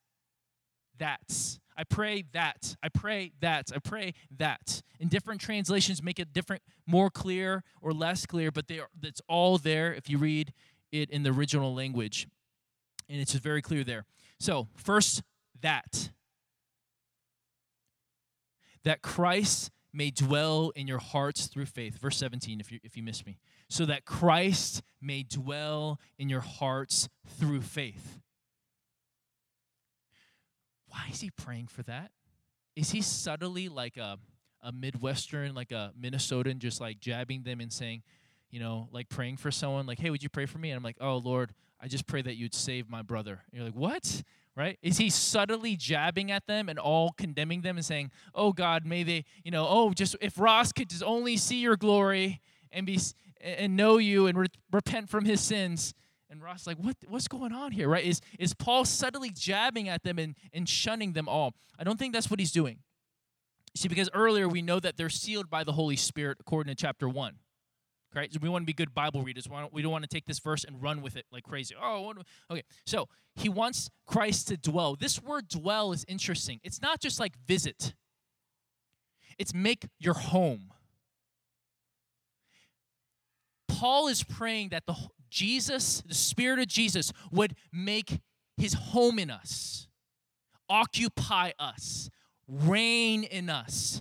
That's. 0.98 1.58
I 1.76 1.84
pray 1.84 2.24
that. 2.32 2.76
I 2.82 2.88
pray 2.88 3.32
that. 3.40 3.70
I 3.74 3.78
pray 3.78 4.14
that. 4.38 4.82
And 5.00 5.10
different 5.10 5.40
translations, 5.40 6.02
make 6.02 6.20
it 6.20 6.32
different, 6.32 6.62
more 6.86 7.10
clear 7.10 7.64
or 7.80 7.92
less 7.92 8.26
clear, 8.26 8.50
but 8.50 8.68
they 8.68 8.78
are, 8.78 8.88
it's 9.02 9.20
all 9.28 9.58
there 9.58 9.92
if 9.92 10.08
you 10.08 10.18
read 10.18 10.52
it 10.92 11.10
in 11.10 11.24
the 11.24 11.30
original 11.30 11.74
language. 11.74 12.28
And 13.08 13.20
it's 13.20 13.32
very 13.34 13.60
clear 13.60 13.84
there. 13.84 14.04
So, 14.38 14.68
first, 14.76 15.22
that. 15.60 16.10
That 18.84 19.02
Christ 19.02 19.70
may 19.92 20.10
dwell 20.10 20.72
in 20.74 20.86
your 20.86 20.98
hearts 20.98 21.46
through 21.46 21.66
faith. 21.66 21.98
Verse 21.98 22.16
17, 22.16 22.60
if 22.60 22.72
you, 22.72 22.80
if 22.82 22.96
you 22.96 23.02
missed 23.02 23.26
me. 23.26 23.38
So 23.68 23.86
that 23.86 24.04
Christ 24.04 24.82
may 25.00 25.22
dwell 25.22 26.00
in 26.18 26.28
your 26.28 26.40
hearts 26.40 27.08
through 27.38 27.62
faith. 27.62 28.20
Why 30.88 31.08
is 31.10 31.20
he 31.20 31.30
praying 31.30 31.68
for 31.68 31.82
that? 31.84 32.10
Is 32.76 32.90
he 32.90 33.02
subtly 33.02 33.68
like 33.68 33.96
a, 33.96 34.18
a 34.62 34.72
Midwestern, 34.72 35.54
like 35.54 35.70
a 35.70 35.92
Minnesotan, 36.00 36.58
just 36.58 36.80
like 36.80 37.00
jabbing 37.00 37.42
them 37.44 37.60
and 37.60 37.72
saying, 37.72 38.02
you 38.50 38.60
know, 38.60 38.88
like 38.92 39.08
praying 39.08 39.36
for 39.36 39.50
someone, 39.50 39.86
like, 39.86 39.98
hey, 39.98 40.10
would 40.10 40.22
you 40.22 40.28
pray 40.28 40.46
for 40.46 40.58
me? 40.58 40.70
And 40.70 40.76
I'm 40.76 40.82
like, 40.82 40.96
oh, 41.00 41.16
Lord, 41.16 41.52
I 41.84 41.86
just 41.86 42.06
pray 42.06 42.22
that 42.22 42.36
you'd 42.36 42.54
save 42.54 42.88
my 42.88 43.02
brother. 43.02 43.42
And 43.50 43.58
you're 43.58 43.64
like, 43.66 43.76
what? 43.76 44.22
Right? 44.56 44.78
Is 44.80 44.96
he 44.96 45.10
subtly 45.10 45.76
jabbing 45.76 46.30
at 46.30 46.46
them 46.46 46.70
and 46.70 46.78
all 46.78 47.12
condemning 47.12 47.60
them 47.60 47.76
and 47.76 47.84
saying, 47.84 48.10
oh, 48.34 48.54
God, 48.54 48.86
may 48.86 49.02
they, 49.02 49.26
you 49.44 49.50
know, 49.50 49.66
oh, 49.68 49.92
just 49.92 50.16
if 50.22 50.38
Ross 50.38 50.72
could 50.72 50.88
just 50.88 51.02
only 51.02 51.36
see 51.36 51.60
your 51.60 51.76
glory 51.76 52.40
and 52.72 52.86
be 52.86 52.98
and 53.38 53.76
know 53.76 53.98
you 53.98 54.28
and 54.28 54.38
re- 54.38 54.46
repent 54.72 55.10
from 55.10 55.26
his 55.26 55.42
sins, 55.42 55.92
and 56.30 56.42
Ross 56.42 56.66
like, 56.66 56.78
what, 56.78 56.96
what's 57.06 57.28
going 57.28 57.52
on 57.52 57.70
here, 57.70 57.86
right? 57.86 58.04
Is, 58.04 58.22
is 58.38 58.54
Paul 58.54 58.86
subtly 58.86 59.28
jabbing 59.28 59.90
at 59.90 60.04
them 60.04 60.18
and, 60.18 60.34
and 60.54 60.66
shunning 60.66 61.12
them 61.12 61.28
all? 61.28 61.52
I 61.78 61.84
don't 61.84 61.98
think 61.98 62.14
that's 62.14 62.30
what 62.30 62.40
he's 62.40 62.52
doing. 62.52 62.78
See, 63.76 63.88
because 63.88 64.08
earlier 64.14 64.48
we 64.48 64.62
know 64.62 64.80
that 64.80 64.96
they're 64.96 65.10
sealed 65.10 65.50
by 65.50 65.64
the 65.64 65.72
Holy 65.72 65.96
Spirit 65.96 66.38
according 66.40 66.74
to 66.74 66.80
chapter 66.80 67.10
1. 67.10 67.34
Right? 68.14 68.32
So 68.32 68.38
we 68.40 68.48
want 68.48 68.62
to 68.62 68.66
be 68.66 68.72
good 68.72 68.94
Bible 68.94 69.22
readers. 69.22 69.48
We 69.72 69.82
don't 69.82 69.90
want 69.90 70.04
to 70.04 70.08
take 70.08 70.26
this 70.26 70.38
verse 70.38 70.62
and 70.62 70.80
run 70.80 71.02
with 71.02 71.16
it 71.16 71.26
like 71.32 71.42
crazy. 71.42 71.74
Oh, 71.80 72.14
okay. 72.50 72.62
So 72.86 73.08
he 73.34 73.48
wants 73.48 73.90
Christ 74.06 74.48
to 74.48 74.56
dwell. 74.56 74.94
This 74.94 75.20
word 75.20 75.48
dwell 75.48 75.92
is 75.92 76.04
interesting. 76.06 76.60
It's 76.62 76.80
not 76.80 77.00
just 77.00 77.18
like 77.18 77.32
visit, 77.46 77.94
it's 79.36 79.52
make 79.52 79.86
your 79.98 80.14
home. 80.14 80.70
Paul 83.66 84.06
is 84.06 84.22
praying 84.22 84.68
that 84.68 84.84
the 84.86 84.94
Jesus, 85.28 86.00
the 86.06 86.14
Spirit 86.14 86.60
of 86.60 86.68
Jesus, 86.68 87.12
would 87.32 87.56
make 87.72 88.20
his 88.56 88.74
home 88.74 89.18
in 89.18 89.32
us, 89.32 89.88
occupy 90.68 91.50
us, 91.58 92.08
reign 92.46 93.24
in 93.24 93.50
us, 93.50 94.00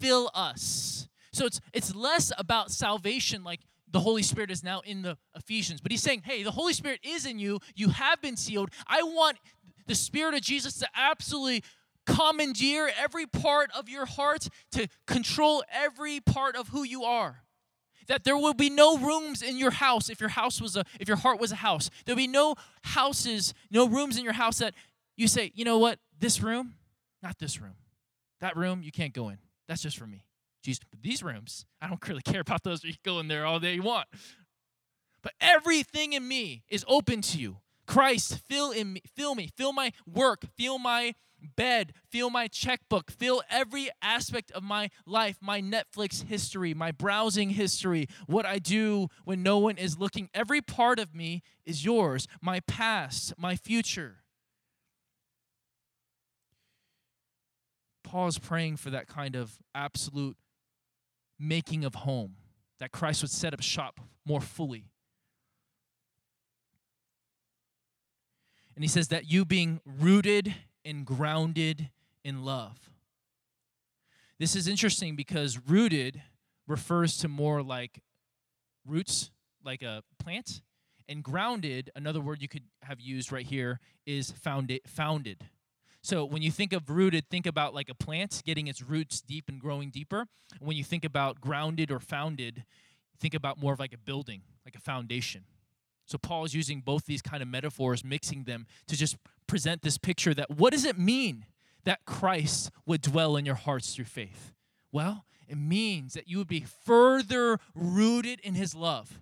fill 0.00 0.30
us. 0.32 1.06
So 1.34 1.46
it's 1.46 1.60
it's 1.72 1.94
less 1.94 2.32
about 2.38 2.70
salvation 2.70 3.42
like 3.44 3.60
the 3.90 4.00
Holy 4.00 4.22
Spirit 4.22 4.50
is 4.50 4.62
now 4.62 4.80
in 4.80 5.02
the 5.02 5.16
Ephesians, 5.36 5.80
but 5.80 5.92
he's 5.92 6.02
saying, 6.02 6.22
"Hey, 6.24 6.42
the 6.42 6.50
Holy 6.50 6.72
Spirit 6.72 7.00
is 7.02 7.26
in 7.26 7.38
you. 7.38 7.60
You 7.74 7.90
have 7.90 8.20
been 8.20 8.36
sealed. 8.36 8.70
I 8.86 9.02
want 9.02 9.38
the 9.86 9.94
Spirit 9.94 10.34
of 10.34 10.40
Jesus 10.40 10.78
to 10.78 10.88
absolutely 10.94 11.62
commandeer 12.06 12.90
every 12.96 13.26
part 13.26 13.70
of 13.76 13.88
your 13.88 14.06
heart 14.06 14.48
to 14.72 14.88
control 15.06 15.64
every 15.72 16.20
part 16.20 16.56
of 16.56 16.68
who 16.68 16.82
you 16.82 17.04
are. 17.04 17.42
That 18.06 18.24
there 18.24 18.36
will 18.36 18.54
be 18.54 18.68
no 18.68 18.98
rooms 18.98 19.42
in 19.42 19.58
your 19.58 19.70
house 19.70 20.10
if 20.10 20.20
your 20.20 20.28
house 20.28 20.60
was 20.60 20.76
a 20.76 20.84
if 21.00 21.08
your 21.08 21.16
heart 21.16 21.40
was 21.40 21.52
a 21.52 21.56
house. 21.56 21.90
There'll 22.04 22.16
be 22.16 22.26
no 22.26 22.54
houses 22.82 23.54
no 23.70 23.88
rooms 23.88 24.18
in 24.18 24.24
your 24.24 24.34
house 24.34 24.58
that 24.58 24.74
you 25.16 25.26
say 25.26 25.50
you 25.54 25.64
know 25.64 25.78
what? 25.78 25.98
This 26.18 26.42
room? 26.42 26.74
Not 27.22 27.38
this 27.38 27.60
room. 27.60 27.76
That 28.40 28.56
room 28.56 28.82
you 28.82 28.92
can't 28.92 29.14
go 29.14 29.30
in. 29.30 29.38
That's 29.66 29.82
just 29.82 29.96
for 29.96 30.06
me 30.06 30.24
jesus 30.64 30.80
but 30.90 31.02
these 31.02 31.22
rooms 31.22 31.66
i 31.80 31.88
don't 31.88 32.06
really 32.08 32.22
care 32.22 32.40
about 32.40 32.62
those 32.64 32.82
you 32.84 32.92
can 32.92 33.00
go 33.04 33.20
in 33.20 33.28
there 33.28 33.46
all 33.46 33.60
day 33.60 33.74
you 33.74 33.82
want 33.82 34.06
but 35.22 35.32
everything 35.40 36.12
in 36.12 36.26
me 36.26 36.62
is 36.68 36.84
open 36.88 37.20
to 37.20 37.38
you 37.38 37.58
christ 37.86 38.40
fill 38.48 38.70
in 38.70 38.94
me 38.94 39.02
fill 39.14 39.34
me 39.34 39.48
fill 39.56 39.72
my 39.72 39.92
work 40.06 40.44
fill 40.56 40.78
my 40.78 41.14
bed, 41.56 41.92
feel 42.10 42.30
my 42.30 42.48
checkbook, 42.48 43.10
fill 43.10 43.42
every 43.50 43.90
aspect 44.02 44.50
of 44.52 44.62
my 44.62 44.90
life, 45.06 45.36
my 45.40 45.60
Netflix 45.60 46.24
history, 46.24 46.74
my 46.74 46.90
browsing 46.90 47.50
history, 47.50 48.08
what 48.26 48.46
I 48.46 48.58
do 48.58 49.08
when 49.24 49.42
no 49.42 49.58
one 49.58 49.76
is 49.76 49.98
looking. 49.98 50.28
Every 50.34 50.60
part 50.60 50.98
of 50.98 51.14
me 51.14 51.42
is 51.64 51.84
yours, 51.84 52.26
my 52.40 52.60
past, 52.60 53.34
my 53.38 53.56
future. 53.56 54.24
Paul 58.02 58.28
is 58.28 58.38
praying 58.38 58.76
for 58.76 58.90
that 58.90 59.08
kind 59.08 59.34
of 59.34 59.58
absolute 59.74 60.36
making 61.38 61.84
of 61.84 61.94
home, 61.94 62.36
that 62.78 62.92
Christ 62.92 63.22
would 63.22 63.30
set 63.30 63.54
up 63.54 63.62
shop 63.62 64.00
more 64.26 64.40
fully. 64.40 64.86
And 68.74 68.82
he 68.82 68.88
says 68.88 69.08
that 69.08 69.30
you 69.30 69.44
being 69.44 69.80
rooted 69.84 70.54
and 70.84 71.06
grounded 71.06 71.90
in 72.24 72.44
love. 72.44 72.76
This 74.38 74.56
is 74.56 74.66
interesting 74.66 75.14
because 75.14 75.60
rooted 75.68 76.20
refers 76.66 77.16
to 77.18 77.28
more 77.28 77.62
like 77.62 78.00
roots, 78.84 79.30
like 79.64 79.82
a 79.82 80.02
plant, 80.18 80.60
and 81.08 81.22
grounded, 81.22 81.90
another 81.94 82.20
word 82.20 82.42
you 82.42 82.48
could 82.48 82.64
have 82.82 83.00
used 83.00 83.30
right 83.30 83.46
here, 83.46 83.78
is 84.06 84.32
founded. 84.32 84.80
founded. 84.86 85.44
So 86.04 86.26
when 86.26 86.42
you 86.42 86.50
think 86.50 86.74
of 86.74 86.90
rooted, 86.90 87.30
think 87.30 87.46
about 87.46 87.72
like 87.72 87.88
a 87.88 87.94
plant 87.94 88.42
getting 88.44 88.66
its 88.66 88.82
roots 88.82 89.22
deep 89.22 89.48
and 89.48 89.58
growing 89.58 89.88
deeper. 89.88 90.26
When 90.60 90.76
you 90.76 90.84
think 90.84 91.02
about 91.02 91.40
grounded 91.40 91.90
or 91.90 91.98
founded, 91.98 92.64
think 93.18 93.32
about 93.32 93.58
more 93.58 93.72
of 93.72 93.80
like 93.80 93.94
a 93.94 93.98
building, 93.98 94.42
like 94.66 94.74
a 94.74 94.80
foundation. 94.80 95.44
So 96.04 96.18
Paul 96.18 96.44
is 96.44 96.54
using 96.54 96.82
both 96.82 97.06
these 97.06 97.22
kind 97.22 97.42
of 97.42 97.48
metaphors, 97.48 98.04
mixing 98.04 98.44
them 98.44 98.66
to 98.86 98.98
just 98.98 99.16
present 99.46 99.80
this 99.80 99.96
picture 99.96 100.34
that 100.34 100.50
what 100.50 100.74
does 100.74 100.84
it 100.84 100.98
mean 100.98 101.46
that 101.84 102.04
Christ 102.04 102.70
would 102.84 103.00
dwell 103.00 103.38
in 103.38 103.46
your 103.46 103.54
hearts 103.54 103.94
through 103.94 104.04
faith? 104.04 104.52
Well, 104.92 105.24
it 105.48 105.56
means 105.56 106.12
that 106.12 106.28
you 106.28 106.36
would 106.36 106.48
be 106.48 106.66
further 106.84 107.58
rooted 107.74 108.40
in 108.40 108.52
his 108.52 108.74
love. 108.74 109.20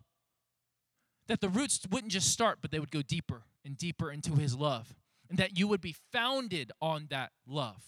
That 1.28 1.40
the 1.40 1.48
roots 1.48 1.78
wouldn't 1.88 2.12
just 2.12 2.32
start, 2.32 2.58
but 2.60 2.72
they 2.72 2.80
would 2.80 2.90
go 2.90 3.02
deeper 3.02 3.42
and 3.64 3.78
deeper 3.78 4.10
into 4.10 4.32
his 4.32 4.56
love. 4.56 4.96
And 5.32 5.38
that 5.38 5.58
you 5.58 5.66
would 5.66 5.80
be 5.80 5.96
founded 6.12 6.72
on 6.82 7.06
that 7.08 7.32
love. 7.46 7.82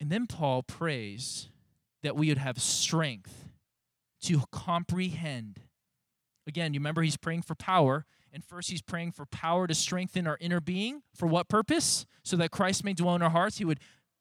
And 0.00 0.08
then 0.08 0.26
Paul 0.26 0.62
prays 0.62 1.50
that 2.02 2.16
we 2.16 2.28
would 2.28 2.38
have 2.38 2.58
strength 2.58 3.50
to 4.22 4.44
comprehend. 4.50 5.60
Again, 6.46 6.72
you 6.72 6.80
remember 6.80 7.02
he's 7.02 7.18
praying 7.18 7.42
for 7.42 7.54
power. 7.54 8.06
And 8.32 8.42
first, 8.42 8.70
he's 8.70 8.80
praying 8.80 9.12
for 9.12 9.26
power 9.26 9.66
to 9.66 9.74
strengthen 9.74 10.26
our 10.26 10.38
inner 10.40 10.62
being. 10.62 11.02
For 11.14 11.26
what 11.26 11.50
purpose? 11.50 12.06
So 12.24 12.34
that 12.38 12.50
Christ 12.50 12.82
may 12.82 12.94
dwell 12.94 13.14
in 13.14 13.20
our 13.20 13.28
hearts. 13.28 13.58
He 13.58 13.66
would, 13.66 13.80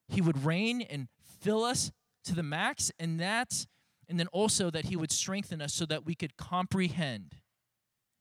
he 0.09 0.19
would 0.19 0.43
reign 0.43 0.81
and 0.81 1.07
fill 1.39 1.63
us 1.63 1.93
to 2.25 2.35
the 2.35 2.43
max. 2.43 2.91
And 2.99 3.21
that, 3.21 3.67
and 4.09 4.19
then 4.19 4.27
also 4.33 4.69
that 4.69 4.87
he 4.87 4.97
would 4.97 5.13
strengthen 5.13 5.61
us 5.61 5.73
so 5.73 5.85
that 5.85 6.05
we 6.05 6.13
could 6.13 6.35
comprehend 6.35 7.35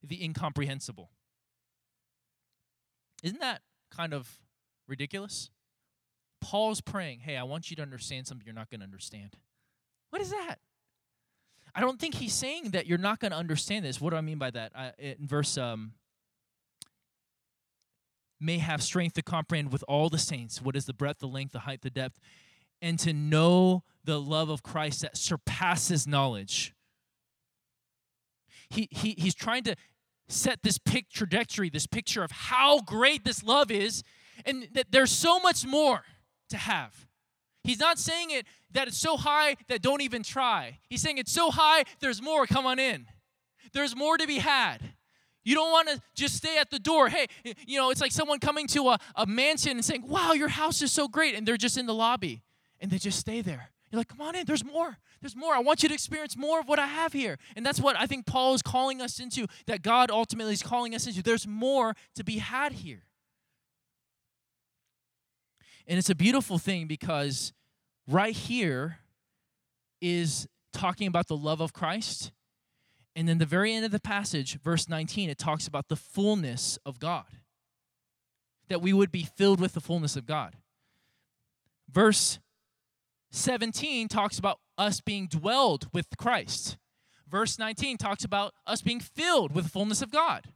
the 0.02 0.22
incomprehensible. 0.22 1.10
Isn't 3.22 3.40
that 3.40 3.62
kind 3.90 4.14
of 4.14 4.38
ridiculous? 4.86 5.50
Paul's 6.40 6.80
praying, 6.80 7.20
hey, 7.20 7.36
I 7.36 7.42
want 7.42 7.70
you 7.70 7.76
to 7.76 7.82
understand 7.82 8.26
something 8.26 8.46
you're 8.46 8.54
not 8.54 8.70
going 8.70 8.80
to 8.80 8.84
understand. 8.84 9.36
What 10.10 10.22
is 10.22 10.30
that? 10.30 10.56
I 11.74 11.80
don't 11.80 12.00
think 12.00 12.14
he's 12.14 12.32
saying 12.32 12.70
that 12.70 12.86
you're 12.86 12.98
not 12.98 13.18
going 13.18 13.32
to 13.32 13.36
understand 13.36 13.84
this. 13.84 14.00
What 14.00 14.10
do 14.10 14.16
I 14.16 14.20
mean 14.20 14.38
by 14.38 14.50
that? 14.50 14.72
I, 14.74 14.92
in 14.98 15.26
verse, 15.26 15.58
um, 15.58 15.92
may 18.40 18.58
have 18.58 18.82
strength 18.82 19.14
to 19.14 19.22
comprehend 19.22 19.72
with 19.72 19.84
all 19.88 20.08
the 20.08 20.18
saints 20.18 20.62
what 20.62 20.76
is 20.76 20.86
the 20.86 20.94
breadth, 20.94 21.18
the 21.18 21.28
length, 21.28 21.52
the 21.52 21.60
height, 21.60 21.82
the 21.82 21.90
depth, 21.90 22.18
and 22.80 22.98
to 23.00 23.12
know 23.12 23.82
the 24.04 24.20
love 24.20 24.48
of 24.48 24.62
Christ 24.62 25.02
that 25.02 25.16
surpasses 25.16 26.06
knowledge. 26.06 26.74
He, 28.70 28.88
he, 28.90 29.14
he's 29.18 29.34
trying 29.34 29.64
to 29.64 29.76
set 30.28 30.62
this 30.62 30.78
pic 30.78 31.10
trajectory, 31.10 31.70
this 31.70 31.86
picture 31.86 32.22
of 32.22 32.30
how 32.30 32.80
great 32.80 33.24
this 33.24 33.42
love 33.42 33.70
is, 33.70 34.02
and 34.44 34.68
that 34.72 34.86
there's 34.90 35.10
so 35.10 35.40
much 35.40 35.64
more 35.64 36.02
to 36.50 36.56
have. 36.56 37.06
He's 37.64 37.80
not 37.80 37.98
saying 37.98 38.30
it 38.30 38.46
that 38.72 38.88
it's 38.88 38.98
so 38.98 39.16
high 39.16 39.56
that 39.68 39.82
don't 39.82 40.00
even 40.02 40.22
try. 40.22 40.78
He's 40.88 41.02
saying 41.02 41.18
it's 41.18 41.32
so 41.32 41.50
high, 41.50 41.84
there's 42.00 42.22
more, 42.22 42.46
come 42.46 42.66
on 42.66 42.78
in. 42.78 43.06
There's 43.72 43.96
more 43.96 44.16
to 44.16 44.26
be 44.26 44.38
had. 44.38 44.78
You 45.44 45.54
don't 45.54 45.70
want 45.70 45.88
to 45.88 46.00
just 46.14 46.36
stay 46.36 46.58
at 46.58 46.70
the 46.70 46.78
door. 46.78 47.08
Hey, 47.08 47.26
you 47.66 47.78
know, 47.78 47.90
it's 47.90 48.00
like 48.00 48.12
someone 48.12 48.38
coming 48.38 48.66
to 48.68 48.90
a, 48.90 48.98
a 49.14 49.26
mansion 49.26 49.72
and 49.72 49.84
saying, 49.84 50.06
Wow, 50.06 50.32
your 50.32 50.48
house 50.48 50.82
is 50.82 50.92
so 50.92 51.08
great. 51.08 51.34
And 51.34 51.46
they're 51.46 51.56
just 51.56 51.78
in 51.78 51.86
the 51.86 51.94
lobby 51.94 52.42
and 52.80 52.90
they 52.90 52.98
just 52.98 53.18
stay 53.18 53.40
there. 53.40 53.70
You're 53.90 53.98
like, 53.98 54.08
Come 54.08 54.20
on 54.20 54.34
in, 54.34 54.44
there's 54.44 54.64
more. 54.64 54.98
There's 55.20 55.36
more. 55.36 55.54
I 55.54 55.60
want 55.60 55.82
you 55.82 55.88
to 55.88 55.94
experience 55.94 56.36
more 56.36 56.60
of 56.60 56.68
what 56.68 56.78
I 56.78 56.86
have 56.86 57.12
here. 57.12 57.38
And 57.56 57.66
that's 57.66 57.80
what 57.80 57.98
I 57.98 58.06
think 58.06 58.26
Paul 58.26 58.54
is 58.54 58.62
calling 58.62 59.00
us 59.00 59.18
into, 59.18 59.46
that 59.66 59.82
God 59.82 60.10
ultimately 60.10 60.52
is 60.52 60.62
calling 60.62 60.94
us 60.94 61.06
into. 61.06 61.22
There's 61.22 61.46
more 61.46 61.94
to 62.14 62.24
be 62.24 62.38
had 62.38 62.72
here. 62.72 63.02
And 65.86 65.98
it's 65.98 66.10
a 66.10 66.14
beautiful 66.14 66.58
thing 66.58 66.86
because 66.86 67.52
right 68.06 68.34
here 68.34 68.98
is 70.00 70.46
talking 70.72 71.08
about 71.08 71.26
the 71.28 71.36
love 71.36 71.60
of 71.60 71.72
Christ. 71.72 72.30
And 73.16 73.28
then 73.28 73.38
the 73.38 73.46
very 73.46 73.72
end 73.72 73.84
of 73.84 73.90
the 73.90 74.00
passage, 74.00 74.60
verse 74.60 74.88
19, 74.88 75.30
it 75.30 75.38
talks 75.38 75.66
about 75.66 75.88
the 75.88 75.96
fullness 75.96 76.78
of 76.86 77.00
God. 77.00 77.24
That 78.68 78.82
we 78.82 78.92
would 78.92 79.10
be 79.10 79.24
filled 79.24 79.60
with 79.60 79.72
the 79.72 79.80
fullness 79.80 80.14
of 80.14 80.26
God. 80.26 80.54
Verse 81.90 82.38
17 83.30 84.08
talks 84.08 84.38
about 84.38 84.60
us 84.78 85.00
being 85.00 85.26
dwelled 85.26 85.88
with 85.92 86.06
Christ. 86.16 86.78
Verse 87.28 87.58
19 87.58 87.98
talks 87.98 88.24
about 88.24 88.54
us 88.66 88.80
being 88.80 89.00
filled 89.00 89.54
with 89.54 89.64
the 89.64 89.70
fullness 89.70 90.00
of 90.00 90.10
God. 90.10 90.46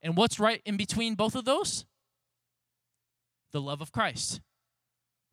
And 0.00 0.16
what's 0.16 0.40
right 0.40 0.62
in 0.64 0.76
between 0.76 1.14
both 1.14 1.34
of 1.34 1.44
those? 1.44 1.84
The 3.52 3.60
love 3.60 3.80
of 3.80 3.92
Christ. 3.92 4.40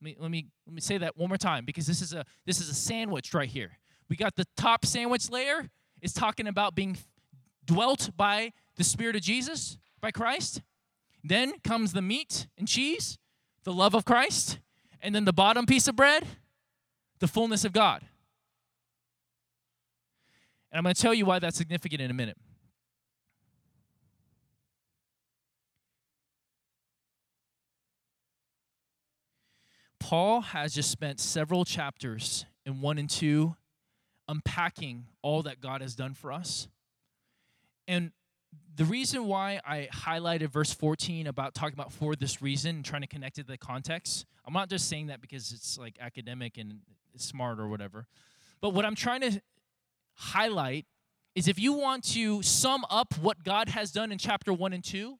Let 0.01 0.05
me, 0.05 0.15
let 0.19 0.31
me, 0.31 0.47
let 0.65 0.73
me 0.73 0.81
say 0.81 0.97
that 0.97 1.17
one 1.17 1.29
more 1.29 1.37
time 1.37 1.65
because 1.65 1.87
this 1.87 2.01
is 2.01 2.13
a 2.13 2.25
this 2.45 2.59
is 2.59 2.69
a 2.69 2.73
sandwich 2.73 3.33
right 3.33 3.49
here. 3.49 3.77
We 4.09 4.15
got 4.15 4.35
the 4.35 4.45
top 4.57 4.85
sandwich 4.85 5.29
layer 5.29 5.69
is 6.01 6.13
talking 6.13 6.47
about 6.47 6.75
being 6.75 6.97
dwelt 7.65 8.09
by 8.15 8.53
the 8.77 8.83
Spirit 8.83 9.15
of 9.15 9.21
Jesus, 9.21 9.77
by 10.01 10.11
Christ. 10.11 10.61
Then 11.23 11.59
comes 11.63 11.93
the 11.93 12.01
meat 12.01 12.47
and 12.57 12.67
cheese, 12.67 13.17
the 13.63 13.73
love 13.73 13.93
of 13.93 14.05
Christ, 14.05 14.59
and 15.01 15.13
then 15.13 15.25
the 15.25 15.33
bottom 15.33 15.65
piece 15.65 15.87
of 15.87 15.95
bread, 15.95 16.25
the 17.19 17.27
fullness 17.27 17.65
of 17.65 17.73
God. 17.73 18.03
And 20.71 20.77
I'm 20.77 20.83
going 20.83 20.95
to 20.95 21.01
tell 21.01 21.13
you 21.13 21.25
why 21.25 21.39
that's 21.39 21.57
significant 21.57 22.01
in 22.01 22.11
a 22.11 22.13
minute. 22.13 22.37
Paul 29.99 30.41
has 30.41 30.73
just 30.73 30.89
spent 30.89 31.19
several 31.19 31.65
chapters 31.65 32.45
in 32.65 32.81
1 32.81 32.97
and 32.97 33.09
2 33.09 33.55
unpacking 34.27 35.05
all 35.21 35.43
that 35.43 35.61
God 35.61 35.81
has 35.81 35.95
done 35.95 36.13
for 36.13 36.31
us. 36.31 36.67
And 37.87 38.11
the 38.75 38.85
reason 38.85 39.25
why 39.25 39.59
I 39.65 39.87
highlighted 39.93 40.49
verse 40.49 40.73
14 40.73 41.27
about 41.27 41.53
talking 41.53 41.73
about 41.73 41.91
for 41.91 42.15
this 42.15 42.41
reason 42.41 42.77
and 42.77 42.85
trying 42.85 43.01
to 43.01 43.07
connect 43.07 43.37
it 43.37 43.43
to 43.43 43.51
the 43.51 43.57
context, 43.57 44.25
I'm 44.45 44.53
not 44.53 44.69
just 44.69 44.87
saying 44.87 45.07
that 45.07 45.21
because 45.21 45.51
it's 45.51 45.77
like 45.77 45.97
academic 45.99 46.57
and 46.57 46.79
smart 47.17 47.59
or 47.59 47.67
whatever. 47.67 48.07
But 48.61 48.73
what 48.73 48.85
I'm 48.85 48.95
trying 48.95 49.21
to 49.21 49.41
highlight 50.19 50.85
is 51.33 51.47
if 51.47 51.57
you 51.57 51.73
want 51.73 52.03
to 52.03 52.43
sum 52.43 52.85
up 52.89 53.17
what 53.17 53.43
God 53.43 53.69
has 53.69 53.91
done 53.91 54.11
in 54.11 54.17
chapter 54.17 54.51
1 54.51 54.73
and 54.73 54.83
2, 54.83 55.17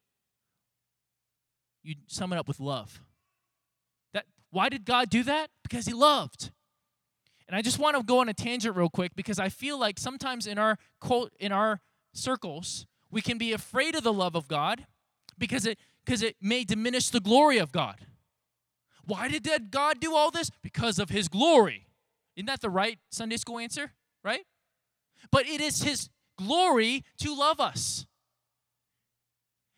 you 1.84 1.96
sum 2.08 2.34
it 2.34 2.38
up 2.38 2.48
with 2.48 2.60
love. 2.60 3.02
That 4.14 4.26
why 4.52 4.70
did 4.70 4.86
God 4.86 5.10
do 5.10 5.24
that? 5.24 5.50
Because 5.64 5.86
He 5.86 5.94
loved. 5.94 6.52
And 7.48 7.56
I 7.56 7.62
just 7.62 7.80
want 7.80 7.96
to 7.98 8.04
go 8.04 8.20
on 8.20 8.30
a 8.30 8.34
tangent 8.34 8.76
real 8.76 8.90
quick 8.90 9.16
because 9.16 9.40
I 9.40 9.50
feel 9.50 9.80
like 9.80 9.98
sometimes 9.98 10.46
in 10.46 10.58
our 10.60 10.78
in 11.40 11.52
our 11.52 11.80
circles 12.14 12.86
we 13.10 13.22
can 13.22 13.38
be 13.38 13.54
afraid 13.54 13.96
of 13.96 14.04
the 14.04 14.14
love 14.14 14.36
of 14.36 14.48
God 14.48 14.86
because 15.38 15.66
it 15.66 15.80
because 16.06 16.22
it 16.22 16.36
may 16.42 16.64
diminish 16.64 17.10
the 17.10 17.22
glory 17.22 17.58
of 17.58 17.72
God. 17.72 18.06
Why 19.06 19.30
did 19.30 19.72
God 19.72 20.00
do 20.00 20.14
all 20.14 20.30
this? 20.30 20.52
Because 20.62 21.00
of 21.00 21.10
His 21.10 21.30
glory. 21.30 21.88
Isn't 22.36 22.48
that 22.48 22.62
the 22.62 22.70
right 22.70 23.00
Sunday 23.10 23.38
school 23.38 23.58
answer? 23.58 23.94
Right? 24.24 24.42
But 25.32 25.48
it 25.48 25.62
is 25.62 25.84
His 25.84 26.10
glory 26.38 27.04
to 27.20 27.36
love 27.36 27.60
us. 27.60 28.06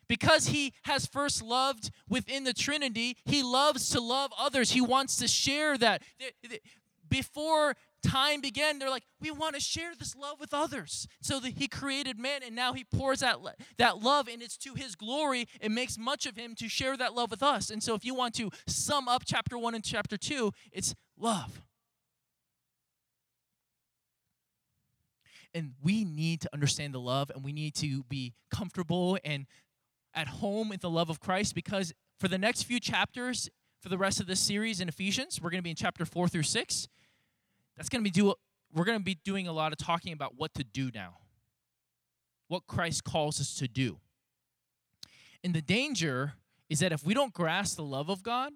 Because 0.08 0.48
he 0.48 0.74
has 0.82 1.06
first 1.06 1.42
loved 1.42 1.90
within 2.06 2.44
the 2.44 2.52
Trinity, 2.52 3.16
he 3.24 3.42
loves 3.42 3.88
to 3.90 4.00
love 4.00 4.30
others. 4.38 4.72
He 4.72 4.82
wants 4.82 5.16
to 5.16 5.26
share 5.26 5.78
that. 5.78 6.02
Before 7.08 7.76
time 8.02 8.42
began, 8.42 8.78
they're 8.78 8.90
like, 8.90 9.04
we 9.22 9.30
want 9.30 9.54
to 9.54 9.60
share 9.60 9.92
this 9.98 10.14
love 10.14 10.38
with 10.38 10.52
others. 10.52 11.08
So 11.22 11.40
that 11.40 11.54
he 11.54 11.66
created 11.66 12.18
man, 12.18 12.42
and 12.44 12.54
now 12.54 12.74
he 12.74 12.84
pours 12.84 13.20
that, 13.20 13.38
that 13.78 13.98
love, 14.02 14.28
and 14.28 14.42
it's 14.42 14.58
to 14.58 14.74
his 14.74 14.94
glory. 14.96 15.46
It 15.62 15.70
makes 15.70 15.96
much 15.96 16.26
of 16.26 16.36
him 16.36 16.54
to 16.56 16.68
share 16.68 16.96
that 16.98 17.14
love 17.14 17.30
with 17.30 17.42
us. 17.42 17.70
And 17.70 17.82
so 17.82 17.94
if 17.94 18.04
you 18.04 18.14
want 18.14 18.34
to 18.34 18.50
sum 18.66 19.08
up 19.08 19.22
chapter 19.24 19.56
one 19.56 19.74
and 19.74 19.82
chapter 19.82 20.18
two, 20.18 20.52
it's 20.72 20.94
love. 21.16 21.62
And 25.54 25.72
we 25.82 26.04
need 26.04 26.40
to 26.42 26.50
understand 26.52 26.94
the 26.94 27.00
love, 27.00 27.30
and 27.34 27.44
we 27.44 27.52
need 27.52 27.74
to 27.76 28.04
be 28.04 28.32
comfortable 28.50 29.18
and 29.24 29.46
at 30.14 30.28
home 30.28 30.68
with 30.68 30.80
the 30.80 30.90
love 30.90 31.10
of 31.10 31.20
Christ 31.20 31.54
because 31.54 31.92
for 32.18 32.28
the 32.28 32.38
next 32.38 32.64
few 32.64 32.78
chapters, 32.78 33.48
for 33.80 33.88
the 33.88 33.98
rest 33.98 34.20
of 34.20 34.26
this 34.26 34.40
series 34.40 34.80
in 34.80 34.88
Ephesians, 34.88 35.40
we're 35.40 35.50
going 35.50 35.58
to 35.58 35.62
be 35.62 35.70
in 35.70 35.76
chapter 35.76 36.04
4 36.04 36.28
through 36.28 36.42
6. 36.42 36.88
That's 37.76 37.88
going 37.88 38.04
to 38.04 38.04
be 38.04 38.10
do 38.10 38.34
we're 38.74 38.84
going 38.84 38.98
to 38.98 39.04
be 39.04 39.18
doing 39.22 39.48
a 39.48 39.52
lot 39.52 39.72
of 39.72 39.78
talking 39.78 40.12
about 40.12 40.34
what 40.36 40.54
to 40.54 40.64
do 40.64 40.90
now. 40.94 41.18
What 42.48 42.66
Christ 42.66 43.04
calls 43.04 43.40
us 43.40 43.54
to 43.56 43.68
do. 43.68 43.98
And 45.44 45.52
the 45.52 45.60
danger 45.60 46.34
is 46.70 46.80
that 46.80 46.92
if 46.92 47.04
we 47.04 47.12
don't 47.12 47.34
grasp 47.34 47.76
the 47.76 47.82
love 47.82 48.08
of 48.08 48.22
God, 48.22 48.52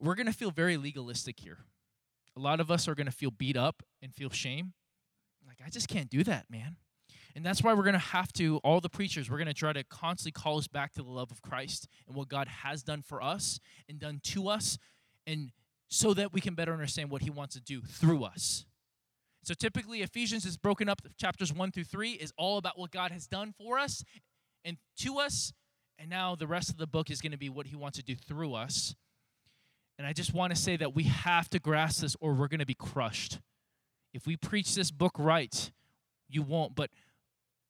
we're 0.00 0.16
going 0.16 0.26
to 0.26 0.32
feel 0.32 0.50
very 0.50 0.76
legalistic 0.76 1.38
here. 1.38 1.58
A 2.36 2.40
lot 2.40 2.58
of 2.58 2.70
us 2.70 2.88
are 2.88 2.94
going 2.96 3.06
to 3.06 3.12
feel 3.12 3.30
beat 3.30 3.56
up 3.56 3.82
and 4.02 4.12
feel 4.12 4.30
shame. 4.30 4.72
I 5.64 5.70
just 5.70 5.88
can't 5.88 6.10
do 6.10 6.22
that, 6.24 6.46
man. 6.50 6.76
And 7.36 7.44
that's 7.44 7.62
why 7.62 7.74
we're 7.74 7.82
going 7.82 7.94
to 7.94 7.98
have 7.98 8.32
to, 8.34 8.58
all 8.58 8.80
the 8.80 8.88
preachers, 8.88 9.28
we're 9.28 9.38
going 9.38 9.48
to 9.48 9.54
try 9.54 9.72
to 9.72 9.82
constantly 9.82 10.32
call 10.32 10.58
us 10.58 10.68
back 10.68 10.92
to 10.92 11.02
the 11.02 11.10
love 11.10 11.32
of 11.32 11.42
Christ 11.42 11.88
and 12.06 12.16
what 12.16 12.28
God 12.28 12.46
has 12.46 12.82
done 12.82 13.02
for 13.02 13.20
us 13.22 13.58
and 13.88 13.98
done 13.98 14.20
to 14.24 14.48
us, 14.48 14.78
and 15.26 15.50
so 15.88 16.14
that 16.14 16.32
we 16.32 16.40
can 16.40 16.54
better 16.54 16.72
understand 16.72 17.10
what 17.10 17.22
He 17.22 17.30
wants 17.30 17.54
to 17.54 17.60
do 17.60 17.80
through 17.80 18.24
us. 18.24 18.66
So 19.42 19.52
typically, 19.52 20.02
Ephesians 20.02 20.46
is 20.46 20.56
broken 20.56 20.88
up, 20.88 21.02
chapters 21.18 21.52
1 21.52 21.72
through 21.72 21.84
3 21.84 22.12
is 22.12 22.32
all 22.38 22.56
about 22.56 22.78
what 22.78 22.90
God 22.90 23.10
has 23.10 23.26
done 23.26 23.52
for 23.58 23.78
us 23.78 24.04
and 24.64 24.76
to 24.98 25.18
us. 25.18 25.52
And 25.98 26.08
now 26.08 26.34
the 26.34 26.46
rest 26.46 26.70
of 26.70 26.78
the 26.78 26.86
book 26.86 27.10
is 27.10 27.20
going 27.20 27.32
to 27.32 27.38
be 27.38 27.48
what 27.48 27.66
He 27.66 27.76
wants 27.76 27.98
to 27.98 28.04
do 28.04 28.14
through 28.14 28.54
us. 28.54 28.94
And 29.98 30.06
I 30.06 30.12
just 30.12 30.32
want 30.32 30.54
to 30.54 30.60
say 30.60 30.76
that 30.76 30.94
we 30.94 31.04
have 31.04 31.50
to 31.50 31.58
grasp 31.58 32.00
this 32.00 32.16
or 32.20 32.32
we're 32.32 32.48
going 32.48 32.60
to 32.60 32.66
be 32.66 32.74
crushed. 32.74 33.40
If 34.14 34.26
we 34.26 34.36
preach 34.36 34.74
this 34.74 34.90
book 34.90 35.12
right, 35.18 35.70
you 36.28 36.42
won't. 36.42 36.74
But 36.74 36.90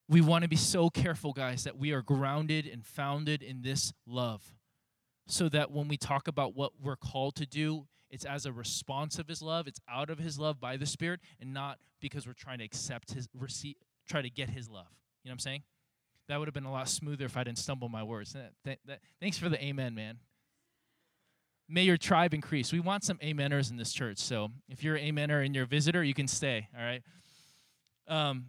we 0.08 0.20
want 0.20 0.42
to 0.42 0.48
be 0.48 0.56
so 0.56 0.90
careful, 0.90 1.32
guys, 1.32 1.64
that 1.64 1.78
we 1.78 1.92
are 1.92 2.02
grounded 2.02 2.66
and 2.66 2.84
founded 2.84 3.42
in 3.42 3.62
this 3.62 3.92
love. 4.06 4.52
So 5.26 5.48
that 5.48 5.70
when 5.70 5.88
we 5.88 5.96
talk 5.96 6.28
about 6.28 6.54
what 6.54 6.72
we're 6.80 6.96
called 6.96 7.34
to 7.36 7.46
do, 7.46 7.86
it's 8.10 8.26
as 8.26 8.44
a 8.44 8.52
response 8.52 9.18
of 9.18 9.26
his 9.26 9.40
love, 9.40 9.66
it's 9.66 9.80
out 9.88 10.10
of 10.10 10.18
his 10.18 10.38
love 10.38 10.60
by 10.60 10.76
the 10.76 10.86
Spirit, 10.86 11.20
and 11.40 11.54
not 11.54 11.78
because 12.00 12.26
we're 12.26 12.34
trying 12.34 12.58
to 12.58 12.64
accept 12.64 13.12
his 13.12 13.26
receive 13.34 13.76
try 14.06 14.20
to 14.20 14.30
get 14.30 14.50
his 14.50 14.68
love. 14.68 14.86
You 15.22 15.30
know 15.30 15.32
what 15.32 15.36
I'm 15.36 15.38
saying? 15.38 15.62
That 16.28 16.38
would 16.38 16.46
have 16.46 16.54
been 16.54 16.66
a 16.66 16.72
lot 16.72 16.88
smoother 16.88 17.24
if 17.24 17.36
I 17.36 17.44
didn't 17.44 17.58
stumble 17.58 17.88
my 17.88 18.02
words. 18.02 18.34
That, 18.34 18.52
that, 18.64 18.78
that, 18.86 19.00
thanks 19.20 19.38
for 19.38 19.48
the 19.48 19.62
amen, 19.62 19.94
man. 19.94 20.18
May 21.68 21.82
your 21.82 21.96
tribe 21.96 22.34
increase. 22.34 22.72
We 22.72 22.80
want 22.80 23.04
some 23.04 23.18
ameners 23.18 23.70
in 23.70 23.76
this 23.76 23.92
church. 23.92 24.18
So 24.18 24.50
if 24.68 24.84
you're 24.84 24.96
an 24.96 25.16
amener 25.16 25.44
and 25.44 25.54
you're 25.54 25.64
a 25.64 25.66
visitor, 25.66 26.04
you 26.04 26.14
can 26.14 26.28
stay. 26.28 26.68
All 26.78 26.84
right. 26.84 27.02
Um, 28.06 28.46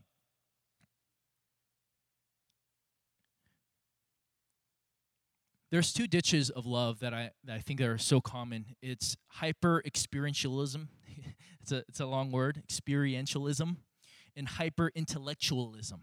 there's 5.71 5.93
two 5.93 6.07
ditches 6.07 6.49
of 6.49 6.65
love 6.65 6.99
that 6.99 7.13
I 7.13 7.31
that 7.45 7.55
I 7.55 7.59
think 7.59 7.81
are 7.81 7.97
so 7.97 8.19
common. 8.19 8.65
It's 8.81 9.15
hyper 9.27 9.81
experientialism. 9.87 10.87
it's 11.61 11.71
a 11.71 11.83
it's 11.87 11.99
a 11.99 12.05
long 12.05 12.31
word, 12.31 12.63
experientialism, 12.67 13.77
and 14.35 14.47
hyper 14.47 14.91
intellectualism. 14.93 16.01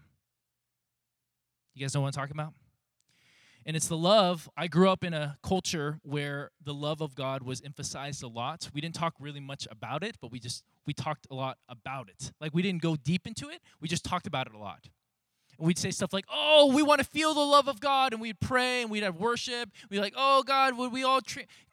You 1.75 1.81
guys 1.81 1.93
know 1.93 2.01
what 2.01 2.07
I'm 2.07 2.13
talking 2.13 2.35
about? 2.35 2.53
And 3.65 3.75
it's 3.75 3.87
the 3.87 3.97
love. 3.97 4.49
I 4.57 4.67
grew 4.67 4.89
up 4.89 5.03
in 5.03 5.13
a 5.13 5.37
culture 5.43 5.99
where 6.03 6.51
the 6.63 6.73
love 6.73 7.01
of 7.01 7.15
God 7.15 7.43
was 7.43 7.61
emphasized 7.61 8.23
a 8.23 8.27
lot. 8.27 8.69
We 8.73 8.81
didn't 8.81 8.95
talk 8.95 9.13
really 9.19 9.39
much 9.39 9.67
about 9.71 10.03
it, 10.03 10.17
but 10.21 10.31
we 10.31 10.39
just 10.39 10.63
we 10.85 10.93
talked 10.93 11.27
a 11.31 11.35
lot 11.35 11.57
about 11.69 12.09
it. 12.09 12.31
Like 12.41 12.53
we 12.53 12.61
didn't 12.61 12.81
go 12.81 12.95
deep 12.95 13.25
into 13.25 13.49
it. 13.49 13.61
We 13.79 13.87
just 13.87 14.03
talked 14.03 14.27
about 14.27 14.47
it 14.47 14.53
a 14.53 14.57
lot. 14.57 14.89
And 15.57 15.67
we'd 15.67 15.77
say 15.77 15.91
stuff 15.91 16.13
like, 16.13 16.25
"Oh, 16.31 16.73
we 16.73 16.81
want 16.81 16.99
to 16.99 17.05
feel 17.05 17.33
the 17.33 17.39
love 17.39 17.67
of 17.67 17.79
God," 17.79 18.11
and 18.13 18.21
we'd 18.21 18.39
pray 18.39 18.81
and 18.81 18.89
we'd 18.89 19.03
have 19.03 19.17
worship. 19.17 19.69
We'd 19.89 19.99
like, 19.99 20.15
"Oh 20.17 20.43
God, 20.43 20.77
would 20.77 20.91
we 20.91 21.03
all, 21.03 21.21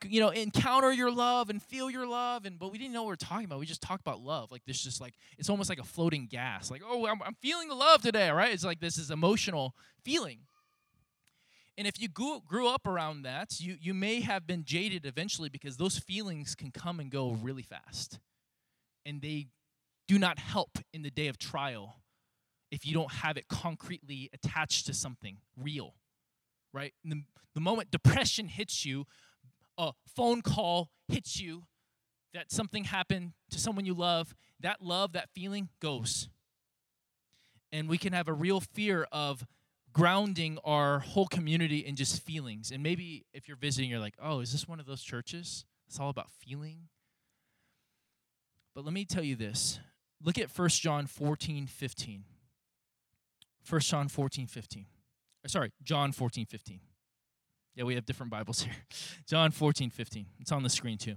you 0.04 0.20
know, 0.20 0.28
encounter 0.28 0.92
your 0.92 1.10
love 1.10 1.50
and 1.50 1.62
feel 1.62 1.90
your 1.90 2.06
love?" 2.06 2.44
And 2.44 2.58
but 2.58 2.70
we 2.72 2.78
didn't 2.78 2.92
know 2.92 3.02
what 3.02 3.08
we 3.08 3.12
are 3.14 3.16
talking 3.16 3.46
about. 3.46 3.58
We 3.58 3.66
just 3.66 3.82
talked 3.82 4.02
about 4.02 4.20
love. 4.20 4.52
Like 4.52 4.64
this, 4.66 4.82
just 4.82 5.00
like 5.00 5.14
it's 5.38 5.48
almost 5.48 5.70
like 5.70 5.80
a 5.80 5.84
floating 5.84 6.26
gas. 6.26 6.70
Like, 6.70 6.82
"Oh, 6.86 7.06
I'm, 7.06 7.22
I'm 7.22 7.34
feeling 7.40 7.68
the 7.68 7.74
love 7.74 8.02
today," 8.02 8.30
right? 8.30 8.52
It's 8.52 8.64
like 8.64 8.80
this 8.80 8.98
is 8.98 9.10
emotional 9.10 9.74
feeling. 10.04 10.40
And 11.78 11.86
if 11.86 12.00
you 12.00 12.08
grew, 12.08 12.68
up 12.68 12.86
around 12.86 13.22
that, 13.22 13.58
you 13.60 13.76
you 13.80 13.94
may 13.94 14.20
have 14.20 14.46
been 14.46 14.64
jaded 14.64 15.06
eventually 15.06 15.48
because 15.48 15.76
those 15.76 15.98
feelings 15.98 16.54
can 16.54 16.70
come 16.70 17.00
and 17.00 17.10
go 17.10 17.30
really 17.30 17.62
fast, 17.62 18.18
and 19.06 19.22
they 19.22 19.48
do 20.06 20.18
not 20.18 20.38
help 20.38 20.78
in 20.92 21.02
the 21.02 21.10
day 21.10 21.28
of 21.28 21.38
trial 21.38 22.00
if 22.70 22.86
you 22.86 22.94
don't 22.94 23.12
have 23.12 23.36
it 23.36 23.48
concretely 23.48 24.30
attached 24.32 24.86
to 24.86 24.94
something 24.94 25.38
real, 25.56 25.94
right? 26.72 26.92
The, 27.04 27.22
the 27.54 27.60
moment 27.60 27.90
depression 27.90 28.48
hits 28.48 28.84
you, 28.84 29.06
a 29.78 29.92
phone 30.14 30.42
call 30.42 30.90
hits 31.08 31.40
you, 31.40 31.64
that 32.32 32.52
something 32.52 32.84
happened 32.84 33.32
to 33.50 33.58
someone 33.58 33.84
you 33.84 33.94
love, 33.94 34.34
that 34.60 34.82
love, 34.82 35.12
that 35.12 35.28
feeling 35.34 35.68
goes. 35.80 36.28
And 37.72 37.88
we 37.88 37.98
can 37.98 38.12
have 38.12 38.28
a 38.28 38.32
real 38.32 38.60
fear 38.60 39.06
of 39.12 39.46
grounding 39.92 40.58
our 40.64 41.00
whole 41.00 41.26
community 41.26 41.78
in 41.78 41.96
just 41.96 42.22
feelings. 42.22 42.70
And 42.70 42.82
maybe 42.82 43.24
if 43.32 43.48
you're 43.48 43.56
visiting, 43.56 43.90
you're 43.90 44.00
like, 44.00 44.16
oh, 44.22 44.40
is 44.40 44.52
this 44.52 44.68
one 44.68 44.80
of 44.80 44.86
those 44.86 45.02
churches? 45.02 45.64
It's 45.88 45.98
all 45.98 46.10
about 46.10 46.30
feeling. 46.30 46.88
But 48.74 48.84
let 48.84 48.94
me 48.94 49.04
tell 49.04 49.24
you 49.24 49.36
this. 49.36 49.80
Look 50.22 50.38
at 50.38 50.56
1 50.56 50.68
John 50.68 51.06
14, 51.06 51.66
15. 51.66 52.24
1 53.68 53.80
John 53.80 54.08
14, 54.08 54.46
15. 54.46 54.86
Uh, 55.44 55.48
sorry, 55.48 55.72
John 55.82 56.12
14, 56.12 56.46
15. 56.46 56.80
Yeah, 57.74 57.84
we 57.84 57.94
have 57.94 58.04
different 58.04 58.30
Bibles 58.30 58.62
here. 58.64 58.74
John 59.26 59.50
14, 59.50 59.90
15. 59.90 60.26
It's 60.40 60.52
on 60.52 60.62
the 60.62 60.70
screen 60.70 60.98
too. 60.98 61.16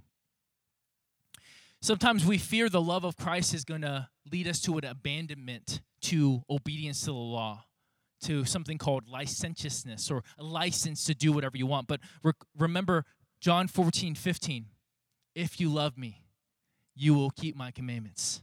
Sometimes 1.82 2.26
we 2.26 2.38
fear 2.38 2.70
the 2.70 2.82
love 2.82 3.04
of 3.04 3.18
Christ 3.18 3.54
is 3.54 3.66
going 3.66 3.82
to 3.82 4.08
lead 4.32 4.48
us 4.48 4.62
to 4.62 4.78
an 4.78 4.86
abandonment 4.86 5.82
to 6.04 6.44
obedience 6.50 7.02
to 7.02 7.08
the 7.08 7.14
law, 7.14 7.66
to 8.24 8.46
something 8.46 8.78
called 8.78 9.08
licentiousness 9.08 10.12
or 10.12 10.24
a 10.38 10.44
license 10.44 11.06
to 11.06 11.14
do 11.14 11.32
whatever 11.32 11.58
you 11.58 11.66
want. 11.66 11.88
But 11.88 12.00
re- 12.24 12.34
remember 12.58 13.06
John 13.40 13.68
14, 13.68 14.16
15. 14.16 14.66
If 15.36 15.60
you 15.60 15.70
love 15.70 15.98
me, 15.98 16.22
you 16.96 17.14
will 17.14 17.32
keep 17.32 17.56
my 17.56 17.72
commandments. 17.72 18.42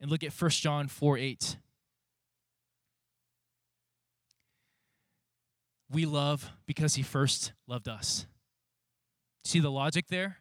And 0.00 0.10
look 0.10 0.24
at 0.24 0.32
1 0.32 0.50
John 0.50 0.88
4, 0.88 1.18
8. 1.18 1.56
we 5.94 6.04
love 6.04 6.50
because 6.66 6.96
he 6.96 7.02
first 7.02 7.52
loved 7.66 7.88
us. 7.88 8.26
See 9.44 9.60
the 9.60 9.70
logic 9.70 10.08
there? 10.08 10.38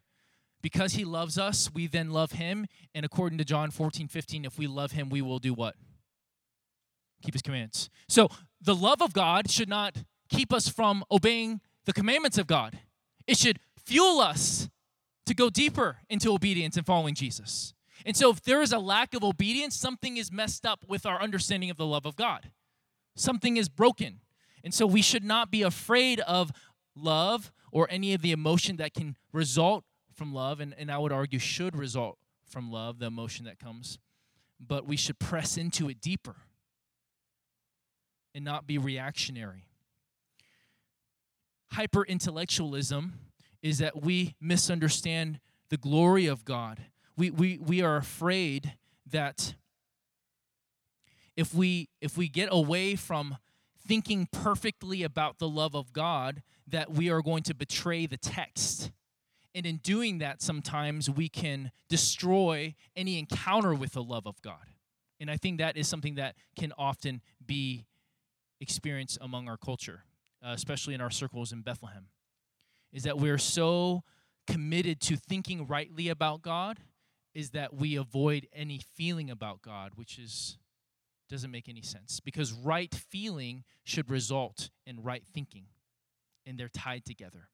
Because 0.62 0.94
he 0.94 1.06
loves 1.06 1.38
us, 1.38 1.70
we 1.74 1.88
then 1.88 2.12
love 2.12 2.34
him. 2.34 2.66
And 2.96 3.06
according 3.06 3.38
to 3.38 3.46
John 3.46 3.70
14, 3.70 4.08
15, 4.08 4.46
if 4.46 4.58
we 4.58 4.66
love 4.66 4.94
him, 4.94 5.10
we 5.10 5.22
will 5.22 5.40
do 5.40 5.54
what? 5.54 5.76
Keep 7.24 7.34
his 7.34 7.42
commands. 7.42 7.90
So 8.08 8.30
the 8.62 8.76
love 8.76 9.02
of 9.02 9.14
God 9.14 9.50
should 9.50 9.70
not 9.70 10.04
keep 10.30 10.54
us 10.54 10.68
from 10.68 11.04
obeying 11.10 11.62
the 11.86 11.94
commandments 11.94 12.38
of 12.38 12.48
God, 12.48 12.80
it 13.28 13.38
should 13.38 13.60
fuel 13.86 14.20
us 14.20 14.70
to 15.26 15.34
go 15.34 15.50
deeper 15.50 15.98
into 16.10 16.32
obedience 16.32 16.78
and 16.78 16.86
following 16.86 17.16
Jesus. 17.16 17.74
And 18.06 18.16
so 18.16 18.30
if 18.30 18.42
there 18.42 18.62
is 18.62 18.74
a 18.74 18.80
lack 18.80 19.14
of 19.14 19.24
obedience, 19.24 19.76
something 19.76 20.18
is 20.18 20.32
messed 20.32 20.66
up 20.66 20.86
with 20.88 21.06
our 21.06 21.22
understanding 21.22 21.70
of 21.70 21.78
the 21.78 21.86
love 21.86 22.06
of 22.06 22.16
God. 22.16 22.52
Something 23.16 23.58
is 23.58 23.70
broken. 23.70 24.20
And 24.64 24.74
so 24.74 24.86
we 24.86 25.02
should 25.02 25.24
not 25.24 25.52
be 25.52 25.62
afraid 25.62 26.20
of 26.22 26.52
love 26.96 27.52
or 27.72 27.88
any 27.90 28.14
of 28.14 28.22
the 28.22 28.32
emotion 28.32 28.78
that 28.78 28.94
can 28.94 29.18
result 29.32 29.84
from 30.14 30.34
love, 30.34 30.60
and, 30.60 30.76
and 30.78 30.92
I 30.92 30.98
would 30.98 31.12
argue 31.12 31.40
should 31.40 31.76
result 31.76 32.18
from 32.46 32.72
love, 32.72 33.00
the 33.00 33.08
emotion 33.08 33.46
that 33.46 33.60
comes. 33.60 33.98
But 34.60 34.86
we 34.86 34.96
should 34.96 35.20
press 35.20 35.58
into 35.58 35.90
it 35.90 36.00
deeper 36.00 36.36
and 38.34 38.44
not 38.44 38.68
be 38.68 38.78
reactionary. 38.78 39.66
Hyper 41.72 42.04
intellectualism 42.06 43.14
is 43.62 43.80
that 43.80 44.02
we 44.02 44.36
misunderstand 44.40 45.40
the 45.70 45.78
glory 45.78 46.28
of 46.28 46.46
God. 46.46 46.86
We, 47.18 47.32
we, 47.32 47.58
we 47.58 47.82
are 47.82 47.96
afraid 47.98 48.74
that 49.10 49.56
if 51.36 51.54
we 51.54 51.90
if 52.00 52.18
we 52.18 52.28
get 52.28 52.50
away 52.52 52.96
from 52.96 53.38
thinking 53.86 54.28
perfectly 54.32 55.04
about 55.04 55.40
the 55.40 55.50
love 55.50 55.76
of 55.76 55.94
God 55.94 56.42
that 56.68 56.92
we 56.92 57.10
are 57.10 57.22
going 57.22 57.44
to 57.44 57.54
betray 57.54 58.06
the 58.06 58.18
text. 58.18 58.92
And 59.56 59.66
in 59.66 59.78
doing 59.78 60.20
that, 60.20 60.42
sometimes 60.42 61.10
we 61.10 61.30
can 61.30 61.72
destroy 61.90 62.76
any 62.96 63.20
encounter 63.20 63.74
with 63.76 63.94
the 63.94 64.04
love 64.04 64.26
of 64.26 64.42
God. 64.42 64.66
And 65.20 65.30
I 65.30 65.38
think 65.38 65.60
that 65.60 65.78
is 65.78 65.88
something 65.88 66.16
that 66.16 66.36
can 66.58 66.74
often 66.78 67.22
be 67.46 67.86
experienced 68.64 69.20
among 69.22 69.48
our 69.48 69.58
culture, 69.58 70.06
uh, 70.44 70.54
especially 70.54 70.96
in 70.96 71.02
our 71.02 71.12
circles 71.12 71.52
in 71.52 71.62
Bethlehem, 71.62 72.08
is 72.92 73.04
that 73.04 73.20
we're 73.20 73.38
so 73.38 74.04
committed 74.48 75.00
to 75.02 75.16
thinking 75.16 75.68
rightly 75.68 76.10
about 76.10 76.42
God, 76.42 76.80
is 77.36 77.52
that 77.52 77.76
we 77.76 77.96
avoid 77.96 78.48
any 78.54 78.80
feeling 78.96 79.30
about 79.30 79.62
God, 79.62 79.92
which 79.96 80.18
is 80.18 80.58
doesn't 81.30 81.52
make 81.52 81.68
any 81.70 81.82
sense 81.82 82.20
because 82.20 82.52
right 82.52 82.94
feeling 82.94 83.64
should 83.84 84.10
result 84.10 84.70
in 84.86 85.02
right 85.02 85.24
thinking, 85.26 85.66
and 86.46 86.60
they're 86.60 86.70
tied 86.70 87.06
together. 87.06 87.50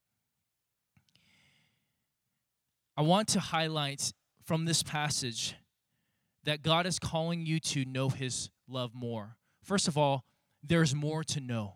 I 2.97 3.01
want 3.03 3.29
to 3.29 3.39
highlight 3.39 4.11
from 4.43 4.65
this 4.65 4.83
passage 4.83 5.55
that 6.43 6.61
God 6.61 6.85
is 6.85 6.99
calling 6.99 7.45
you 7.45 7.59
to 7.61 7.85
know 7.85 8.09
His 8.09 8.49
love 8.67 8.93
more. 8.93 9.37
First 9.63 9.87
of 9.87 9.97
all, 9.97 10.25
there's 10.63 10.93
more 10.93 11.23
to 11.25 11.39
know. 11.39 11.75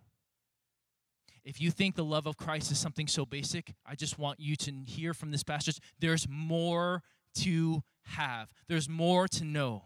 If 1.43 1.59
you 1.59 1.71
think 1.71 1.95
the 1.95 2.05
love 2.05 2.25
of 2.25 2.37
Christ 2.37 2.71
is 2.71 2.79
something 2.79 3.07
so 3.07 3.25
basic, 3.25 3.73
I 3.85 3.95
just 3.95 4.17
want 4.17 4.39
you 4.39 4.55
to 4.55 4.71
hear 4.85 5.13
from 5.13 5.31
this 5.31 5.43
passage 5.43 5.79
there's 5.99 6.27
more 6.29 7.03
to 7.35 7.83
have, 8.03 8.49
there's 8.67 8.87
more 8.87 9.27
to 9.27 9.43
know. 9.43 9.83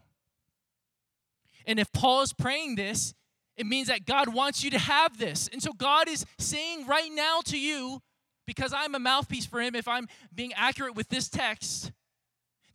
And 1.66 1.78
if 1.78 1.92
Paul 1.92 2.22
is 2.22 2.32
praying 2.32 2.76
this, 2.76 3.14
it 3.56 3.66
means 3.66 3.88
that 3.88 4.06
God 4.06 4.32
wants 4.32 4.62
you 4.62 4.70
to 4.70 4.78
have 4.78 5.18
this. 5.18 5.48
And 5.52 5.62
so 5.62 5.72
God 5.72 6.08
is 6.08 6.24
saying 6.38 6.86
right 6.86 7.10
now 7.12 7.40
to 7.46 7.58
you, 7.58 8.00
because 8.46 8.72
I'm 8.72 8.94
a 8.94 8.98
mouthpiece 8.98 9.44
for 9.44 9.60
him, 9.60 9.74
if 9.74 9.88
I'm 9.88 10.08
being 10.34 10.52
accurate 10.54 10.94
with 10.94 11.08
this 11.08 11.28
text, 11.28 11.92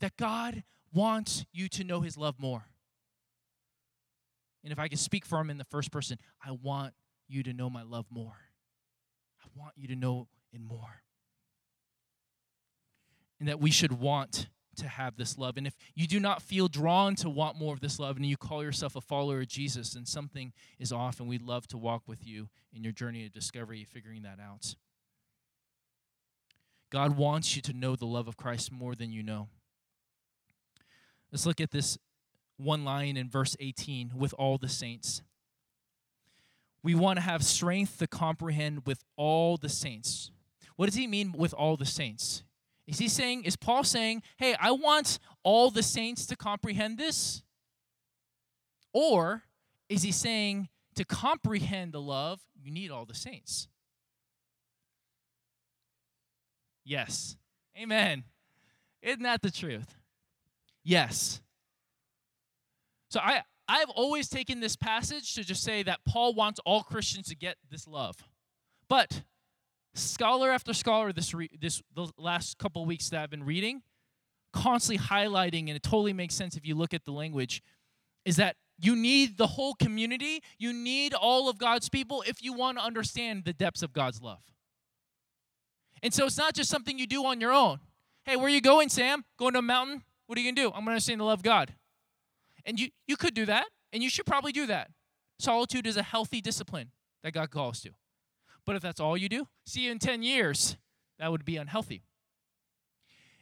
that 0.01 0.17
God 0.17 0.63
wants 0.93 1.45
you 1.53 1.69
to 1.69 1.83
know 1.83 2.01
his 2.01 2.17
love 2.17 2.35
more. 2.37 2.67
And 4.63 4.71
if 4.71 4.79
I 4.79 4.87
can 4.87 4.97
speak 4.97 5.25
for 5.25 5.39
him 5.39 5.49
in 5.49 5.57
the 5.57 5.65
first 5.65 5.91
person, 5.91 6.17
I 6.43 6.51
want 6.51 6.93
you 7.27 7.43
to 7.43 7.53
know 7.53 7.69
my 7.69 7.83
love 7.83 8.05
more. 8.09 8.37
I 9.43 9.47
want 9.59 9.73
you 9.75 9.87
to 9.89 9.95
know 9.95 10.27
it 10.53 10.61
more. 10.61 11.01
And 13.39 13.49
that 13.49 13.59
we 13.59 13.71
should 13.71 13.93
want 13.93 14.47
to 14.77 14.87
have 14.87 15.17
this 15.17 15.37
love. 15.37 15.57
And 15.57 15.67
if 15.67 15.75
you 15.95 16.07
do 16.07 16.19
not 16.19 16.41
feel 16.41 16.67
drawn 16.67 17.15
to 17.15 17.29
want 17.29 17.57
more 17.57 17.73
of 17.73 17.81
this 17.81 17.99
love 17.99 18.15
and 18.15 18.25
you 18.25 18.37
call 18.37 18.63
yourself 18.63 18.95
a 18.95 19.01
follower 19.01 19.41
of 19.41 19.47
Jesus, 19.47 19.93
then 19.93 20.05
something 20.05 20.53
is 20.79 20.91
off, 20.91 21.19
and 21.19 21.29
we'd 21.29 21.43
love 21.43 21.67
to 21.67 21.77
walk 21.77 22.03
with 22.07 22.25
you 22.25 22.49
in 22.73 22.83
your 22.83 22.93
journey 22.93 23.25
of 23.25 23.33
discovery, 23.33 23.83
figuring 23.83 24.23
that 24.23 24.39
out. 24.39 24.75
God 26.89 27.17
wants 27.17 27.55
you 27.55 27.61
to 27.63 27.73
know 27.73 27.95
the 27.95 28.05
love 28.05 28.27
of 28.27 28.37
Christ 28.37 28.71
more 28.71 28.95
than 28.95 29.11
you 29.11 29.23
know. 29.23 29.49
Let's 31.31 31.45
look 31.45 31.59
at 31.59 31.71
this 31.71 31.97
one 32.57 32.85
line 32.85 33.17
in 33.17 33.29
verse 33.29 33.55
18 33.59 34.11
with 34.15 34.33
all 34.37 34.57
the 34.57 34.69
saints. 34.69 35.21
We 36.83 36.95
want 36.95 37.17
to 37.17 37.21
have 37.21 37.43
strength 37.43 37.99
to 37.99 38.07
comprehend 38.07 38.85
with 38.85 39.03
all 39.15 39.57
the 39.57 39.69
saints. 39.69 40.31
What 40.75 40.87
does 40.87 40.95
he 40.95 41.07
mean 41.07 41.31
with 41.31 41.53
all 41.53 41.77
the 41.77 41.85
saints? 41.85 42.43
Is 42.87 42.99
he 42.99 43.07
saying, 43.07 43.45
is 43.45 43.55
Paul 43.55 43.83
saying, 43.83 44.23
hey, 44.37 44.55
I 44.59 44.71
want 44.71 45.19
all 45.43 45.71
the 45.71 45.83
saints 45.83 46.25
to 46.27 46.35
comprehend 46.35 46.97
this? 46.97 47.41
Or 48.91 49.43
is 49.87 50.01
he 50.01 50.11
saying, 50.11 50.67
to 50.95 51.05
comprehend 51.05 51.93
the 51.93 52.01
love, 52.01 52.41
you 52.61 52.71
need 52.71 52.91
all 52.91 53.05
the 53.05 53.15
saints? 53.15 53.67
Yes. 56.83 57.37
Amen. 57.79 58.25
Isn't 59.01 59.23
that 59.23 59.41
the 59.41 59.51
truth? 59.51 59.95
Yes. 60.83 61.41
So 63.13 63.19
I 63.19 63.43
I've 63.67 63.91
always 63.91 64.27
taken 64.27 64.59
this 64.59 64.75
passage 64.75 65.35
to 65.35 65.43
just 65.43 65.63
say 65.63 65.83
that 65.83 65.99
Paul 66.03 66.33
wants 66.33 66.59
all 66.65 66.81
Christians 66.81 67.27
to 67.27 67.35
get 67.35 67.57
this 67.69 67.87
love. 67.87 68.15
But 68.89 69.21
scholar 69.93 70.49
after 70.49 70.73
scholar 70.73 71.13
this 71.13 71.31
re, 71.31 71.47
this 71.61 71.83
the 71.93 72.09
last 72.17 72.57
couple 72.57 72.83
weeks 72.87 73.09
that 73.09 73.21
I've 73.21 73.29
been 73.29 73.45
reading 73.45 73.83
constantly 74.51 75.05
highlighting 75.05 75.67
and 75.67 75.75
it 75.75 75.83
totally 75.83 76.13
makes 76.13 76.33
sense 76.33 76.57
if 76.57 76.65
you 76.65 76.73
look 76.73 76.91
at 76.91 77.05
the 77.05 77.11
language 77.11 77.61
is 78.25 78.37
that 78.37 78.55
you 78.79 78.95
need 78.95 79.37
the 79.37 79.47
whole 79.47 79.75
community, 79.75 80.41
you 80.57 80.73
need 80.73 81.13
all 81.13 81.49
of 81.49 81.59
God's 81.59 81.89
people 81.89 82.23
if 82.27 82.43
you 82.43 82.53
want 82.53 82.79
to 82.79 82.83
understand 82.83 83.45
the 83.45 83.53
depths 83.53 83.83
of 83.83 83.93
God's 83.93 84.23
love. 84.23 84.41
And 86.01 86.11
so 86.11 86.25
it's 86.25 86.37
not 86.37 86.55
just 86.55 86.69
something 86.69 86.97
you 86.97 87.05
do 87.05 87.25
on 87.25 87.39
your 87.39 87.53
own. 87.53 87.79
Hey, 88.25 88.37
where 88.37 88.47
are 88.47 88.49
you 88.49 88.61
going, 88.61 88.89
Sam? 88.89 89.23
Going 89.37 89.53
to 89.53 89.59
a 89.59 89.61
mountain? 89.61 90.03
What 90.25 90.37
are 90.37 90.41
you 90.41 90.47
going 90.47 90.55
to 90.55 90.61
do? 90.63 90.67
I'm 90.67 90.73
going 90.73 90.85
to 90.85 90.91
understand 90.93 91.19
the 91.19 91.25
love 91.25 91.39
of 91.39 91.43
God. 91.43 91.73
And 92.65 92.79
you, 92.79 92.89
you 93.07 93.17
could 93.17 93.33
do 93.33 93.45
that, 93.45 93.65
and 93.91 94.01
you 94.01 94.09
should 94.09 94.25
probably 94.25 94.51
do 94.51 94.65
that. 94.67 94.89
Solitude 95.39 95.85
is 95.85 95.97
a 95.97 96.03
healthy 96.03 96.41
discipline 96.41 96.91
that 97.23 97.33
God 97.33 97.51
calls 97.51 97.81
to. 97.81 97.91
But 98.65 98.75
if 98.75 98.81
that's 98.81 98.99
all 98.99 99.17
you 99.17 99.27
do, 99.27 99.47
see 99.65 99.81
you 99.81 99.91
in 99.91 99.99
10 99.99 100.23
years, 100.23 100.77
that 101.19 101.31
would 101.31 101.45
be 101.45 101.57
unhealthy. 101.57 102.03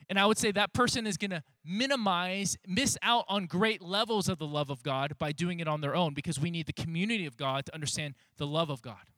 And 0.09 0.19
I 0.19 0.25
would 0.25 0.37
say 0.37 0.51
that 0.51 0.73
person 0.73 1.07
is 1.07 1.15
going 1.15 1.31
to 1.31 1.43
minimize, 1.63 2.57
miss 2.67 2.97
out 3.01 3.23
on 3.29 3.45
great 3.45 3.81
levels 3.81 4.27
of 4.27 4.39
the 4.39 4.47
love 4.47 4.69
of 4.69 4.83
God 4.83 5.17
by 5.17 5.31
doing 5.31 5.59
it 5.59 5.67
on 5.67 5.79
their 5.79 5.95
own 5.95 6.13
because 6.13 6.39
we 6.39 6.51
need 6.51 6.65
the 6.65 6.73
community 6.73 7.25
of 7.25 7.37
God 7.37 7.65
to 7.67 7.73
understand 7.73 8.15
the 8.37 8.47
love 8.47 8.69
of 8.69 8.81
God. 8.81 9.09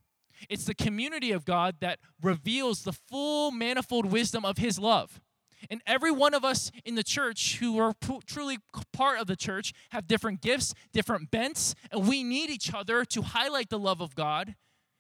It's 0.50 0.66
the 0.66 0.76
community 0.76 1.32
of 1.32 1.46
God 1.46 1.78
that 1.80 2.00
reveals 2.22 2.84
the 2.84 2.94
full 2.94 3.50
manifold 3.52 4.06
wisdom 4.06 4.46
of 4.46 4.58
His 4.58 4.78
love. 4.78 5.22
And 5.70 5.82
every 5.86 6.12
one 6.12 6.34
of 6.34 6.44
us 6.44 6.72
in 6.86 6.96
the 6.96 7.04
church 7.04 7.58
who 7.58 7.78
are 7.80 7.94
p- 7.94 8.20
truly 8.26 8.58
part 8.92 9.20
of 9.20 9.28
the 9.28 9.36
church 9.36 9.74
have 9.92 10.08
different 10.08 10.42
gifts, 10.42 10.74
different 10.92 11.32
bents, 11.32 11.76
and 11.92 12.08
we 12.08 12.24
need 12.24 12.50
each 12.50 12.74
other 12.74 13.06
to 13.06 13.22
highlight 13.22 13.70
the 13.70 13.80
love 13.80 14.02
of 14.02 14.16
God 14.16 14.56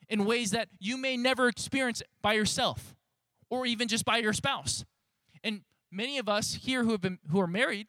in 0.10 0.26
ways 0.26 0.52
that 0.52 0.70
you 0.80 0.98
may 0.98 1.18
never 1.18 1.48
experience 1.48 2.02
by 2.22 2.34
yourself 2.34 2.96
or 3.50 3.66
even 3.66 3.88
just 3.88 4.06
by 4.06 4.18
your 4.18 4.34
spouse. 4.34 4.86
And 5.44 5.62
many 5.92 6.18
of 6.18 6.28
us 6.28 6.56
here 6.56 6.84
who 6.84 6.92
have 6.92 7.02
been 7.02 7.20
who 7.30 7.40
are 7.40 7.48
married 7.48 7.88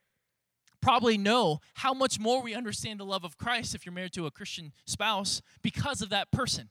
probably 0.80 1.16
know 1.16 1.60
how 1.74 1.94
much 1.94 2.20
more 2.20 2.42
we 2.42 2.54
understand 2.54 3.00
the 3.00 3.04
love 3.04 3.24
of 3.24 3.38
Christ 3.38 3.74
if 3.74 3.86
you're 3.86 3.94
married 3.94 4.12
to 4.12 4.26
a 4.26 4.30
Christian 4.30 4.72
spouse 4.84 5.40
because 5.62 6.02
of 6.02 6.10
that 6.10 6.30
person 6.30 6.68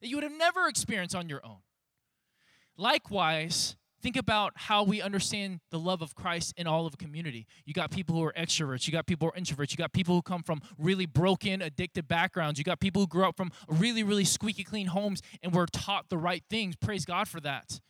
that 0.00 0.08
you 0.08 0.16
would 0.16 0.22
have 0.22 0.32
never 0.32 0.68
experienced 0.68 1.16
on 1.16 1.28
your 1.28 1.44
own. 1.44 1.58
Likewise, 2.76 3.76
think 4.00 4.16
about 4.16 4.52
how 4.54 4.82
we 4.82 5.00
understand 5.00 5.60
the 5.70 5.78
love 5.78 6.02
of 6.02 6.14
Christ 6.14 6.54
in 6.56 6.66
all 6.66 6.86
of 6.86 6.94
a 6.94 6.96
community. 6.96 7.46
You 7.64 7.74
got 7.74 7.90
people 7.90 8.16
who 8.16 8.24
are 8.24 8.32
extroverts, 8.32 8.86
you 8.86 8.92
got 8.92 9.06
people 9.06 9.28
who 9.28 9.36
are 9.36 9.40
introverts, 9.40 9.70
you 9.70 9.76
got 9.76 9.92
people 9.92 10.14
who 10.14 10.22
come 10.22 10.42
from 10.42 10.60
really 10.78 11.06
broken, 11.06 11.62
addicted 11.62 12.08
backgrounds, 12.08 12.58
you 12.58 12.64
got 12.64 12.80
people 12.80 13.02
who 13.02 13.08
grew 13.08 13.24
up 13.24 13.36
from 13.36 13.50
really, 13.68 14.02
really 14.02 14.24
squeaky 14.24 14.64
clean 14.64 14.86
homes 14.86 15.22
and 15.42 15.54
were 15.54 15.66
taught 15.66 16.08
the 16.08 16.18
right 16.18 16.44
things. 16.48 16.76
Praise 16.76 17.04
God 17.04 17.28
for 17.28 17.40
that. 17.40 17.80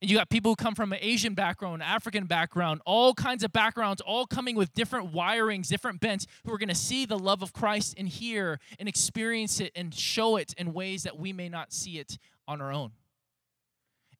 And 0.00 0.10
you 0.10 0.16
got 0.16 0.28
people 0.28 0.52
who 0.52 0.56
come 0.56 0.74
from 0.74 0.92
an 0.92 0.98
Asian 1.00 1.34
background, 1.34 1.82
African 1.82 2.26
background, 2.26 2.80
all 2.84 3.14
kinds 3.14 3.44
of 3.44 3.52
backgrounds, 3.52 4.02
all 4.02 4.26
coming 4.26 4.56
with 4.56 4.74
different 4.74 5.12
wirings, 5.12 5.68
different 5.68 6.00
bents, 6.00 6.26
who 6.44 6.52
are 6.52 6.58
going 6.58 6.68
to 6.68 6.74
see 6.74 7.06
the 7.06 7.18
love 7.18 7.42
of 7.42 7.52
Christ 7.52 7.94
and 7.96 8.08
hear 8.08 8.58
and 8.78 8.88
experience 8.88 9.60
it 9.60 9.72
and 9.76 9.94
show 9.94 10.36
it 10.36 10.52
in 10.58 10.72
ways 10.72 11.04
that 11.04 11.18
we 11.18 11.32
may 11.32 11.48
not 11.48 11.72
see 11.72 11.98
it 11.98 12.18
on 12.48 12.60
our 12.60 12.72
own. 12.72 12.92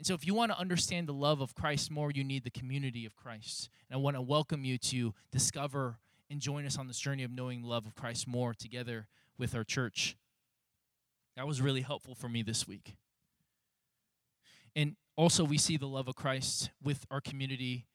And 0.04 0.08
so, 0.08 0.12
if 0.12 0.26
you 0.26 0.34
want 0.34 0.52
to 0.52 0.58
understand 0.58 1.08
the 1.08 1.14
love 1.14 1.40
of 1.40 1.54
Christ 1.54 1.90
more, 1.90 2.10
you 2.10 2.22
need 2.22 2.44
the 2.44 2.50
community 2.50 3.06
of 3.06 3.16
Christ. 3.16 3.70
And 3.88 3.96
I 3.96 3.98
want 3.98 4.16
to 4.16 4.20
welcome 4.20 4.62
you 4.62 4.76
to 4.76 5.14
discover 5.32 5.96
and 6.28 6.42
join 6.42 6.66
us 6.66 6.76
on 6.76 6.88
this 6.88 6.98
journey 6.98 7.22
of 7.22 7.30
knowing 7.30 7.62
the 7.62 7.68
love 7.68 7.86
of 7.86 7.94
Christ 7.94 8.28
more 8.28 8.52
together 8.52 9.06
with 9.38 9.54
our 9.54 9.64
church. 9.64 10.18
That 11.36 11.46
was 11.46 11.62
really 11.62 11.80
helpful 11.80 12.14
for 12.14 12.28
me 12.28 12.42
this 12.42 12.68
week. 12.68 12.96
And 14.76 14.96
also, 15.16 15.42
we 15.42 15.56
see 15.56 15.78
the 15.78 15.86
love 15.86 16.06
of 16.06 16.16
Christ 16.16 16.68
with 16.82 17.06
our 17.10 17.22
community, 17.22 17.86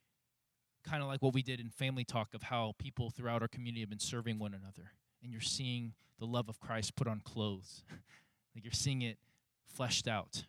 kind 0.84 1.04
of 1.04 1.10
like 1.10 1.22
what 1.22 1.36
we 1.36 1.44
did 1.44 1.60
in 1.60 1.70
family 1.70 2.06
talk 2.06 2.34
of 2.34 2.42
how 2.42 2.74
people 2.80 3.12
throughout 3.12 3.44
our 3.44 3.48
community 3.48 3.82
have 3.82 3.90
been 3.92 4.00
serving 4.00 4.40
one 4.40 4.56
another. 4.56 4.94
And 5.22 5.32
you're 5.32 5.42
seeing 5.42 5.94
the 6.18 6.26
love 6.26 6.50
of 6.50 6.60
Christ 6.60 6.96
put 6.96 7.08
on 7.08 7.22
clothes, 7.24 7.84
like 8.56 8.64
you're 8.64 8.74
seeing 8.74 9.04
it 9.04 9.20
fleshed 9.68 10.08
out 10.08 10.46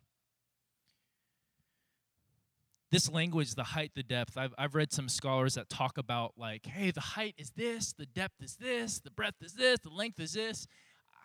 this 2.91 3.11
language, 3.11 3.55
the 3.55 3.63
height, 3.63 3.93
the 3.95 4.03
depth, 4.03 4.37
I've, 4.37 4.53
I've 4.59 4.75
read 4.75 4.93
some 4.93 5.09
scholars 5.09 5.55
that 5.55 5.69
talk 5.69 5.97
about, 5.97 6.33
like, 6.37 6.67
hey, 6.67 6.91
the 6.91 7.01
height 7.01 7.35
is 7.39 7.51
this, 7.51 7.93
the 7.93 8.07
depth 8.07 8.43
is 8.43 8.57
this, 8.57 8.99
the 8.99 9.11
breadth 9.11 9.43
is 9.43 9.55
this, 9.55 9.79
the 9.81 9.91
length 9.91 10.19
is 10.19 10.33
this. 10.33 10.67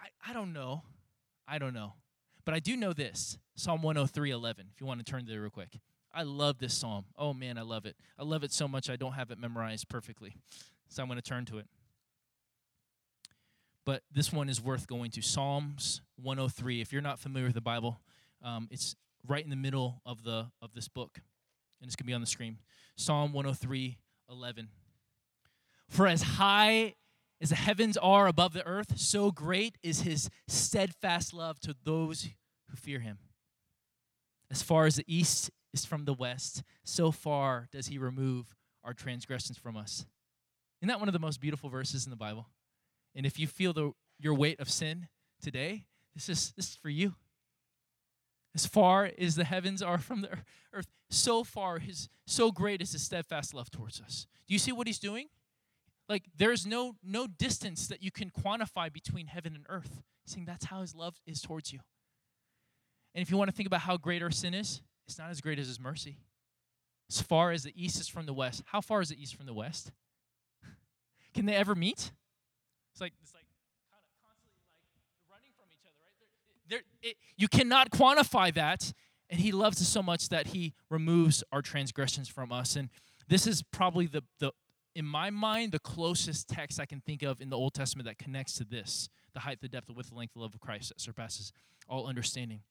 I, 0.01 0.29
I 0.29 0.33
don't 0.33 0.53
know. 0.53 0.83
I 1.47 1.57
don't 1.57 1.73
know. 1.73 1.93
But 2.45 2.53
I 2.53 2.59
do 2.59 2.77
know 2.77 2.93
this 2.93 3.37
Psalm 3.55 3.81
103 3.81 4.29
11, 4.29 4.67
if 4.73 4.79
you 4.79 4.85
want 4.85 5.03
to 5.03 5.11
turn 5.11 5.25
there 5.25 5.41
real 5.41 5.49
quick. 5.49 5.79
I 6.13 6.23
love 6.23 6.59
this 6.59 6.73
psalm. 6.73 7.05
Oh, 7.17 7.33
man, 7.33 7.57
I 7.57 7.63
love 7.63 7.85
it. 7.85 7.97
I 8.17 8.23
love 8.23 8.43
it 8.43 8.53
so 8.53 8.67
much 8.67 8.89
I 8.89 8.95
don't 8.95 9.13
have 9.13 9.31
it 9.31 9.39
memorized 9.39 9.89
perfectly. 9.89 10.35
So 10.87 11.01
I'm 11.01 11.09
going 11.09 11.19
to 11.19 11.21
turn 11.21 11.45
to 11.45 11.57
it. 11.57 11.65
But 13.85 14.03
this 14.11 14.31
one 14.31 14.47
is 14.47 14.61
worth 14.61 14.87
going 14.87 15.11
to 15.11 15.21
Psalms 15.21 16.01
103. 16.21 16.79
If 16.79 16.93
you're 16.93 17.01
not 17.01 17.19
familiar 17.19 17.47
with 17.47 17.55
the 17.55 17.61
Bible, 17.61 17.99
um, 18.41 18.67
it's 18.71 18.95
right 19.27 19.43
in 19.43 19.49
the 19.49 19.55
middle 19.55 20.01
of 20.05 20.23
the 20.23 20.47
of 20.61 20.73
this 20.73 20.87
book 20.87 21.19
and 21.85 21.89
it's 21.89 21.95
going 21.95 22.05
to 22.05 22.09
be 22.09 22.15
on 22.15 22.21
the 22.21 22.27
screen. 22.27 22.57
Psalm 22.95 23.31
103 23.31 23.99
11. 24.31 24.69
For 25.87 26.07
as 26.07 26.23
high 26.23 26.95
as 27.39 27.49
the 27.49 27.55
heavens 27.55 27.95
are 27.97 28.25
above 28.25 28.53
the 28.53 28.65
earth, 28.65 28.97
so 28.97 29.29
great 29.29 29.77
is 29.83 30.01
his 30.01 30.31
steadfast 30.47 31.31
love 31.31 31.59
to 31.59 31.75
those 31.83 32.29
who 32.69 32.75
fear 32.75 33.01
him. 33.01 33.19
As 34.49 34.63
far 34.63 34.87
as 34.87 34.95
the 34.95 35.03
east 35.05 35.51
is 35.75 35.85
from 35.85 36.05
the 36.05 36.13
west, 36.13 36.63
so 36.83 37.11
far 37.11 37.67
does 37.71 37.85
he 37.85 37.99
remove 37.99 38.55
our 38.83 38.95
transgressions 38.95 39.59
from 39.59 39.77
us. 39.77 40.07
Isn't 40.81 40.87
that 40.87 40.99
one 40.99 41.07
of 41.07 41.13
the 41.13 41.19
most 41.19 41.39
beautiful 41.39 41.69
verses 41.69 42.05
in 42.05 42.09
the 42.09 42.15
Bible? 42.15 42.49
And 43.13 43.27
if 43.27 43.37
you 43.37 43.45
feel 43.45 43.73
the, 43.73 43.91
your 44.19 44.33
weight 44.33 44.59
of 44.59 44.71
sin 44.71 45.07
today, 45.39 45.85
this 46.15 46.29
is, 46.29 46.51
this 46.55 46.69
is 46.69 46.75
for 46.77 46.89
you. 46.89 47.13
As 48.55 48.65
far 48.65 49.11
as 49.17 49.35
the 49.35 49.43
heavens 49.43 49.81
are 49.81 49.97
from 49.97 50.21
the 50.21 50.29
earth, 50.73 50.87
so 51.09 51.43
far 51.43 51.79
his 51.79 52.07
so 52.25 52.51
great 52.51 52.81
is 52.81 52.93
his 52.93 53.03
steadfast 53.03 53.53
love 53.53 53.69
towards 53.69 53.99
us. 53.99 54.27
Do 54.47 54.53
you 54.53 54.59
see 54.59 54.71
what 54.71 54.87
he's 54.87 54.97
doing? 54.97 55.27
Like 56.07 56.23
there's 56.37 56.65
no 56.65 56.95
no 57.03 57.27
distance 57.27 57.87
that 57.87 58.01
you 58.01 58.11
can 58.11 58.31
quantify 58.31 58.91
between 58.91 59.27
heaven 59.27 59.55
and 59.55 59.65
earth. 59.67 60.01
He's 60.23 60.33
saying 60.33 60.45
that's 60.45 60.65
how 60.65 60.81
his 60.81 60.95
love 60.95 61.15
is 61.27 61.41
towards 61.41 61.73
you. 61.73 61.79
And 63.13 63.21
if 63.21 63.29
you 63.29 63.37
want 63.37 63.49
to 63.49 63.55
think 63.55 63.67
about 63.67 63.81
how 63.81 63.97
great 63.97 64.23
our 64.23 64.31
sin 64.31 64.53
is, 64.53 64.81
it's 65.05 65.17
not 65.19 65.29
as 65.29 65.41
great 65.41 65.59
as 65.59 65.67
his 65.67 65.79
mercy. 65.79 66.17
As 67.09 67.21
far 67.21 67.51
as 67.51 67.63
the 67.63 67.73
east 67.75 67.99
is 67.99 68.07
from 68.07 68.25
the 68.25 68.33
west, 68.33 68.63
how 68.65 68.81
far 68.81 69.01
is 69.01 69.09
the 69.09 69.21
east 69.21 69.35
from 69.35 69.45
the 69.45 69.53
west? 69.53 69.91
Can 71.33 71.45
they 71.45 71.55
ever 71.55 71.75
meet? 71.75 72.11
It's 72.93 73.01
like 73.01 73.13
it's 73.21 73.33
like 73.33 73.44
there, 76.69 76.81
it, 77.01 77.15
you 77.37 77.47
cannot 77.47 77.91
quantify 77.91 78.53
that. 78.53 78.93
And 79.29 79.39
he 79.39 79.51
loves 79.51 79.81
us 79.81 79.87
so 79.87 80.03
much 80.03 80.29
that 80.29 80.47
he 80.47 80.73
removes 80.89 81.43
our 81.51 81.61
transgressions 81.61 82.27
from 82.27 82.51
us. 82.51 82.75
And 82.75 82.89
this 83.27 83.47
is 83.47 83.63
probably 83.63 84.05
the, 84.05 84.23
the 84.39 84.51
in 84.95 85.05
my 85.05 85.29
mind, 85.29 85.71
the 85.71 85.79
closest 85.79 86.47
text 86.47 86.79
I 86.79 86.85
can 86.85 87.01
think 87.01 87.21
of 87.23 87.41
in 87.41 87.49
the 87.49 87.57
Old 87.57 87.73
Testament 87.73 88.07
that 88.07 88.17
connects 88.17 88.53
to 88.57 88.63
this 88.63 89.09
the 89.33 89.41
height, 89.41 89.59
the 89.61 89.67
depth, 89.67 89.87
the 89.87 89.93
width, 89.93 90.09
the 90.09 90.15
length, 90.15 90.33
the 90.33 90.39
love 90.39 90.53
of 90.53 90.61
Christ 90.61 90.89
that 90.89 91.01
surpasses 91.01 91.51
all 91.89 92.07
understanding. 92.07 92.61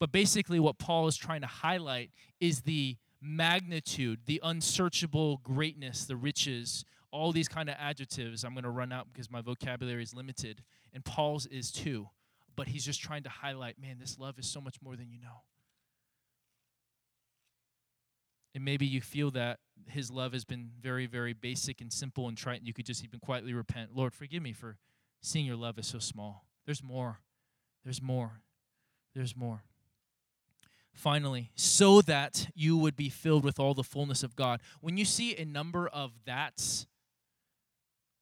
But 0.00 0.10
basically, 0.10 0.58
what 0.58 0.78
Paul 0.78 1.06
is 1.06 1.16
trying 1.16 1.42
to 1.42 1.46
highlight 1.46 2.10
is 2.40 2.62
the 2.62 2.96
magnitude, 3.22 4.20
the 4.26 4.40
unsearchable 4.42 5.36
greatness, 5.44 6.06
the 6.06 6.16
riches, 6.16 6.84
all 7.12 7.30
these 7.30 7.46
kind 7.46 7.68
of 7.68 7.76
adjectives. 7.78 8.42
I'm 8.42 8.54
going 8.54 8.64
to 8.64 8.70
run 8.70 8.92
out 8.92 9.06
because 9.12 9.30
my 9.30 9.40
vocabulary 9.40 10.02
is 10.02 10.14
limited, 10.14 10.64
and 10.92 11.04
Paul's 11.04 11.46
is 11.46 11.70
too 11.70 12.08
but 12.60 12.68
he's 12.68 12.84
just 12.84 13.00
trying 13.00 13.22
to 13.22 13.30
highlight 13.30 13.80
man, 13.80 13.96
this 13.98 14.18
love 14.18 14.38
is 14.38 14.46
so 14.46 14.60
much 14.60 14.76
more 14.82 14.94
than 14.94 15.10
you 15.10 15.18
know. 15.18 15.44
And 18.54 18.62
maybe 18.62 18.84
you 18.84 19.00
feel 19.00 19.30
that 19.30 19.60
his 19.88 20.10
love 20.10 20.34
has 20.34 20.44
been 20.44 20.68
very, 20.78 21.06
very 21.06 21.32
basic 21.32 21.80
and 21.80 21.90
simple 21.90 22.28
and 22.28 22.36
trite, 22.36 22.58
and 22.58 22.66
you 22.66 22.74
could 22.74 22.84
just 22.84 23.02
even 23.02 23.18
quietly 23.18 23.54
repent. 23.54 23.96
Lord, 23.96 24.12
forgive 24.12 24.42
me 24.42 24.52
for 24.52 24.76
seeing 25.22 25.46
your 25.46 25.56
love 25.56 25.78
is 25.78 25.86
so 25.86 25.98
small. 25.98 26.44
There's 26.66 26.82
more. 26.82 27.20
There's 27.82 28.02
more. 28.02 28.42
There's 29.14 29.34
more. 29.34 29.62
Finally, 30.92 31.52
so 31.54 32.02
that 32.02 32.48
you 32.54 32.76
would 32.76 32.94
be 32.94 33.08
filled 33.08 33.42
with 33.42 33.58
all 33.58 33.72
the 33.72 33.82
fullness 33.82 34.22
of 34.22 34.36
God. 34.36 34.60
When 34.82 34.98
you 34.98 35.06
see 35.06 35.34
a 35.34 35.46
number 35.46 35.88
of 35.88 36.12
that's, 36.26 36.86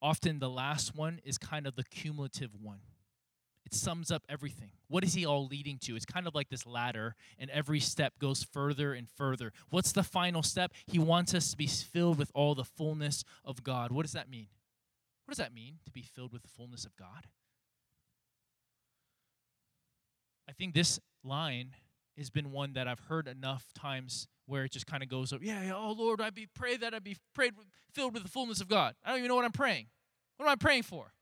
often 0.00 0.38
the 0.38 0.48
last 0.48 0.94
one 0.94 1.20
is 1.24 1.38
kind 1.38 1.66
of 1.66 1.74
the 1.74 1.82
cumulative 1.82 2.54
one 2.54 2.82
it 3.70 3.74
sums 3.74 4.10
up 4.10 4.22
everything. 4.30 4.70
What 4.88 5.04
is 5.04 5.12
he 5.12 5.26
all 5.26 5.46
leading 5.46 5.76
to? 5.82 5.94
It's 5.94 6.06
kind 6.06 6.26
of 6.26 6.34
like 6.34 6.48
this 6.48 6.64
ladder, 6.64 7.14
and 7.38 7.50
every 7.50 7.80
step 7.80 8.18
goes 8.18 8.42
further 8.42 8.94
and 8.94 9.06
further. 9.06 9.52
What's 9.68 9.92
the 9.92 10.02
final 10.02 10.42
step? 10.42 10.72
He 10.86 10.98
wants 10.98 11.34
us 11.34 11.50
to 11.50 11.56
be 11.56 11.66
filled 11.66 12.18
with 12.18 12.30
all 12.34 12.54
the 12.54 12.64
fullness 12.64 13.24
of 13.44 13.62
God. 13.62 13.92
What 13.92 14.04
does 14.04 14.12
that 14.12 14.30
mean? 14.30 14.46
What 15.26 15.32
does 15.32 15.44
that 15.44 15.52
mean 15.52 15.80
to 15.84 15.90
be 15.90 16.00
filled 16.00 16.32
with 16.32 16.40
the 16.40 16.48
fullness 16.48 16.86
of 16.86 16.96
God? 16.96 17.26
I 20.48 20.52
think 20.52 20.72
this 20.72 20.98
line 21.22 21.74
has 22.16 22.30
been 22.30 22.50
one 22.50 22.72
that 22.72 22.88
I've 22.88 23.00
heard 23.00 23.28
enough 23.28 23.66
times 23.74 24.28
where 24.46 24.64
it 24.64 24.72
just 24.72 24.86
kind 24.86 25.02
of 25.02 25.10
goes 25.10 25.30
up, 25.30 25.40
yeah, 25.42 25.62
yeah, 25.62 25.76
oh 25.76 25.92
Lord, 25.92 26.22
I 26.22 26.30
be 26.30 26.46
pray 26.46 26.78
that 26.78 26.94
I 26.94 27.00
be 27.00 27.18
prayed 27.34 27.52
filled 27.92 28.14
with 28.14 28.22
the 28.22 28.30
fullness 28.30 28.62
of 28.62 28.68
God. 28.68 28.94
I 29.04 29.10
don't 29.10 29.18
even 29.18 29.28
know 29.28 29.36
what 29.36 29.44
I'm 29.44 29.52
praying. 29.52 29.88
What 30.38 30.46
am 30.46 30.52
I 30.52 30.56
praying 30.56 30.84
for? 30.84 31.12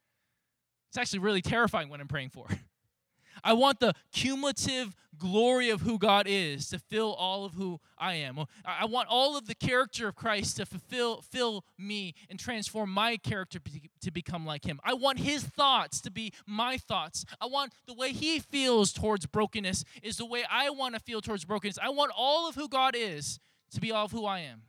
It's 0.96 1.02
actually 1.02 1.18
really 1.18 1.42
terrifying 1.42 1.90
what 1.90 2.00
I'm 2.00 2.08
praying 2.08 2.30
for. 2.30 2.46
I 3.44 3.52
want 3.52 3.80
the 3.80 3.92
cumulative 4.14 4.96
glory 5.18 5.68
of 5.68 5.82
who 5.82 5.98
God 5.98 6.24
is 6.26 6.70
to 6.70 6.78
fill 6.78 7.12
all 7.12 7.44
of 7.44 7.52
who 7.52 7.80
I 7.98 8.14
am. 8.14 8.38
I 8.64 8.86
want 8.86 9.10
all 9.10 9.36
of 9.36 9.46
the 9.46 9.54
character 9.54 10.08
of 10.08 10.14
Christ 10.14 10.56
to 10.56 10.64
fulfill 10.64 11.20
fill 11.20 11.66
me 11.76 12.14
and 12.30 12.40
transform 12.40 12.88
my 12.88 13.18
character 13.18 13.58
to 14.00 14.10
become 14.10 14.46
like 14.46 14.64
him. 14.64 14.80
I 14.82 14.94
want 14.94 15.18
his 15.18 15.44
thoughts 15.44 16.00
to 16.00 16.10
be 16.10 16.32
my 16.46 16.78
thoughts. 16.78 17.26
I 17.42 17.46
want 17.46 17.74
the 17.86 17.92
way 17.92 18.12
he 18.12 18.38
feels 18.38 18.90
towards 18.90 19.26
brokenness 19.26 19.84
is 20.02 20.16
the 20.16 20.24
way 20.24 20.44
I 20.50 20.70
want 20.70 20.94
to 20.94 21.00
feel 21.00 21.20
towards 21.20 21.44
brokenness. 21.44 21.78
I 21.78 21.90
want 21.90 22.10
all 22.16 22.48
of 22.48 22.54
who 22.54 22.70
God 22.70 22.94
is 22.96 23.38
to 23.72 23.82
be 23.82 23.92
all 23.92 24.06
of 24.06 24.12
who 24.12 24.24
I 24.24 24.38
am. 24.38 24.62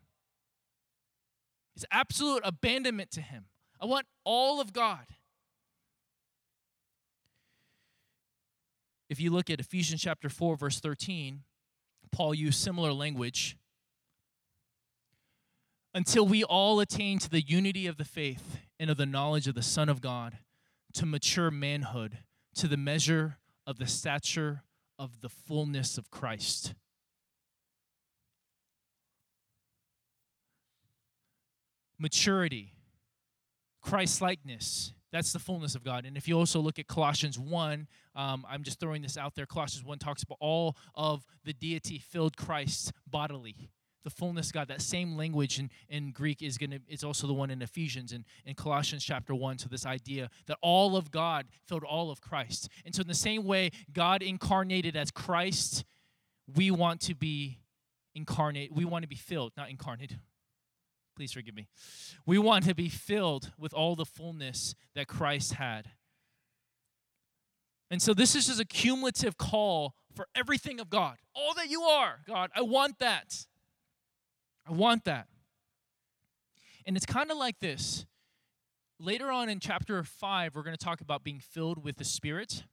It's 1.77 1.85
absolute 1.89 2.41
abandonment 2.43 3.11
to 3.11 3.21
him. 3.21 3.45
I 3.79 3.85
want 3.85 4.07
all 4.25 4.59
of 4.59 4.73
God. 4.73 5.05
If 9.09 9.19
you 9.21 9.31
look 9.31 9.49
at 9.49 9.59
Ephesians 9.59 10.01
chapter 10.01 10.29
4 10.29 10.57
verse 10.57 10.79
13, 10.79 11.43
Paul 12.11 12.33
used 12.33 12.59
similar 12.59 12.93
language. 12.93 13.57
Until 15.93 16.27
we 16.27 16.43
all 16.43 16.79
attain 16.79 17.19
to 17.19 17.29
the 17.29 17.41
unity 17.41 17.87
of 17.87 17.97
the 17.97 18.05
faith 18.05 18.59
and 18.79 18.89
of 18.89 18.97
the 18.97 19.05
knowledge 19.05 19.47
of 19.47 19.55
the 19.55 19.63
Son 19.63 19.89
of 19.89 20.01
God, 20.01 20.37
to 20.93 21.05
mature 21.05 21.49
manhood, 21.49 22.19
to 22.55 22.67
the 22.67 22.77
measure 22.77 23.37
of 23.65 23.77
the 23.77 23.87
stature 23.87 24.63
of 24.99 25.21
the 25.21 25.29
fullness 25.29 25.97
of 25.97 26.11
Christ. 26.11 26.73
Maturity, 31.99 32.73
Christ 33.81 34.21
likeness, 34.21 34.93
that's 35.11 35.31
the 35.31 35.39
fullness 35.39 35.75
of 35.75 35.83
God. 35.83 36.05
And 36.05 36.17
if 36.17 36.27
you 36.27 36.37
also 36.37 36.59
look 36.59 36.79
at 36.79 36.87
Colossians 36.87 37.39
1, 37.39 37.87
um, 38.15 38.45
I'm 38.49 38.63
just 38.63 38.79
throwing 38.79 39.01
this 39.01 39.17
out 39.17 39.35
there. 39.35 39.45
Colossians 39.45 39.85
1 39.85 39.99
talks 39.99 40.23
about 40.23 40.37
all 40.41 40.75
of 40.95 41.25
the 41.45 41.53
deity 41.53 41.97
filled 41.97 42.35
Christ 42.35 42.91
bodily. 43.09 43.69
The 44.03 44.09
fullness 44.09 44.47
of 44.47 44.53
God, 44.53 44.67
that 44.69 44.81
same 44.81 45.17
language 45.17 45.59
in, 45.59 45.69
in 45.89 46.11
Greek 46.11 46.41
is 46.41 46.57
gonna 46.57 46.79
is 46.87 47.03
also 47.03 47.27
the 47.27 47.33
one 47.33 47.49
in 47.49 47.61
Ephesians 47.61 48.13
and 48.13 48.23
in 48.45 48.53
Colossians 48.53 49.03
chapter 49.03 49.35
1. 49.35 49.57
So 49.57 49.67
this 49.69 49.85
idea 49.85 50.29
that 50.45 50.57
all 50.61 50.95
of 50.95 51.11
God 51.11 51.45
filled 51.65 51.83
all 51.83 52.09
of 52.09 52.21
Christ. 52.21 52.69
And 52.85 52.95
so 52.95 53.01
in 53.01 53.07
the 53.07 53.13
same 53.13 53.43
way, 53.43 53.71
God 53.91 54.21
incarnated 54.21 54.95
as 54.95 55.11
Christ, 55.11 55.83
we 56.55 56.71
want 56.71 57.01
to 57.01 57.15
be 57.15 57.59
incarnate, 58.15 58.73
we 58.73 58.85
want 58.85 59.03
to 59.03 59.09
be 59.09 59.15
filled, 59.15 59.51
not 59.57 59.69
incarnate. 59.69 60.15
Please 61.17 61.33
forgive 61.33 61.55
me. 61.55 61.67
We 62.27 62.37
want 62.37 62.65
to 62.65 62.75
be 62.75 62.89
filled 62.89 63.51
with 63.57 63.73
all 63.73 63.95
the 63.95 64.05
fullness 64.05 64.75
that 64.93 65.07
Christ 65.07 65.55
had. 65.55 65.89
And 67.89 67.99
so 67.99 68.13
this 68.13 68.35
is 68.35 68.45
just 68.45 68.59
a 68.59 68.65
cumulative 68.65 69.35
call 69.35 69.95
for 70.13 70.27
everything 70.35 70.79
of 70.79 70.91
God. 70.91 71.17
All 71.33 71.55
that 71.55 71.71
you 71.71 71.81
are, 71.81 72.19
God, 72.27 72.51
I 72.55 72.61
want 72.61 72.99
that. 72.99 73.47
I 74.69 74.73
want 74.73 75.05
that. 75.05 75.25
And 76.85 76.95
it's 76.95 77.07
kind 77.07 77.31
of 77.31 77.37
like 77.37 77.59
this. 77.59 78.05
Later 78.99 79.31
on 79.31 79.49
in 79.49 79.59
chapter 79.59 80.03
5, 80.03 80.53
we're 80.53 80.61
going 80.61 80.77
to 80.77 80.85
talk 80.85 81.01
about 81.01 81.23
being 81.23 81.39
filled 81.39 81.83
with 81.83 81.97
the 81.97 82.05
Spirit. 82.05 82.63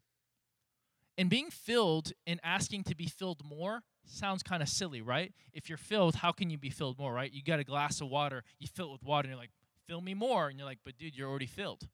And 1.16 1.30
being 1.30 1.48
filled 1.48 2.12
and 2.26 2.40
asking 2.44 2.84
to 2.84 2.94
be 2.94 3.06
filled 3.06 3.40
more 3.42 3.84
sounds 4.06 4.42
kind 4.42 4.62
of 4.62 4.68
silly, 4.68 5.00
right? 5.00 5.32
If 5.52 5.68
you're 5.68 5.78
filled, 5.78 6.16
how 6.16 6.32
can 6.32 6.50
you 6.50 6.58
be 6.58 6.70
filled 6.70 6.98
more, 6.98 7.12
right? 7.12 7.32
You 7.32 7.42
got 7.42 7.60
a 7.60 7.64
glass 7.64 8.00
of 8.00 8.08
water, 8.08 8.42
you 8.58 8.66
fill 8.66 8.88
it 8.88 8.92
with 8.92 9.02
water, 9.02 9.26
and 9.26 9.30
you're 9.30 9.40
like, 9.40 9.52
fill 9.86 10.00
me 10.00 10.14
more. 10.14 10.48
And 10.48 10.58
you're 10.58 10.66
like, 10.66 10.78
but 10.84 10.96
dude, 10.98 11.16
you're 11.16 11.28
already 11.28 11.46
filled, 11.46 11.88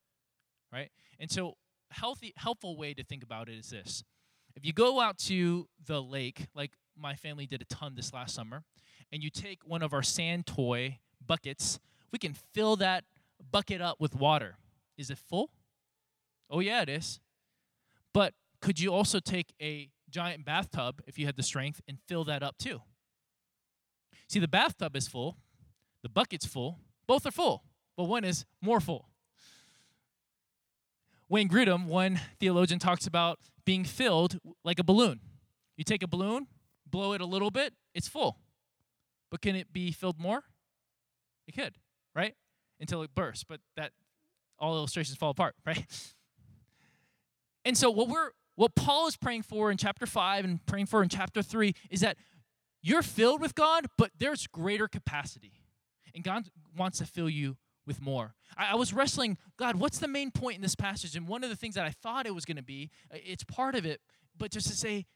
right? 0.72 0.90
And 1.18 1.30
so, 1.30 1.56
healthy, 1.90 2.32
helpful 2.36 2.76
way 2.76 2.94
to 2.94 3.04
think 3.04 3.22
about 3.22 3.48
it 3.48 3.54
is 3.58 3.70
this. 3.70 4.04
If 4.56 4.64
you 4.64 4.72
go 4.72 5.00
out 5.00 5.18
to 5.18 5.68
the 5.86 6.02
lake, 6.02 6.46
like 6.54 6.72
my 6.96 7.14
family 7.14 7.46
did 7.46 7.62
a 7.62 7.64
ton 7.66 7.94
this 7.94 8.12
last 8.12 8.34
summer, 8.34 8.64
and 9.12 9.22
you 9.22 9.30
take 9.30 9.60
one 9.64 9.82
of 9.82 9.92
our 9.92 10.02
sand 10.02 10.46
toy 10.46 10.98
buckets, 11.24 11.78
we 12.12 12.18
can 12.18 12.34
fill 12.34 12.76
that 12.76 13.04
bucket 13.50 13.80
up 13.80 14.00
with 14.00 14.14
water. 14.14 14.56
Is 14.96 15.10
it 15.10 15.18
full? 15.18 15.50
Oh, 16.48 16.60
yeah, 16.60 16.82
it 16.82 16.88
is. 16.88 17.20
But 18.12 18.34
could 18.60 18.80
you 18.80 18.92
also 18.92 19.20
take 19.20 19.54
a 19.60 19.88
giant 20.10 20.44
bathtub, 20.44 21.02
if 21.06 21.18
you 21.18 21.26
had 21.26 21.36
the 21.36 21.42
strength, 21.42 21.80
and 21.88 21.98
fill 22.06 22.24
that 22.24 22.42
up 22.42 22.58
too? 22.58 22.82
See, 24.28 24.38
the 24.38 24.48
bathtub 24.48 24.96
is 24.96 25.08
full, 25.08 25.36
the 26.02 26.08
bucket's 26.08 26.46
full, 26.46 26.78
both 27.06 27.26
are 27.26 27.30
full, 27.30 27.64
but 27.96 28.04
one 28.04 28.24
is 28.24 28.44
more 28.62 28.80
full. 28.80 29.08
Wayne 31.28 31.48
Grudem, 31.48 31.86
one 31.86 32.20
theologian, 32.38 32.78
talks 32.78 33.06
about 33.06 33.38
being 33.64 33.84
filled 33.84 34.38
like 34.64 34.78
a 34.78 34.84
balloon. 34.84 35.20
You 35.76 35.84
take 35.84 36.02
a 36.02 36.08
balloon, 36.08 36.48
blow 36.86 37.12
it 37.12 37.20
a 37.20 37.26
little 37.26 37.50
bit, 37.50 37.72
it's 37.94 38.08
full. 38.08 38.38
But 39.30 39.40
can 39.40 39.54
it 39.54 39.72
be 39.72 39.92
filled 39.92 40.18
more? 40.18 40.42
It 41.46 41.52
could, 41.52 41.74
right? 42.14 42.34
Until 42.80 43.02
it 43.02 43.14
bursts, 43.14 43.44
but 43.44 43.60
that 43.76 43.92
all 44.58 44.76
illustrations 44.76 45.16
fall 45.16 45.30
apart, 45.30 45.54
right? 45.66 45.84
And 47.64 47.76
so 47.76 47.90
what 47.90 48.08
we're 48.08 48.30
what 48.60 48.74
Paul 48.74 49.06
is 49.06 49.16
praying 49.16 49.44
for 49.44 49.70
in 49.70 49.78
chapter 49.78 50.04
5 50.04 50.44
and 50.44 50.66
praying 50.66 50.84
for 50.84 51.02
in 51.02 51.08
chapter 51.08 51.40
3 51.40 51.72
is 51.88 52.00
that 52.00 52.18
you're 52.82 53.00
filled 53.00 53.40
with 53.40 53.54
God, 53.54 53.86
but 53.96 54.10
there's 54.18 54.46
greater 54.46 54.86
capacity. 54.86 55.62
And 56.14 56.22
God 56.22 56.44
wants 56.76 56.98
to 56.98 57.06
fill 57.06 57.30
you 57.30 57.56
with 57.86 58.02
more. 58.02 58.34
I, 58.58 58.72
I, 58.72 58.74
was 58.74 58.92
wrestling, 58.92 59.38
God, 59.56 59.76
what's 59.76 59.98
the 59.98 60.08
main 60.08 60.30
point 60.30 60.56
in 60.56 60.60
this 60.60 60.74
passage? 60.74 61.16
And 61.16 61.26
one 61.26 61.42
of 61.42 61.48
the 61.48 61.56
things 61.56 61.74
that 61.76 61.86
I 61.86 61.90
thought 61.90 62.26
it 62.26 62.34
was 62.34 62.44
going 62.44 62.58
to 62.58 62.62
be, 62.62 62.90
uh, 63.10 63.16
it's 63.24 63.44
part 63.44 63.76
of 63.76 63.86
it, 63.86 64.02
but 64.36 64.50
just 64.50 64.66
to 64.66 64.74
say 64.74 65.06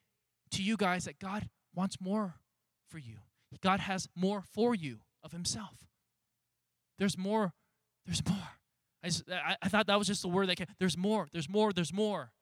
to 0.53 0.63
you 0.63 0.79
guys 0.79 1.05
that 1.05 1.19
God 1.19 1.51
wants 1.75 2.01
more 2.01 2.37
for 2.89 2.97
you. 2.97 3.17
God 3.61 3.81
has 3.81 4.09
more 4.17 4.43
for 4.55 4.75
you 4.75 5.01
of 5.23 5.33
Himself. 5.33 5.85
There's 6.99 7.19
more. 7.19 7.53
There's 8.07 8.27
more. 8.27 8.49
I, 9.03 9.09
just, 9.09 9.31
I, 9.31 9.59
I 9.61 9.69
thought 9.69 9.87
that 9.89 9.99
was 9.99 10.07
just 10.07 10.23
the 10.23 10.29
word 10.29 10.49
that 10.49 10.57
came. 10.57 10.69
There's 10.79 10.97
more. 10.97 11.29
There's 11.31 11.51
more. 11.51 11.75
There's 11.75 11.93
more. 11.93 12.33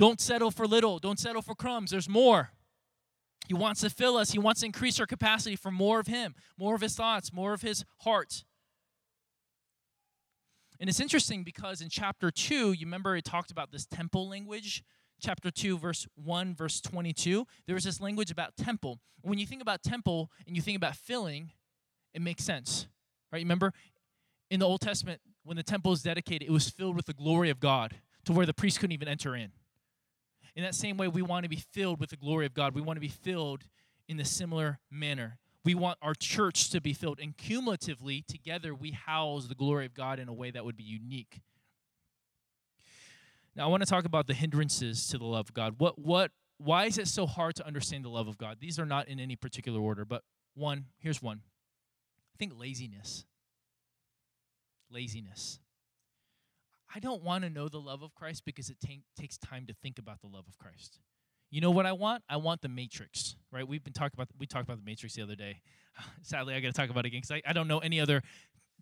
Don't 0.00 0.18
settle 0.18 0.50
for 0.50 0.66
little. 0.66 0.98
Don't 0.98 1.18
settle 1.18 1.42
for 1.42 1.54
crumbs. 1.54 1.90
There's 1.90 2.08
more. 2.08 2.52
He 3.48 3.52
wants 3.52 3.82
to 3.82 3.90
fill 3.90 4.16
us. 4.16 4.30
He 4.30 4.38
wants 4.38 4.60
to 4.60 4.66
increase 4.66 4.98
our 4.98 5.04
capacity 5.04 5.56
for 5.56 5.70
more 5.70 6.00
of 6.00 6.06
Him, 6.06 6.34
more 6.56 6.74
of 6.74 6.80
His 6.80 6.96
thoughts, 6.96 7.34
more 7.34 7.52
of 7.52 7.60
His 7.60 7.84
heart. 7.98 8.44
And 10.80 10.88
it's 10.88 11.00
interesting 11.00 11.44
because 11.44 11.82
in 11.82 11.90
chapter 11.90 12.30
2, 12.30 12.72
you 12.72 12.86
remember 12.86 13.14
it 13.14 13.26
talked 13.26 13.50
about 13.50 13.72
this 13.72 13.84
temple 13.84 14.26
language? 14.26 14.82
Chapter 15.20 15.50
2, 15.50 15.76
verse 15.76 16.08
1, 16.14 16.54
verse 16.54 16.80
22. 16.80 17.46
There 17.66 17.74
was 17.74 17.84
this 17.84 18.00
language 18.00 18.30
about 18.30 18.56
temple. 18.56 19.00
When 19.20 19.38
you 19.38 19.44
think 19.44 19.60
about 19.60 19.82
temple 19.82 20.30
and 20.46 20.56
you 20.56 20.62
think 20.62 20.78
about 20.78 20.96
filling, 20.96 21.50
it 22.14 22.22
makes 22.22 22.42
sense. 22.42 22.86
Right? 23.30 23.40
Remember 23.40 23.74
in 24.50 24.60
the 24.60 24.66
Old 24.66 24.80
Testament, 24.80 25.20
when 25.42 25.58
the 25.58 25.62
temple 25.62 25.90
was 25.90 26.02
dedicated, 26.02 26.48
it 26.48 26.52
was 26.52 26.70
filled 26.70 26.96
with 26.96 27.04
the 27.04 27.12
glory 27.12 27.50
of 27.50 27.60
God 27.60 27.96
to 28.24 28.32
where 28.32 28.46
the 28.46 28.54
priest 28.54 28.80
couldn't 28.80 28.94
even 28.94 29.06
enter 29.06 29.36
in. 29.36 29.52
In 30.54 30.62
that 30.62 30.74
same 30.74 30.96
way, 30.96 31.08
we 31.08 31.22
want 31.22 31.44
to 31.44 31.48
be 31.48 31.62
filled 31.72 32.00
with 32.00 32.10
the 32.10 32.16
glory 32.16 32.46
of 32.46 32.54
God. 32.54 32.74
We 32.74 32.80
want 32.80 32.96
to 32.96 33.00
be 33.00 33.08
filled 33.08 33.64
in 34.08 34.16
the 34.16 34.24
similar 34.24 34.80
manner. 34.90 35.38
We 35.64 35.74
want 35.74 35.98
our 36.00 36.14
church 36.14 36.70
to 36.70 36.80
be 36.80 36.92
filled, 36.94 37.20
and 37.20 37.36
cumulatively, 37.36 38.24
together, 38.26 38.74
we 38.74 38.92
house 38.92 39.46
the 39.46 39.54
glory 39.54 39.84
of 39.84 39.94
God 39.94 40.18
in 40.18 40.28
a 40.28 40.32
way 40.32 40.50
that 40.50 40.64
would 40.64 40.76
be 40.76 40.84
unique. 40.84 41.42
Now, 43.54 43.64
I 43.64 43.66
want 43.68 43.82
to 43.82 43.88
talk 43.88 44.04
about 44.04 44.26
the 44.26 44.34
hindrances 44.34 45.06
to 45.08 45.18
the 45.18 45.26
love 45.26 45.48
of 45.50 45.54
God. 45.54 45.74
What, 45.78 45.98
what, 45.98 46.30
why 46.56 46.86
is 46.86 46.98
it 46.98 47.08
so 47.08 47.26
hard 47.26 47.56
to 47.56 47.66
understand 47.66 48.04
the 48.04 48.08
love 48.08 48.26
of 48.26 48.38
God? 48.38 48.58
These 48.60 48.78
are 48.78 48.86
not 48.86 49.08
in 49.08 49.20
any 49.20 49.36
particular 49.36 49.80
order, 49.80 50.04
but 50.04 50.22
one, 50.54 50.86
here's 50.98 51.20
one. 51.20 51.42
I 52.34 52.38
think 52.38 52.52
laziness. 52.58 53.26
Laziness. 54.90 55.60
I 56.94 56.98
don't 56.98 57.22
want 57.22 57.44
to 57.44 57.50
know 57.50 57.68
the 57.68 57.80
love 57.80 58.02
of 58.02 58.14
Christ 58.14 58.44
because 58.44 58.68
it 58.68 58.76
t- 58.84 59.02
takes 59.18 59.38
time 59.38 59.66
to 59.66 59.74
think 59.82 59.98
about 59.98 60.20
the 60.20 60.26
love 60.26 60.44
of 60.48 60.58
Christ. 60.58 60.98
You 61.50 61.60
know 61.60 61.70
what 61.70 61.86
I 61.86 61.92
want? 61.92 62.22
I 62.28 62.36
want 62.36 62.62
the 62.62 62.68
Matrix, 62.68 63.36
right? 63.52 63.66
We've 63.66 63.82
been 63.82 63.92
talking 63.92 64.12
about 64.14 64.28
we 64.38 64.46
talked 64.46 64.64
about 64.64 64.78
the 64.78 64.84
Matrix 64.84 65.14
the 65.14 65.22
other 65.22 65.36
day. 65.36 65.62
Sadly, 66.22 66.54
I 66.54 66.60
got 66.60 66.68
to 66.68 66.72
talk 66.72 66.90
about 66.90 67.04
it 67.04 67.08
again 67.08 67.20
because 67.22 67.42
I, 67.44 67.50
I 67.50 67.52
don't 67.52 67.68
know 67.68 67.78
any 67.78 68.00
other 68.00 68.22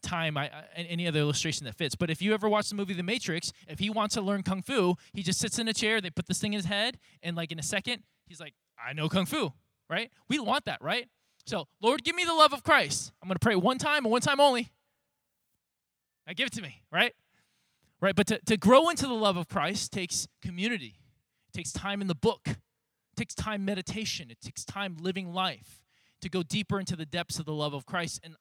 time 0.02 0.36
I, 0.36 0.44
I, 0.44 0.82
any 0.82 1.08
other 1.08 1.18
illustration 1.18 1.64
that 1.66 1.74
fits. 1.74 1.94
But 1.94 2.10
if 2.10 2.22
you 2.22 2.34
ever 2.34 2.48
watch 2.48 2.68
the 2.68 2.74
movie 2.74 2.94
The 2.94 3.02
Matrix, 3.02 3.52
if 3.68 3.78
he 3.78 3.90
wants 3.90 4.14
to 4.14 4.22
learn 4.22 4.42
kung 4.42 4.62
fu, 4.62 4.96
he 5.12 5.22
just 5.22 5.40
sits 5.40 5.58
in 5.58 5.68
a 5.68 5.72
chair, 5.72 6.00
they 6.00 6.10
put 6.10 6.26
this 6.26 6.40
thing 6.40 6.52
in 6.52 6.58
his 6.58 6.66
head, 6.66 6.98
and 7.22 7.36
like 7.36 7.52
in 7.52 7.58
a 7.58 7.62
second, 7.62 8.02
he's 8.26 8.40
like, 8.40 8.54
I 8.82 8.92
know 8.92 9.08
kung 9.08 9.26
fu, 9.26 9.52
right? 9.90 10.10
We 10.28 10.38
want 10.38 10.66
that, 10.66 10.80
right? 10.82 11.08
So, 11.46 11.66
Lord, 11.80 12.04
give 12.04 12.14
me 12.14 12.24
the 12.24 12.34
love 12.34 12.52
of 12.52 12.62
Christ. 12.62 13.12
I'm 13.22 13.28
to 13.30 13.38
pray 13.38 13.56
one 13.56 13.78
time 13.78 14.04
and 14.04 14.12
one 14.12 14.20
time 14.20 14.38
only. 14.38 14.70
Now 16.26 16.34
give 16.34 16.48
it 16.48 16.52
to 16.54 16.62
me, 16.62 16.82
right? 16.92 17.14
Right, 18.00 18.14
but 18.14 18.26
to, 18.28 18.38
to 18.46 18.56
grow 18.56 18.88
into 18.90 19.06
the 19.06 19.14
love 19.14 19.36
of 19.36 19.48
Christ 19.48 19.92
takes 19.92 20.28
community. 20.40 21.00
It 21.52 21.56
takes 21.56 21.72
time 21.72 22.00
in 22.00 22.06
the 22.06 22.14
book. 22.14 22.42
It 22.46 23.16
takes 23.16 23.34
time 23.34 23.64
meditation. 23.64 24.30
It 24.30 24.40
takes 24.40 24.64
time 24.64 24.96
living 25.00 25.32
life 25.32 25.82
to 26.20 26.28
go 26.28 26.42
deeper 26.42 26.78
into 26.78 26.94
the 26.94 27.06
depths 27.06 27.38
of 27.38 27.46
the 27.46 27.52
love 27.52 27.74
of 27.74 27.86
Christ. 27.86 28.20
And 28.22 28.36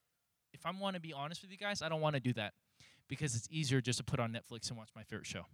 if 0.54 0.66
I 0.66 0.72
want 0.72 0.96
to 0.96 1.02
be 1.02 1.14
honest 1.14 1.42
with 1.42 1.52
you 1.52 1.58
guys, 1.58 1.82
I 1.82 1.90
don't 1.90 2.02
want 2.02 2.16
to 2.16 2.20
do 2.20 2.34
that 2.34 2.54
because 3.08 3.36
it's 3.36 3.48
easier 3.50 3.82
just 3.82 3.98
to 3.98 4.04
put 4.04 4.20
on 4.20 4.32
Netflix 4.32 4.70
and 4.70 4.78
watch 4.78 4.90
my 4.96 5.04
favorite 5.04 5.26
show. 5.26 5.46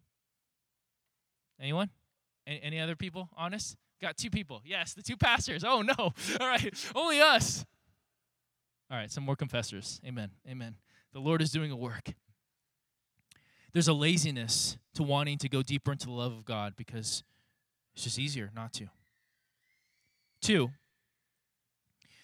Anyone? 1.59 1.89
Any, 2.45 2.61
any 2.61 2.79
other 2.79 2.95
people 2.95 3.29
honest? 3.37 3.77
Got 4.01 4.17
two 4.17 4.29
people. 4.29 4.61
Yes, 4.65 4.93
the 4.93 5.03
two 5.03 5.15
pastors. 5.15 5.63
Oh, 5.63 5.81
no. 5.81 5.93
All 6.39 6.47
right. 6.47 6.73
Only 6.93 7.21
us. 7.21 7.65
All 8.91 8.97
right, 8.97 9.09
some 9.09 9.23
more 9.23 9.35
confessors. 9.35 10.01
Amen. 10.05 10.31
Amen. 10.47 10.75
The 11.13 11.19
Lord 11.19 11.41
is 11.41 11.51
doing 11.51 11.71
a 11.71 11.75
work. 11.75 12.13
There's 13.73 13.87
a 13.87 13.93
laziness 13.93 14.77
to 14.93 15.03
wanting 15.03 15.39
to 15.39 15.49
go 15.49 15.63
deeper 15.63 15.91
into 15.91 16.05
the 16.05 16.11
love 16.11 16.31
of 16.31 16.45
God 16.45 16.73
because 16.77 17.23
it's 17.95 18.03
just 18.03 18.19
easier 18.19 18.51
not 18.55 18.71
to. 18.73 18.87
Two, 20.41 20.71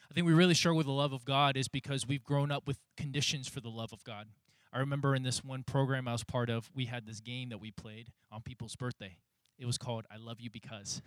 I 0.10 0.14
think 0.14 0.28
we 0.28 0.34
really 0.34 0.54
struggle 0.54 0.78
with 0.78 0.88
the 0.88 0.92
love 0.92 1.14
of 1.14 1.26
God 1.26 1.58
is 1.58 1.68
because 1.68 2.08
we've 2.08 2.24
grown 2.24 2.52
up 2.52 2.68
with 2.68 2.78
conditions 2.98 3.48
for 3.48 3.62
the 3.62 3.70
love 3.70 3.94
of 3.94 4.04
God. 4.04 4.28
I 4.72 4.80
remember 4.80 5.16
in 5.16 5.24
this 5.24 5.44
one 5.44 5.64
program 5.64 6.08
I 6.08 6.12
was 6.12 6.24
part 6.24 6.50
of, 6.50 6.70
we 6.76 6.86
had 6.86 7.06
this 7.06 7.20
game 7.20 7.50
that 7.50 7.60
we 7.60 7.72
played 7.72 8.08
on 8.32 8.42
people's 8.42 8.76
birthday. 8.76 9.18
It 9.58 9.66
was 9.66 9.78
called 9.78 10.06
I 10.12 10.18
Love 10.18 10.40
You 10.40 10.50
Because. 10.52 11.02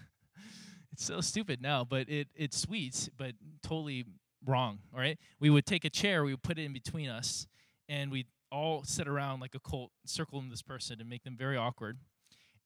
it's 0.93 1.05
so 1.05 1.21
stupid 1.21 1.63
now, 1.63 1.85
but 1.85 2.09
it, 2.09 2.29
it's 2.35 2.59
sweet, 2.59 3.09
but 3.17 3.33
totally 3.63 4.05
wrong, 4.45 4.81
all 4.93 5.01
right? 5.01 5.19
We 5.39 5.51
would 5.51 5.67
take 5.67 5.85
a 5.85 5.91
chair, 5.91 6.25
we 6.25 6.33
would 6.33 6.43
put 6.43 6.59
it 6.59 6.65
in 6.65 6.73
between 6.73 7.09
us, 7.09 7.47
and 7.89 8.11
we'd 8.11 8.27
all 8.53 8.85
sit 8.85 9.09
around 9.09 9.41
like 9.41 9.57
a 9.57 9.61
cult, 9.61 9.91
circling 10.07 10.51
this 10.51 10.63
person 10.63 11.01
and 11.01 11.09
make 11.09 11.25
them 11.25 11.37
very 11.37 11.57
awkward. 11.57 11.99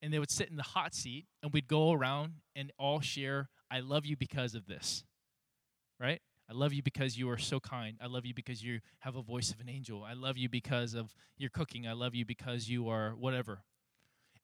And 0.03 0.13
they 0.13 0.19
would 0.19 0.31
sit 0.31 0.51
in 0.51 0.57
the 0.57 0.63
hot 0.63 0.95
seat, 0.95 1.25
and 1.43 1.53
we'd 1.55 1.69
go 1.69 1.93
around 1.93 2.35
and 2.55 2.71
all 2.79 3.01
share, 3.01 3.49
I 3.71 3.81
love 3.81 4.05
you 4.05 4.17
because 4.17 4.55
of 4.55 4.67
this 4.67 5.05
right? 5.99 6.21
I 6.49 6.53
love 6.53 6.73
you 6.73 6.83
because 6.83 7.19
you 7.19 7.29
are 7.31 7.39
so 7.39 7.59
kind. 7.59 7.97
I 8.01 8.07
love 8.07 8.25
you 8.25 8.35
because 8.35 8.63
you 8.63 8.81
have 9.01 9.17
a 9.17 9.23
voice 9.23 9.51
of 9.51 9.61
an 9.61 9.69
angel. 9.69 10.05
I 10.05 10.13
love 10.13 10.37
you 10.37 10.49
because 10.49 10.95
of 10.95 11.15
your 11.37 11.51
cooking. 11.51 11.87
I 11.87 11.93
love 11.93 12.15
you 12.15 12.25
because 12.25 12.69
you 12.69 12.89
are 12.89 13.11
whatever. 13.11 13.63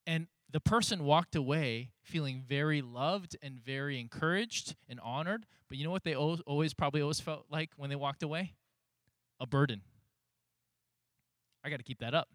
And 0.07 0.27
the 0.51 0.61
person 0.61 1.05
walked 1.05 1.37
away 1.37 1.93
feeling 2.03 2.43
very 2.47 2.83
loved 2.83 3.37
and 3.41 3.61
very 3.61 4.01
encouraged 4.01 4.75
and 4.89 4.99
honored. 5.01 5.47
But 5.69 5.79
you 5.79 5.85
know 5.85 5.93
what 5.93 6.03
they 6.03 6.17
always, 6.17 6.75
probably 6.75 7.03
always 7.03 7.21
felt 7.21 7.47
like 7.51 7.71
when 7.77 7.89
they 7.89 7.97
walked 7.97 8.23
away? 8.23 8.55
A 9.39 9.47
burden. 9.47 9.83
I 11.65 11.71
got 11.71 11.79
to 11.79 11.83
keep 11.83 12.01
that 12.01 12.15
up. 12.15 12.29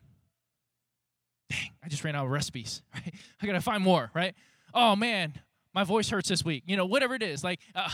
Dang, 1.50 1.72
I 1.84 1.88
just 1.88 2.04
ran 2.04 2.16
out 2.16 2.26
of 2.26 2.32
recipes, 2.32 2.82
right? 2.94 3.14
I 3.42 3.46
got 3.46 3.54
to 3.54 3.62
find 3.62 3.84
more, 3.84 4.12
right? 4.14 4.36
Oh 4.74 4.96
man, 4.96 5.34
my 5.74 5.84
voice 5.84 6.10
hurts 6.10 6.30
this 6.30 6.44
week. 6.44 6.64
You 6.66 6.78
know, 6.78 6.86
whatever 6.86 7.16
it 7.16 7.24
is. 7.24 7.44
Like, 7.44 7.60
uh, 7.76 7.90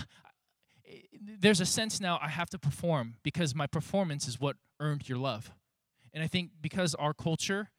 there's 1.21 1.61
a 1.61 1.65
sense 1.65 1.99
now 1.99 2.19
I 2.21 2.29
have 2.29 2.49
to 2.51 2.59
perform 2.59 3.15
because 3.23 3.55
my 3.55 3.67
performance 3.67 4.27
is 4.27 4.39
what 4.39 4.57
earned 4.79 5.07
your 5.07 5.17
love. 5.17 5.51
And 6.13 6.23
I 6.23 6.27
think 6.27 6.51
because 6.61 6.95
our 6.95 7.13
culture 7.13 7.69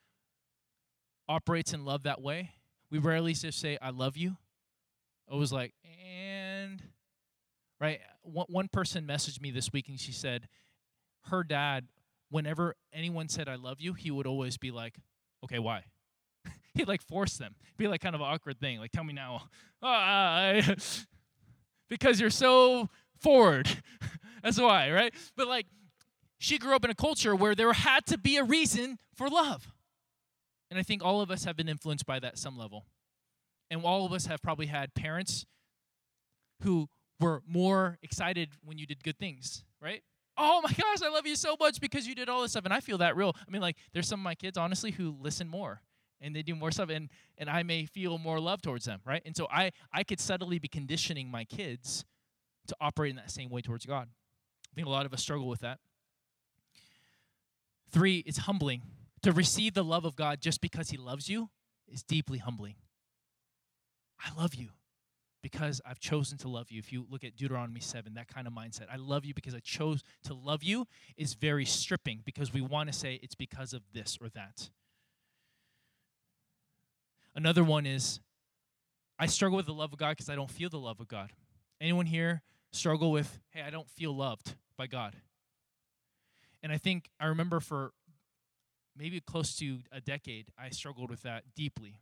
operates 1.28 1.72
in 1.72 1.84
love 1.84 2.02
that 2.04 2.20
way, 2.20 2.50
we 2.90 2.98
rarely 2.98 3.34
just 3.34 3.60
say, 3.60 3.78
I 3.80 3.90
love 3.90 4.16
you. 4.16 4.36
I 5.30 5.36
was 5.36 5.52
like, 5.52 5.72
and, 6.06 6.82
right? 7.80 8.00
One, 8.22 8.46
one 8.48 8.68
person 8.68 9.06
messaged 9.06 9.40
me 9.40 9.50
this 9.50 9.72
week 9.72 9.88
and 9.88 9.98
she 9.98 10.12
said, 10.12 10.48
her 11.26 11.42
dad, 11.42 11.86
whenever 12.34 12.74
anyone 12.92 13.28
said, 13.28 13.48
I 13.48 13.54
love 13.54 13.80
you, 13.80 13.92
he 13.92 14.10
would 14.10 14.26
always 14.26 14.56
be 14.56 14.72
like, 14.72 14.96
okay, 15.44 15.60
why? 15.60 15.84
He'd 16.74 16.88
like 16.88 17.00
force 17.00 17.36
them. 17.36 17.54
It'd 17.62 17.76
be 17.78 17.86
like 17.86 18.00
kind 18.00 18.16
of 18.16 18.20
awkward 18.20 18.58
thing. 18.58 18.80
Like, 18.80 18.90
tell 18.90 19.04
me 19.04 19.14
now. 19.14 19.44
Because 21.90 22.18
you're 22.18 22.30
so 22.30 22.88
forward. 23.20 23.68
That's 24.42 24.58
why, 24.58 24.90
right? 24.90 25.14
But 25.36 25.46
like, 25.46 25.66
she 26.38 26.58
grew 26.58 26.74
up 26.74 26.82
in 26.82 26.90
a 26.90 26.94
culture 26.94 27.36
where 27.36 27.54
there 27.54 27.72
had 27.72 28.06
to 28.06 28.18
be 28.18 28.38
a 28.38 28.42
reason 28.42 28.98
for 29.14 29.28
love. 29.28 29.70
And 30.70 30.78
I 30.78 30.82
think 30.82 31.04
all 31.04 31.20
of 31.20 31.30
us 31.30 31.44
have 31.44 31.56
been 31.56 31.68
influenced 31.68 32.06
by 32.06 32.18
that 32.20 32.38
some 32.38 32.58
level. 32.58 32.86
And 33.70 33.84
all 33.84 34.06
of 34.06 34.12
us 34.12 34.26
have 34.26 34.42
probably 34.42 34.66
had 34.66 34.94
parents 34.94 35.44
who 36.62 36.88
were 37.20 37.42
more 37.46 37.98
excited 38.02 38.48
when 38.64 38.78
you 38.78 38.86
did 38.86 39.04
good 39.04 39.18
things, 39.18 39.62
right? 39.80 40.02
Oh 40.36 40.60
my 40.62 40.70
gosh, 40.70 41.02
I 41.02 41.08
love 41.10 41.26
you 41.26 41.36
so 41.36 41.56
much 41.58 41.80
because 41.80 42.06
you 42.06 42.14
did 42.14 42.28
all 42.28 42.42
this 42.42 42.52
stuff. 42.52 42.64
And 42.64 42.74
I 42.74 42.80
feel 42.80 42.98
that 42.98 43.16
real. 43.16 43.36
I 43.36 43.50
mean, 43.50 43.62
like, 43.62 43.76
there's 43.92 44.08
some 44.08 44.20
of 44.20 44.24
my 44.24 44.34
kids, 44.34 44.58
honestly, 44.58 44.90
who 44.90 45.16
listen 45.20 45.48
more 45.48 45.80
and 46.20 46.34
they 46.34 46.42
do 46.42 46.54
more 46.54 46.70
stuff 46.70 46.88
and, 46.90 47.08
and 47.38 47.50
I 47.50 47.62
may 47.62 47.86
feel 47.86 48.18
more 48.18 48.40
love 48.40 48.62
towards 48.62 48.84
them, 48.84 49.00
right? 49.04 49.22
And 49.24 49.36
so 49.36 49.46
I, 49.50 49.72
I 49.92 50.02
could 50.02 50.20
subtly 50.20 50.58
be 50.58 50.68
conditioning 50.68 51.30
my 51.30 51.44
kids 51.44 52.04
to 52.66 52.76
operate 52.80 53.10
in 53.10 53.16
that 53.16 53.30
same 53.30 53.50
way 53.50 53.60
towards 53.60 53.86
God. 53.86 54.08
I 54.08 54.74
think 54.74 54.86
a 54.86 54.90
lot 54.90 55.06
of 55.06 55.12
us 55.12 55.22
struggle 55.22 55.48
with 55.48 55.60
that. 55.60 55.78
Three, 57.90 58.18
it's 58.26 58.38
humbling. 58.38 58.82
To 59.22 59.32
receive 59.32 59.74
the 59.74 59.84
love 59.84 60.04
of 60.04 60.16
God 60.16 60.40
just 60.40 60.60
because 60.60 60.90
He 60.90 60.96
loves 60.96 61.28
you 61.28 61.50
is 61.88 62.02
deeply 62.02 62.38
humbling. 62.38 62.74
I 64.18 64.38
love 64.38 64.54
you 64.54 64.70
because 65.44 65.82
I've 65.84 66.00
chosen 66.00 66.38
to 66.38 66.48
love 66.48 66.70
you. 66.70 66.78
If 66.78 66.90
you 66.90 67.04
look 67.10 67.22
at 67.22 67.36
Deuteronomy 67.36 67.80
7, 67.80 68.14
that 68.14 68.28
kind 68.28 68.46
of 68.46 68.54
mindset, 68.54 68.86
I 68.90 68.96
love 68.96 69.26
you 69.26 69.34
because 69.34 69.54
I 69.54 69.58
chose 69.58 70.02
to 70.22 70.32
love 70.32 70.62
you, 70.62 70.86
is 71.18 71.34
very 71.34 71.66
stripping 71.66 72.22
because 72.24 72.50
we 72.50 72.62
want 72.62 72.90
to 72.90 72.98
say 72.98 73.20
it's 73.22 73.34
because 73.34 73.74
of 73.74 73.82
this 73.92 74.16
or 74.22 74.30
that. 74.30 74.70
Another 77.36 77.62
one 77.62 77.84
is 77.84 78.20
I 79.18 79.26
struggle 79.26 79.58
with 79.58 79.66
the 79.66 79.74
love 79.74 79.92
of 79.92 79.98
God 79.98 80.12
because 80.12 80.30
I 80.30 80.34
don't 80.34 80.50
feel 80.50 80.70
the 80.70 80.78
love 80.78 80.98
of 80.98 81.08
God. 81.08 81.30
Anyone 81.78 82.06
here 82.06 82.40
struggle 82.72 83.12
with, 83.12 83.38
hey, 83.50 83.60
I 83.60 83.68
don't 83.68 83.90
feel 83.90 84.16
loved 84.16 84.54
by 84.78 84.86
God. 84.86 85.14
And 86.62 86.72
I 86.72 86.78
think 86.78 87.10
I 87.20 87.26
remember 87.26 87.60
for 87.60 87.92
maybe 88.96 89.20
close 89.20 89.54
to 89.56 89.80
a 89.92 90.00
decade, 90.00 90.46
I 90.58 90.70
struggled 90.70 91.10
with 91.10 91.20
that 91.24 91.42
deeply. 91.54 92.00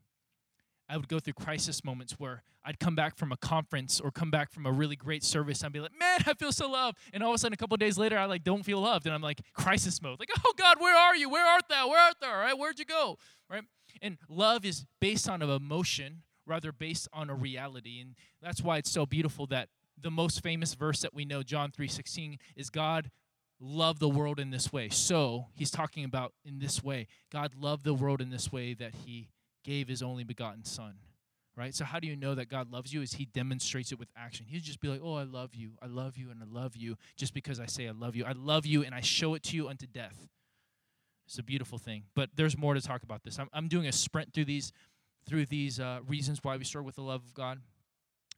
I 0.92 0.98
would 0.98 1.08
go 1.08 1.18
through 1.18 1.32
crisis 1.32 1.84
moments 1.84 2.18
where 2.18 2.42
I'd 2.64 2.78
come 2.78 2.94
back 2.94 3.16
from 3.16 3.32
a 3.32 3.36
conference 3.38 3.98
or 3.98 4.10
come 4.10 4.30
back 4.30 4.50
from 4.50 4.66
a 4.66 4.70
really 4.70 4.94
great 4.94 5.24
service 5.24 5.60
and 5.60 5.68
I'd 5.68 5.72
be 5.72 5.80
like, 5.80 5.98
man, 5.98 6.20
I 6.26 6.34
feel 6.34 6.52
so 6.52 6.70
loved. 6.70 6.98
And 7.14 7.22
all 7.22 7.30
of 7.30 7.36
a 7.36 7.38
sudden, 7.38 7.54
a 7.54 7.56
couple 7.56 7.78
days 7.78 7.96
later, 7.96 8.18
I 8.18 8.26
like 8.26 8.44
don't 8.44 8.62
feel 8.62 8.80
loved. 8.80 9.06
And 9.06 9.14
I'm 9.14 9.22
like 9.22 9.40
crisis 9.54 10.02
mode. 10.02 10.20
Like, 10.20 10.28
oh 10.44 10.52
God, 10.58 10.76
where 10.80 10.94
are 10.94 11.16
you? 11.16 11.30
Where 11.30 11.46
art 11.46 11.64
thou? 11.70 11.88
Where 11.88 11.98
art 11.98 12.16
thou? 12.20 12.38
Right? 12.38 12.58
Where'd 12.58 12.78
you 12.78 12.84
go? 12.84 13.16
Right? 13.48 13.62
And 14.02 14.18
love 14.28 14.66
is 14.66 14.84
based 15.00 15.30
on 15.30 15.40
an 15.40 15.48
emotion 15.48 16.22
rather 16.46 16.72
based 16.72 17.08
on 17.12 17.30
a 17.30 17.34
reality. 17.34 17.98
And 18.00 18.14
that's 18.42 18.60
why 18.60 18.76
it's 18.76 18.90
so 18.90 19.06
beautiful 19.06 19.46
that 19.46 19.70
the 19.98 20.10
most 20.10 20.42
famous 20.42 20.74
verse 20.74 21.00
that 21.00 21.14
we 21.14 21.24
know, 21.24 21.42
John 21.42 21.70
3:16, 21.70 22.36
is 22.54 22.68
God 22.68 23.10
loved 23.58 24.00
the 24.00 24.08
world 24.10 24.38
in 24.38 24.50
this 24.50 24.72
way. 24.72 24.90
So 24.90 25.46
he's 25.54 25.70
talking 25.70 26.04
about 26.04 26.34
in 26.44 26.58
this 26.58 26.84
way. 26.84 27.06
God 27.30 27.54
loved 27.54 27.84
the 27.84 27.94
world 27.94 28.20
in 28.20 28.28
this 28.28 28.52
way 28.52 28.74
that 28.74 28.92
he 29.06 29.30
gave 29.64 29.88
his 29.88 30.02
only 30.02 30.24
begotten 30.24 30.64
son. 30.64 30.94
Right? 31.54 31.74
So 31.74 31.84
how 31.84 32.00
do 32.00 32.06
you 32.06 32.16
know 32.16 32.34
that 32.34 32.48
God 32.48 32.72
loves 32.72 32.94
you? 32.94 33.02
Is 33.02 33.12
he 33.12 33.26
demonstrates 33.26 33.92
it 33.92 33.98
with 33.98 34.08
action. 34.16 34.46
He'd 34.48 34.62
just 34.62 34.80
be 34.80 34.88
like, 34.88 35.02
Oh, 35.04 35.14
I 35.14 35.24
love 35.24 35.54
you, 35.54 35.72
I 35.82 35.86
love 35.86 36.16
you, 36.16 36.30
and 36.30 36.42
I 36.42 36.46
love 36.50 36.76
you, 36.76 36.96
just 37.16 37.34
because 37.34 37.60
I 37.60 37.66
say 37.66 37.86
I 37.88 37.92
love 37.92 38.16
you. 38.16 38.24
I 38.24 38.32
love 38.32 38.64
you 38.64 38.82
and 38.82 38.94
I 38.94 39.02
show 39.02 39.34
it 39.34 39.42
to 39.44 39.56
you 39.56 39.68
unto 39.68 39.86
death. 39.86 40.28
It's 41.26 41.38
a 41.38 41.42
beautiful 41.42 41.78
thing. 41.78 42.04
But 42.14 42.30
there's 42.36 42.56
more 42.56 42.74
to 42.74 42.80
talk 42.80 43.02
about 43.02 43.22
this. 43.22 43.38
I'm, 43.38 43.48
I'm 43.52 43.68
doing 43.68 43.86
a 43.86 43.92
sprint 43.92 44.32
through 44.32 44.46
these 44.46 44.72
through 45.26 45.46
these 45.46 45.78
uh, 45.78 46.00
reasons 46.06 46.40
why 46.42 46.56
we 46.56 46.64
struggle 46.64 46.86
with 46.86 46.96
the 46.96 47.02
love 47.02 47.22
of 47.24 47.34
God. 47.34 47.60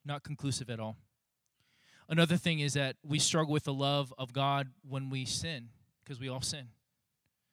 Not 0.04 0.22
conclusive 0.22 0.68
at 0.68 0.80
all. 0.80 0.96
Another 2.08 2.36
thing 2.36 2.60
is 2.60 2.74
that 2.74 2.96
we 3.02 3.18
struggle 3.18 3.52
with 3.52 3.64
the 3.64 3.72
love 3.72 4.12
of 4.18 4.32
God 4.32 4.68
when 4.86 5.08
we 5.08 5.24
sin, 5.24 5.68
because 6.04 6.20
we 6.20 6.28
all 6.28 6.42
sin. 6.42 6.68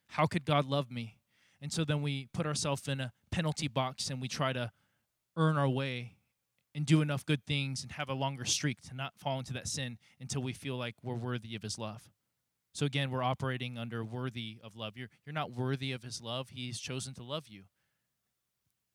How 0.08 0.26
could 0.26 0.44
God 0.44 0.66
love 0.66 0.92
me? 0.92 1.16
And 1.62 1.72
so 1.72 1.84
then 1.84 2.02
we 2.02 2.28
put 2.34 2.48
ourselves 2.48 2.88
in 2.88 3.00
a 3.00 3.14
penalty 3.32 3.68
box 3.68 4.10
and 4.10 4.20
we 4.22 4.28
try 4.28 4.52
to 4.52 4.72
earn 5.38 5.58
our 5.58 5.70
way 5.70 6.16
and 6.74 6.86
do 6.86 7.02
enough 7.02 7.26
good 7.26 7.46
things 7.46 7.84
and 7.84 7.92
have 7.94 8.10
a 8.10 8.14
longer 8.14 8.46
streak 8.46 8.82
to 8.82 8.96
not 8.96 9.14
fall 9.18 9.40
into 9.40 9.54
that 9.54 9.68
sin 9.68 9.98
until 10.20 10.42
we 10.42 10.54
feel 10.54 10.78
like 10.78 10.96
we're 11.04 11.16
worthy 11.16 11.56
of 11.56 11.62
his 11.62 11.78
love. 11.78 12.10
So 12.74 12.86
again, 12.86 13.12
we're 13.12 13.24
operating 13.24 13.78
under 13.78 14.04
worthy 14.04 14.58
of 14.64 14.76
love. 14.76 14.96
You're, 14.96 15.10
you're 15.26 15.34
not 15.34 15.52
worthy 15.52 15.92
of 15.92 16.04
his 16.04 16.22
love. 16.22 16.50
He's 16.50 16.80
chosen 16.80 17.14
to 17.16 17.24
love 17.24 17.48
you. 17.48 17.64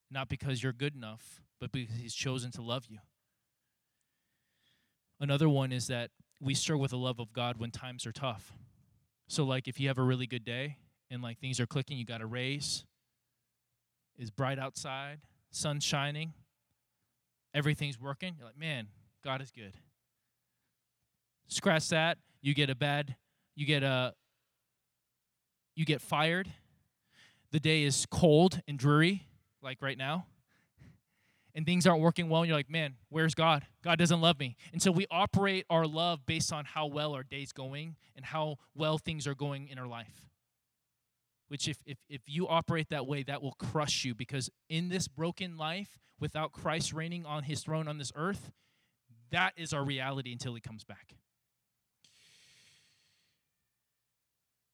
Not 0.09 0.29
because 0.29 0.63
you're 0.63 0.73
good 0.73 0.95
enough, 0.95 1.41
but 1.59 1.71
because 1.71 1.97
he's 1.97 2.15
chosen 2.15 2.51
to 2.53 2.61
love 2.61 2.85
you. 2.89 2.97
Another 5.19 5.47
one 5.47 5.71
is 5.71 5.87
that 5.87 6.09
we 6.41 6.53
struggle 6.53 6.81
with 6.81 6.91
the 6.91 6.97
love 6.97 7.19
of 7.19 7.33
God 7.33 7.57
when 7.57 7.71
times 7.71 8.05
are 8.05 8.11
tough. 8.11 8.53
So, 9.27 9.43
like, 9.43 9.67
if 9.67 9.79
you 9.79 9.87
have 9.89 9.97
a 9.97 10.03
really 10.03 10.27
good 10.27 10.45
day 10.45 10.77
and 11.09 11.21
like 11.21 11.39
things 11.39 11.59
are 11.59 11.65
clicking, 11.65 11.97
you 11.97 12.05
got 12.05 12.21
a 12.21 12.25
raise, 12.25 12.85
It's 14.17 14.29
bright 14.29 14.59
outside, 14.59 15.19
sun 15.51 15.79
shining, 15.79 16.33
everything's 17.53 17.99
working, 17.99 18.35
you're 18.37 18.47
like, 18.47 18.57
man, 18.57 18.87
God 19.23 19.41
is 19.41 19.51
good. 19.51 19.73
Scratch 21.47 21.89
that, 21.89 22.17
you 22.41 22.53
get 22.53 22.69
a 22.69 22.75
bad, 22.75 23.15
you 23.55 23.65
get 23.65 23.83
a, 23.83 24.13
you 25.75 25.85
get 25.85 26.01
fired. 26.01 26.49
The 27.51 27.59
day 27.59 27.83
is 27.83 28.05
cold 28.07 28.61
and 28.67 28.77
dreary, 28.77 29.27
like 29.61 29.81
right 29.81 29.97
now 29.97 30.25
and 31.57 31.65
things 31.65 31.87
aren't 31.87 32.01
working 32.01 32.29
well, 32.29 32.43
and 32.43 32.47
you're 32.47 32.55
like, 32.55 32.69
man, 32.69 32.93
where's 33.09 33.33
God? 33.33 33.65
God 33.83 33.97
doesn't 33.97 34.21
love 34.21 34.39
me. 34.39 34.55
And 34.73 34.79
so 34.79 34.91
we 34.91 35.07
operate 35.09 35.65
our 35.71 35.87
love 35.87 36.23
based 36.27 36.53
on 36.53 36.65
how 36.65 36.85
well 36.85 37.15
our 37.15 37.23
day's 37.23 37.51
going 37.51 37.95
and 38.15 38.23
how 38.23 38.57
well 38.75 38.99
things 38.99 39.25
are 39.25 39.33
going 39.33 39.67
in 39.67 39.79
our 39.79 39.87
life. 39.87 40.29
Which, 41.47 41.67
if, 41.67 41.77
if, 41.85 41.97
if 42.09 42.21
you 42.25 42.47
operate 42.47 42.89
that 42.89 43.07
way, 43.07 43.23
that 43.23 43.41
will 43.41 43.53
crush 43.53 44.03
you 44.03 44.13
because 44.13 44.49
in 44.69 44.89
this 44.89 45.07
broken 45.07 45.57
life, 45.57 45.99
without 46.19 46.51
Christ 46.51 46.93
reigning 46.93 47.25
on 47.25 47.43
his 47.43 47.61
throne 47.61 47.87
on 47.87 47.97
this 47.97 48.11
earth, 48.15 48.51
that 49.31 49.53
is 49.55 49.73
our 49.73 49.83
reality 49.83 50.31
until 50.31 50.55
he 50.55 50.61
comes 50.61 50.83
back. 50.83 51.15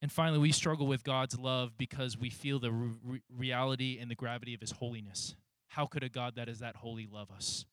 And 0.02 0.12
finally, 0.12 0.40
we 0.40 0.52
struggle 0.52 0.88
with 0.88 1.04
God's 1.04 1.38
love 1.38 1.78
because 1.78 2.18
we 2.18 2.30
feel 2.30 2.60
the 2.60 2.72
re- 2.72 3.22
reality 3.30 4.00
and 4.02 4.10
the 4.12 4.16
gravity 4.16 4.54
of 4.54 4.62
his 4.62 4.72
holiness 4.72 5.36
how 5.74 5.88
could 5.88 6.04
a 6.04 6.10
God 6.10 6.36
that 6.36 6.48
is 6.48 6.60
that 6.60 6.76
holy 6.76 7.08
love 7.12 7.32
us? 7.32 7.66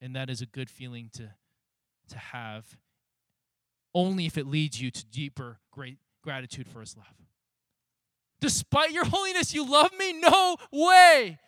And 0.00 0.14
that 0.14 0.30
is 0.30 0.40
a 0.40 0.46
good 0.46 0.70
feeling 0.70 1.10
to, 1.14 1.30
to 2.10 2.18
have, 2.18 2.76
only 3.92 4.26
if 4.26 4.38
it 4.38 4.46
leads 4.46 4.80
you 4.80 4.92
to 4.92 5.04
deeper 5.04 5.58
great 5.72 5.98
gratitude 6.22 6.68
for 6.68 6.78
his 6.78 6.96
love. 6.96 7.27
Despite 8.40 8.92
your 8.92 9.04
holiness, 9.04 9.52
you 9.54 9.68
love 9.68 9.90
me? 9.98 10.12
No 10.12 10.56
way. 10.72 11.38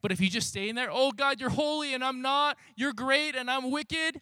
But 0.00 0.10
if 0.10 0.20
you 0.20 0.28
just 0.28 0.48
stay 0.48 0.68
in 0.68 0.74
there, 0.74 0.88
oh 0.90 1.12
God, 1.12 1.40
you're 1.40 1.50
holy 1.50 1.94
and 1.94 2.02
I'm 2.02 2.22
not, 2.22 2.56
you're 2.76 2.92
great 2.92 3.36
and 3.36 3.48
I'm 3.48 3.70
wicked, 3.70 4.20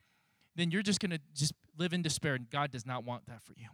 then 0.54 0.70
you're 0.70 0.82
just 0.82 1.00
going 1.00 1.10
to 1.10 1.20
just 1.34 1.54
live 1.78 1.94
in 1.94 2.02
despair. 2.02 2.34
And 2.34 2.50
God 2.50 2.70
does 2.70 2.84
not 2.84 3.04
want 3.04 3.26
that 3.26 3.42
for 3.42 3.54
you. 3.56 3.68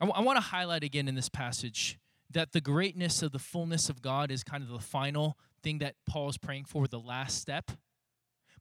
I, 0.00 0.06
w- 0.06 0.20
I 0.20 0.24
want 0.24 0.36
to 0.36 0.40
highlight 0.40 0.84
again 0.84 1.08
in 1.08 1.16
this 1.16 1.28
passage 1.28 1.98
that 2.30 2.52
the 2.52 2.60
greatness 2.60 3.22
of 3.22 3.32
the 3.32 3.38
fullness 3.40 3.88
of 3.88 4.02
God 4.02 4.30
is 4.30 4.44
kind 4.44 4.62
of 4.62 4.68
the 4.68 4.78
final 4.78 5.36
thing 5.62 5.78
that 5.78 5.96
Paul 6.06 6.28
is 6.28 6.38
praying 6.38 6.66
for, 6.66 6.86
the 6.86 7.00
last 7.00 7.40
step. 7.40 7.72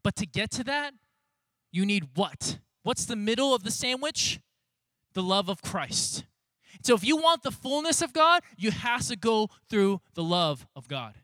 But 0.03 0.15
to 0.15 0.25
get 0.25 0.49
to 0.51 0.63
that, 0.63 0.93
you 1.71 1.85
need 1.85 2.15
what? 2.15 2.59
What's 2.81 3.05
the 3.05 3.15
middle 3.15 3.53
of 3.53 3.63
the 3.63 3.71
sandwich? 3.71 4.39
The 5.13 5.21
love 5.21 5.49
of 5.49 5.61
Christ. 5.61 6.23
So 6.83 6.95
if 6.95 7.03
you 7.03 7.17
want 7.17 7.43
the 7.43 7.51
fullness 7.51 8.01
of 8.01 8.13
God, 8.13 8.43
you 8.57 8.71
have 8.71 9.05
to 9.07 9.15
go 9.15 9.49
through 9.69 10.01
the 10.13 10.23
love 10.23 10.65
of 10.75 10.87
God. 10.87 11.15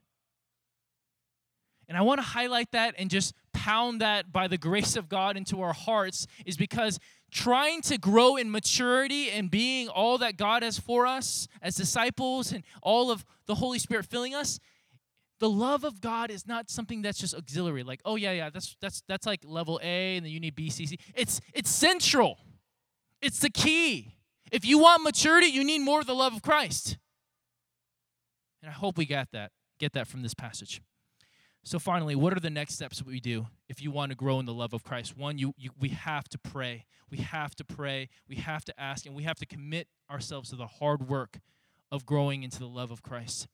And 1.88 1.98
I 1.98 2.02
want 2.02 2.20
to 2.20 2.26
highlight 2.26 2.72
that 2.72 2.96
and 2.98 3.10
just 3.10 3.34
pound 3.52 4.02
that 4.02 4.32
by 4.32 4.48
the 4.48 4.58
grace 4.58 4.96
of 4.96 5.10
God 5.10 5.38
into 5.38 5.62
our 5.62 5.74
hearts 5.74 6.28
is 6.46 6.58
because 6.58 7.00
trying 7.32 7.82
to 7.82 7.98
grow 7.98 8.36
in 8.36 8.52
maturity 8.52 9.30
and 9.32 9.50
being 9.50 9.90
all 9.90 10.18
that 10.20 10.38
God 10.38 10.64
has 10.64 10.80
for 10.80 11.06
us 11.06 11.48
as 11.62 11.76
disciples 11.76 12.52
and 12.52 12.64
all 12.82 13.12
of 13.12 13.26
the 13.48 13.56
Holy 13.56 13.80
Spirit 13.80 14.06
filling 14.06 14.34
us, 14.34 14.60
the 15.40 15.50
love 15.50 15.84
of 15.84 16.00
God 16.00 16.32
is 16.32 16.48
not 16.48 16.70
something 16.70 17.02
that's 17.02 17.20
just 17.20 17.36
auxiliary. 17.36 17.84
Like, 17.84 18.02
oh 18.06 18.16
yeah, 18.16 18.32
yeah, 18.32 18.50
that's 18.50 18.78
that's 18.80 19.04
that's 19.08 19.26
like 19.26 19.42
level 19.46 19.80
A, 19.84 20.16
and 20.16 20.26
then 20.26 20.32
you 20.32 20.40
need 20.40 20.56
B, 20.56 20.70
C, 20.70 20.86
C. 20.86 20.98
It's 21.16 21.42
it's 21.54 21.70
central. 21.70 22.40
It's 23.22 23.40
the 23.40 23.50
key. 23.50 24.16
If 24.52 24.66
you 24.66 24.78
want 24.78 25.04
maturity, 25.04 25.48
you 25.48 25.64
need 25.64 25.80
more 25.80 26.00
of 26.00 26.08
the 26.08 26.16
love 26.16 26.34
of 26.34 26.42
Christ. 26.42 26.98
And 28.62 28.70
I 28.70 28.74
hope 28.74 28.98
we 28.98 29.06
got 29.06 29.32
that, 29.32 29.52
get 29.80 29.94
that 29.94 30.08
from 30.08 30.22
this 30.22 30.34
passage. 30.34 30.82
So 31.66 31.80
finally, 31.80 32.16
what 32.16 32.36
are 32.36 32.40
the 32.40 32.50
next 32.50 32.76
steps 32.76 33.04
we 33.04 33.22
do 33.22 33.48
if 33.70 33.82
you 33.82 33.90
want 33.90 34.12
to 34.12 34.18
grow 34.18 34.40
in 34.40 34.46
the 34.46 34.54
love 34.54 34.74
of 34.74 34.84
Christ? 34.84 35.18
One, 35.18 35.38
you, 35.38 35.54
you 35.58 35.70
we 35.80 35.90
have 35.90 36.28
to 36.30 36.38
pray. 36.38 36.86
We 37.10 37.20
have 37.20 37.56
to 37.56 37.64
pray. 37.64 38.10
We 38.28 38.36
have 38.36 38.66
to 38.66 38.80
ask, 38.80 39.06
and 39.06 39.16
we 39.16 39.24
have 39.24 39.38
to 39.38 39.46
commit 39.46 39.88
ourselves 40.12 40.50
to 40.50 40.58
the 40.58 40.68
hard 40.68 41.08
work 41.08 41.40
of 41.92 42.06
growing 42.06 42.44
into 42.44 42.60
the 42.60 42.68
love 42.68 42.92
of 42.92 43.02
Christ. 43.02 43.48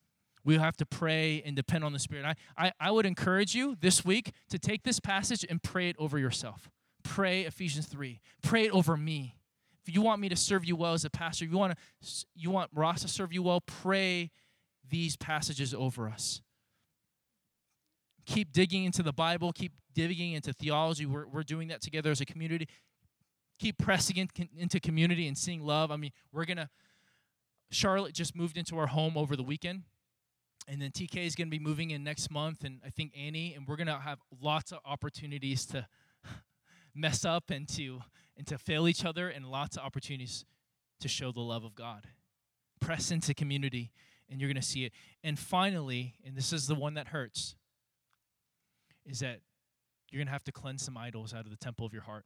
We 0.43 0.57
have 0.57 0.77
to 0.77 0.85
pray 0.85 1.43
and 1.45 1.55
depend 1.55 1.83
on 1.83 1.93
the 1.93 1.99
Spirit. 1.99 2.25
I, 2.25 2.35
I, 2.57 2.71
I 2.79 2.91
would 2.91 3.05
encourage 3.05 3.53
you 3.53 3.75
this 3.79 4.03
week 4.03 4.31
to 4.49 4.57
take 4.57 4.83
this 4.83 4.99
passage 4.99 5.45
and 5.47 5.61
pray 5.61 5.89
it 5.89 5.95
over 5.99 6.17
yourself. 6.17 6.71
Pray 7.03 7.41
Ephesians 7.41 7.85
3. 7.87 8.21
Pray 8.41 8.65
it 8.65 8.71
over 8.71 8.97
me. 8.97 9.35
If 9.85 9.93
you 9.93 10.01
want 10.01 10.21
me 10.21 10.29
to 10.29 10.35
serve 10.35 10.65
you 10.65 10.75
well 10.75 10.93
as 10.93 11.05
a 11.05 11.09
pastor, 11.09 11.45
you 11.45 11.57
want 11.57 11.73
to 11.73 12.25
you 12.35 12.51
want 12.51 12.69
Ross 12.73 13.01
to 13.01 13.07
serve 13.07 13.33
you 13.33 13.43
well, 13.43 13.61
pray 13.61 14.31
these 14.87 15.15
passages 15.15 15.73
over 15.73 16.09
us 16.09 16.41
keep 18.29 18.53
digging 18.53 18.83
into 18.83 19.03
the 19.03 19.11
Bible, 19.11 19.51
keep 19.51 19.73
digging 19.93 20.33
into 20.33 20.53
theology. 20.53 21.05
We're, 21.05 21.27
we're 21.27 21.43
doing 21.43 21.67
that 21.69 21.81
together 21.81 22.11
as 22.11 22.21
a 22.21 22.25
community. 22.25 22.67
Keep 23.57 23.79
pressing 23.79 24.17
in, 24.17 24.29
into 24.57 24.79
community 24.79 25.27
and 25.27 25.37
seeing 25.37 25.65
love. 25.65 25.91
I 25.91 25.97
mean, 25.97 26.11
we're 26.31 26.45
going 26.45 26.57
to, 26.57 26.69
Charlotte 27.71 28.13
just 28.13 28.35
moved 28.35 28.57
into 28.57 28.77
our 28.77 28.87
home 28.87 29.17
over 29.17 29.35
the 29.35 29.43
weekend. 29.43 29.83
And 30.67 30.79
then 30.79 30.91
TK 30.91 31.25
is 31.25 31.35
going 31.35 31.47
to 31.47 31.51
be 31.51 31.59
moving 31.59 31.89
in 31.89 32.03
next 32.03 32.29
month, 32.29 32.63
and 32.63 32.79
I 32.85 32.91
think 32.91 33.11
Annie, 33.17 33.55
and 33.55 33.67
we're 33.67 33.75
going 33.75 33.87
to 33.87 33.97
have 33.97 34.19
lots 34.39 34.71
of 34.71 34.77
opportunities 34.85 35.65
to 35.67 35.87
mess 36.95 37.25
up 37.25 37.49
and 37.49 37.67
to 37.69 38.01
and 38.39 38.47
to 38.47 38.57
fail 38.57 38.87
each 38.87 39.05
other, 39.05 39.29
and 39.29 39.45
lots 39.45 39.77
of 39.77 39.83
opportunities 39.83 40.45
to 41.01 41.07
show 41.07 41.31
the 41.31 41.41
love 41.41 41.63
of 41.65 41.75
God. 41.75 42.07
Press 42.79 43.11
into 43.11 43.33
community, 43.33 43.91
and 44.29 44.39
you're 44.39 44.47
going 44.47 44.55
to 44.55 44.67
see 44.67 44.85
it. 44.85 44.93
And 45.23 45.37
finally, 45.37 46.15
and 46.25 46.35
this 46.37 46.53
is 46.53 46.65
the 46.65 46.73
one 46.73 46.93
that 46.93 47.09
hurts, 47.09 47.55
is 49.05 49.19
that 49.19 49.41
you're 50.09 50.19
going 50.19 50.27
to 50.27 50.31
have 50.31 50.45
to 50.45 50.53
cleanse 50.53 50.83
some 50.83 50.97
idols 50.97 51.33
out 51.33 51.43
of 51.43 51.51
the 51.51 51.57
temple 51.57 51.85
of 51.85 51.91
your 51.91 52.03
heart. 52.03 52.23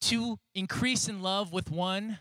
To 0.00 0.38
increase 0.54 1.08
in 1.08 1.22
love 1.22 1.52
with 1.52 1.70
one 1.70 2.18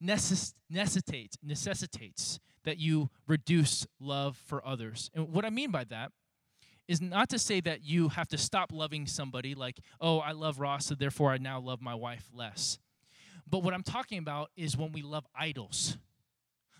necessitates 0.00 1.36
necessitates 1.42 2.38
that 2.64 2.78
you 2.78 3.10
reduce 3.26 3.86
love 3.98 4.36
for 4.46 4.64
others. 4.64 5.10
And 5.14 5.32
what 5.32 5.44
I 5.44 5.50
mean 5.50 5.70
by 5.70 5.84
that 5.84 6.12
is 6.88 7.00
not 7.00 7.28
to 7.30 7.38
say 7.38 7.60
that 7.60 7.84
you 7.84 8.08
have 8.10 8.28
to 8.28 8.38
stop 8.38 8.72
loving 8.72 9.06
somebody 9.06 9.54
like, 9.54 9.80
"Oh, 10.00 10.18
I 10.18 10.32
love 10.32 10.60
Ross, 10.60 10.86
so 10.86 10.94
therefore 10.94 11.32
I 11.32 11.38
now 11.38 11.60
love 11.60 11.80
my 11.80 11.94
wife 11.94 12.28
less." 12.32 12.78
But 13.48 13.62
what 13.62 13.74
I'm 13.74 13.82
talking 13.82 14.18
about 14.18 14.50
is 14.56 14.76
when 14.76 14.92
we 14.92 15.02
love 15.02 15.26
idols 15.34 15.98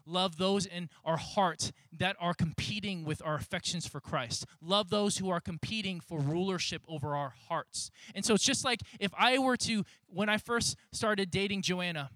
Love 0.07 0.37
those 0.37 0.67
in 0.67 0.89
our 1.05 1.17
hearts 1.17 1.73
that 1.93 2.17
are 2.21 2.33
competing 2.33 3.05
with 3.05 3.21
our 3.25 3.35
affections 3.35 3.87
for 3.87 4.01
Christ. 4.01 4.47
Love 4.61 4.89
those 4.89 5.19
who 5.19 5.29
are 5.29 5.41
competing 5.41 5.99
for 6.01 6.21
rulership 6.21 6.83
over 6.87 7.17
our 7.17 7.35
hearts. 7.49 7.91
And 8.15 8.25
so 8.25 8.35
it's 8.35 8.45
just 8.45 8.65
like 8.65 8.81
if 9.01 9.13
I 9.19 9.39
were 9.39 9.57
to, 9.59 9.85
when 10.07 10.29
I 10.29 10.39
first 10.39 10.77
started 10.93 11.31
dating 11.31 11.63
Joanna, 11.63 12.11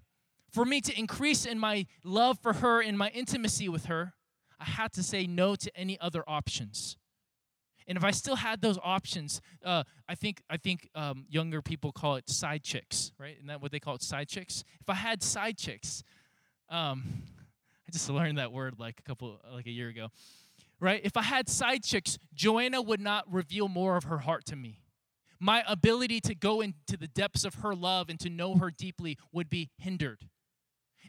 for 0.49 0.63
me 0.63 0.79
to 0.81 0.97
increase 0.97 1.45
in 1.45 1.59
my 1.59 1.85
love 2.03 2.39
for 2.39 2.53
her 2.53 2.81
and 2.81 2.97
my 2.97 3.09
intimacy 3.09 3.67
with 3.67 3.85
her, 3.85 4.13
I 4.59 4.65
had 4.65 4.93
to 4.93 5.03
say 5.03 5.27
no 5.27 5.55
to 5.55 5.77
any 5.77 5.99
other 5.99 6.23
options. 6.27 6.97
And 7.91 7.97
if 7.97 8.05
I 8.05 8.11
still 8.11 8.37
had 8.37 8.61
those 8.61 8.79
options, 8.81 9.41
uh, 9.65 9.83
I 10.07 10.15
think 10.15 10.41
I 10.49 10.55
think 10.55 10.87
um, 10.95 11.25
younger 11.29 11.61
people 11.61 11.91
call 11.91 12.15
it 12.15 12.29
side 12.29 12.63
chicks, 12.63 13.11
right? 13.19 13.35
Isn't 13.35 13.47
that 13.47 13.61
what 13.61 13.73
they 13.73 13.81
call 13.81 13.95
it, 13.95 14.01
side 14.01 14.29
chicks? 14.29 14.63
If 14.79 14.89
I 14.89 14.93
had 14.93 15.21
side 15.21 15.57
chicks, 15.57 16.01
um, 16.69 17.03
I 17.89 17.91
just 17.91 18.09
learned 18.09 18.37
that 18.37 18.53
word 18.53 18.75
like 18.79 18.97
a 18.97 19.01
couple, 19.01 19.41
like 19.53 19.67
a 19.67 19.71
year 19.71 19.89
ago. 19.89 20.07
Right? 20.79 21.01
If 21.03 21.17
I 21.17 21.21
had 21.21 21.49
side 21.49 21.83
chicks, 21.83 22.17
Joanna 22.33 22.81
would 22.81 23.01
not 23.01 23.25
reveal 23.29 23.67
more 23.67 23.97
of 23.97 24.05
her 24.05 24.19
heart 24.19 24.45
to 24.45 24.55
me. 24.55 24.79
My 25.37 25.61
ability 25.67 26.21
to 26.21 26.33
go 26.33 26.61
into 26.61 26.95
the 26.97 27.09
depths 27.09 27.43
of 27.43 27.55
her 27.55 27.75
love 27.75 28.07
and 28.07 28.17
to 28.21 28.29
know 28.29 28.55
her 28.55 28.71
deeply 28.71 29.17
would 29.33 29.49
be 29.49 29.69
hindered. 29.77 30.29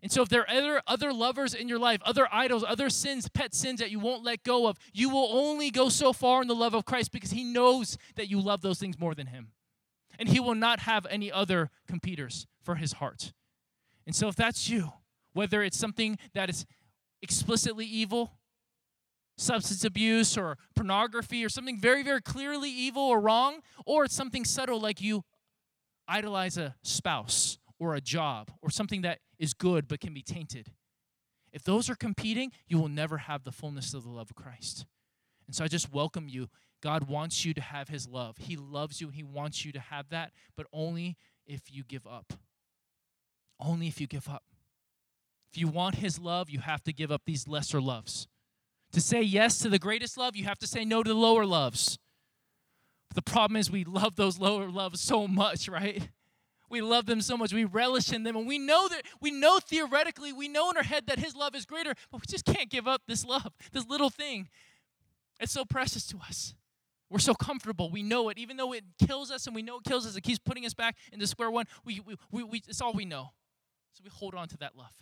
And 0.02 0.10
so, 0.10 0.22
if 0.22 0.28
there 0.28 0.40
are 0.40 0.50
other, 0.50 0.82
other 0.88 1.12
lovers 1.12 1.54
in 1.54 1.68
your 1.68 1.78
life, 1.78 2.00
other 2.04 2.26
idols, 2.32 2.64
other 2.66 2.90
sins, 2.90 3.28
pet 3.28 3.54
sins 3.54 3.78
that 3.78 3.92
you 3.92 4.00
won't 4.00 4.24
let 4.24 4.42
go 4.42 4.66
of, 4.66 4.76
you 4.92 5.08
will 5.08 5.28
only 5.32 5.70
go 5.70 5.88
so 5.88 6.12
far 6.12 6.42
in 6.42 6.48
the 6.48 6.56
love 6.56 6.74
of 6.74 6.84
Christ 6.84 7.12
because 7.12 7.30
He 7.30 7.44
knows 7.44 7.96
that 8.16 8.28
you 8.28 8.40
love 8.40 8.62
those 8.62 8.80
things 8.80 8.98
more 8.98 9.14
than 9.14 9.28
Him. 9.28 9.52
And 10.18 10.28
He 10.28 10.40
will 10.40 10.56
not 10.56 10.80
have 10.80 11.06
any 11.08 11.30
other 11.30 11.70
competitors 11.86 12.48
for 12.62 12.74
His 12.74 12.94
heart. 12.94 13.32
And 14.04 14.14
so, 14.14 14.26
if 14.26 14.34
that's 14.34 14.68
you, 14.68 14.92
whether 15.34 15.62
it's 15.62 15.78
something 15.78 16.18
that 16.34 16.50
is 16.50 16.66
explicitly 17.22 17.86
evil, 17.86 18.32
substance 19.38 19.84
abuse 19.84 20.36
or 20.36 20.58
pornography 20.74 21.44
or 21.44 21.48
something 21.48 21.78
very, 21.78 22.02
very 22.02 22.20
clearly 22.20 22.70
evil 22.70 23.04
or 23.04 23.20
wrong, 23.20 23.60
or 23.86 24.04
it's 24.04 24.14
something 24.16 24.44
subtle 24.44 24.80
like 24.80 25.00
you 25.00 25.22
idolize 26.08 26.58
a 26.58 26.74
spouse 26.82 27.58
or 27.90 27.94
a 27.94 28.00
job 28.00 28.50
or 28.62 28.70
something 28.70 29.02
that 29.02 29.18
is 29.38 29.54
good 29.54 29.88
but 29.88 30.00
can 30.00 30.14
be 30.14 30.22
tainted. 30.22 30.72
If 31.52 31.62
those 31.62 31.90
are 31.90 31.94
competing, 31.94 32.52
you 32.66 32.78
will 32.78 32.88
never 32.88 33.18
have 33.18 33.44
the 33.44 33.52
fullness 33.52 33.92
of 33.94 34.04
the 34.04 34.10
love 34.10 34.30
of 34.30 34.36
Christ. 34.36 34.86
And 35.46 35.54
so 35.54 35.64
I 35.64 35.68
just 35.68 35.92
welcome 35.92 36.28
you. 36.28 36.48
God 36.82 37.08
wants 37.08 37.44
you 37.44 37.52
to 37.54 37.60
have 37.60 37.88
his 37.88 38.08
love. 38.08 38.38
He 38.38 38.56
loves 38.56 39.00
you. 39.00 39.08
He 39.08 39.22
wants 39.22 39.64
you 39.64 39.72
to 39.72 39.80
have 39.80 40.08
that, 40.08 40.32
but 40.56 40.66
only 40.72 41.16
if 41.46 41.70
you 41.70 41.84
give 41.84 42.06
up 42.06 42.32
only 43.62 43.86
if 43.88 44.00
you 44.00 44.06
give 44.06 44.28
up. 44.28 44.44
If 45.52 45.60
you 45.60 45.68
want 45.68 45.96
His 45.96 46.18
love, 46.18 46.50
you 46.50 46.60
have 46.60 46.82
to 46.84 46.92
give 46.92 47.10
up 47.10 47.22
these 47.26 47.46
lesser 47.46 47.80
loves. 47.80 48.26
To 48.92 49.00
say 49.00 49.22
yes 49.22 49.58
to 49.58 49.68
the 49.68 49.78
greatest 49.78 50.16
love, 50.16 50.36
you 50.36 50.44
have 50.44 50.58
to 50.58 50.66
say 50.66 50.84
no 50.84 51.02
to 51.02 51.08
the 51.08 51.16
lower 51.16 51.46
loves. 51.46 51.98
But 53.08 53.24
the 53.24 53.30
problem 53.30 53.56
is, 53.56 53.70
we 53.70 53.84
love 53.84 54.16
those 54.16 54.38
lower 54.38 54.68
loves 54.70 55.00
so 55.00 55.28
much, 55.28 55.68
right? 55.68 56.08
We 56.72 56.80
love 56.80 57.04
them 57.04 57.20
so 57.20 57.36
much. 57.36 57.52
We 57.52 57.66
relish 57.66 58.14
in 58.14 58.22
them. 58.22 58.34
And 58.34 58.46
we 58.46 58.58
know 58.58 58.88
that, 58.88 59.02
we 59.20 59.30
know 59.30 59.58
theoretically, 59.58 60.32
we 60.32 60.48
know 60.48 60.70
in 60.70 60.78
our 60.78 60.82
head 60.82 61.06
that 61.06 61.18
His 61.18 61.36
love 61.36 61.54
is 61.54 61.66
greater, 61.66 61.92
but 62.10 62.22
we 62.22 62.26
just 62.26 62.46
can't 62.46 62.70
give 62.70 62.88
up 62.88 63.02
this 63.06 63.26
love, 63.26 63.52
this 63.72 63.86
little 63.86 64.08
thing. 64.08 64.48
It's 65.38 65.52
so 65.52 65.66
precious 65.66 66.06
to 66.06 66.16
us. 66.26 66.54
We're 67.10 67.18
so 67.18 67.34
comfortable. 67.34 67.90
We 67.90 68.02
know 68.02 68.30
it. 68.30 68.38
Even 68.38 68.56
though 68.56 68.72
it 68.72 68.84
kills 69.06 69.30
us 69.30 69.46
and 69.46 69.54
we 69.54 69.60
know 69.60 69.76
it 69.76 69.84
kills 69.84 70.06
us, 70.06 70.16
it 70.16 70.22
keeps 70.22 70.38
putting 70.38 70.64
us 70.64 70.72
back 70.72 70.96
into 71.12 71.26
square 71.26 71.50
one. 71.50 71.66
We, 71.84 72.00
we, 72.00 72.16
we, 72.30 72.42
we, 72.42 72.62
it's 72.66 72.80
all 72.80 72.94
we 72.94 73.04
know. 73.04 73.32
So 73.92 74.00
we 74.02 74.08
hold 74.08 74.34
on 74.34 74.48
to 74.48 74.56
that 74.56 74.74
love. 74.74 74.94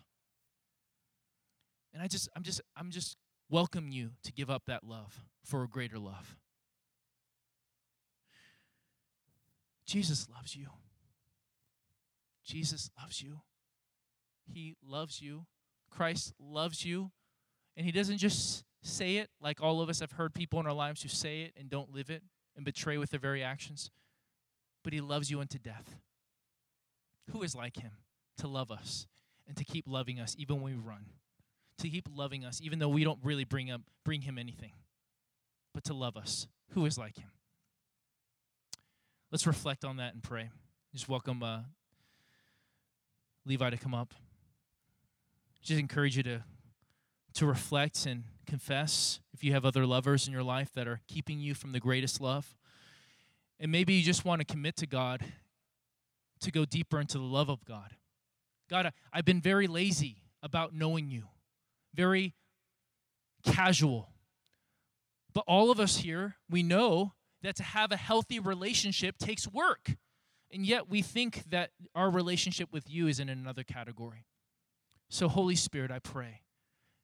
And 1.95 2.03
I 2.03 2.09
just, 2.09 2.29
I'm 2.35 2.43
just, 2.43 2.61
I'm 2.77 2.91
just 2.91 3.17
welcome 3.49 3.91
you 3.91 4.11
to 4.25 4.33
give 4.33 4.51
up 4.51 4.65
that 4.67 4.83
love 4.83 5.23
for 5.45 5.63
a 5.63 5.69
greater 5.69 6.01
love. 6.01 6.37
Jesus 9.87 10.27
loves 10.35 10.57
you. 10.57 10.67
Jesus 12.45 12.91
loves 13.01 13.23
you. 13.23 13.41
He 14.47 14.77
loves 14.85 15.21
you. 15.21 15.47
Christ 15.91 16.33
loves 16.39 16.85
you. 16.85 17.11
And 17.77 17.87
He 17.87 17.93
doesn't 17.93 18.19
just 18.19 18.65
say 18.83 19.17
it 19.17 19.31
like 19.41 19.63
all 19.63 19.81
of 19.81 19.89
us 19.89 20.01
have 20.01 20.13
heard 20.13 20.35
people 20.35 20.59
in 20.61 20.67
our 20.67 20.73
lives 20.73 21.03
who 21.03 21.09
say 21.09 21.43
it 21.43 21.53
and 21.59 21.69
don't 21.69 21.93
live 21.93 22.11
it 22.11 22.23
and 22.57 22.65
betray 22.65 22.99
with 22.99 23.11
their 23.11 23.21
very 23.21 23.43
actions, 23.43 23.91
but 24.83 24.93
He 24.93 25.01
loves 25.01 25.31
you 25.31 25.41
unto 25.41 25.59
death. 25.59 25.97
Who 27.33 27.43
is 27.43 27.55
like 27.55 27.77
Him 27.77 27.93
to 28.39 28.49
love 28.49 28.71
us 28.71 29.07
and 29.47 29.57
to 29.57 29.65
keep 29.65 29.85
loving 29.87 30.19
us 30.19 30.35
even 30.39 30.61
when 30.61 30.77
we 30.77 30.83
run? 30.83 31.07
To 31.79 31.89
keep 31.89 32.09
loving 32.13 32.45
us 32.45 32.61
even 32.63 32.79
though 32.79 32.89
we 32.89 33.05
don't 33.05 33.21
really 33.23 33.45
bring, 33.45 33.71
up, 33.71 33.83
bring 34.05 34.23
Him 34.23 34.39
anything, 34.39 34.73
but 35.73 35.85
to 35.85 35.95
love 35.95 36.17
us. 36.17 36.47
Who 36.71 36.87
is 36.87 36.99
like 36.99 37.19
Him? 37.19 37.31
Let's 39.31 39.47
reflect 39.47 39.85
on 39.85 39.99
that 39.99 40.15
and 40.15 40.23
pray. 40.23 40.51
Just 40.93 41.09
welcome 41.09 41.43
uh, 41.43 41.61
Levi 43.51 43.69
to 43.71 43.77
come 43.77 43.95
up. 43.95 44.15
Just 45.61 45.81
encourage 45.81 46.17
you 46.17 46.23
to 46.23 46.45
to 47.35 47.47
reflect 47.47 48.07
and 48.07 48.25
confess 48.47 49.21
if 49.33 49.43
you 49.43 49.53
have 49.53 49.65
other 49.65 49.87
lovers 49.87 50.27
in 50.27 50.33
your 50.33 50.43
life 50.43 50.73
that 50.75 50.87
are 50.87 51.01
keeping 51.09 51.41
you 51.41 51.55
from 51.55 51.73
the 51.73 51.81
greatest 51.81 52.21
love. 52.21 52.57
And 53.59 53.73
maybe 53.73 53.95
you 53.95 54.05
just 54.05 54.25
want 54.25 54.41
to 54.41 54.45
commit 54.45 54.77
to 54.77 54.87
God 54.87 55.25
to 56.41 56.51
go 56.51 56.65
deeper 56.65 57.01
into 57.01 57.19
the 57.19 57.25
love 57.25 57.49
of 57.49 57.65
God. 57.65 57.97
God, 58.69 58.93
I've 59.13 59.25
been 59.25 59.41
very 59.41 59.67
lazy 59.67 60.23
about 60.43 60.75
knowing 60.75 61.11
you, 61.11 61.25
very 61.95 62.35
casual. 63.45 64.11
But 65.33 65.45
all 65.47 65.71
of 65.71 65.81
us 65.81 65.99
here, 65.99 66.37
we 66.49 66.63
know 66.63 67.15
that 67.43 67.57
to 67.57 67.63
have 67.63 67.91
a 67.91 67.97
healthy 67.97 68.39
relationship 68.39 69.19
takes 69.19 69.47
work. 69.47 69.97
And 70.53 70.67
yet 70.67 70.89
we 70.89 71.03
think 71.03 71.45
that 71.51 71.71
our 71.95 72.11
relationship 72.11 72.73
with 72.73 72.91
you 72.91 73.07
is 73.07 73.21
in 73.21 73.29
another 73.29 73.63
category. 73.63 74.27
So, 75.09 75.29
Holy 75.29 75.57
Spirit, 75.57 75.91
I 75.91 75.99
pray 75.99 76.43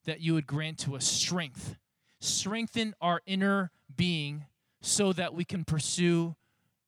that 0.04 0.20
you 0.20 0.34
would 0.34 0.46
grant 0.46 0.78
to 0.78 0.96
us 0.96 1.04
strength, 1.04 1.76
strengthen 2.20 2.94
our 3.00 3.20
inner 3.26 3.70
being 3.94 4.44
so 4.80 5.12
that 5.12 5.34
we 5.34 5.44
can 5.44 5.64
pursue 5.64 6.36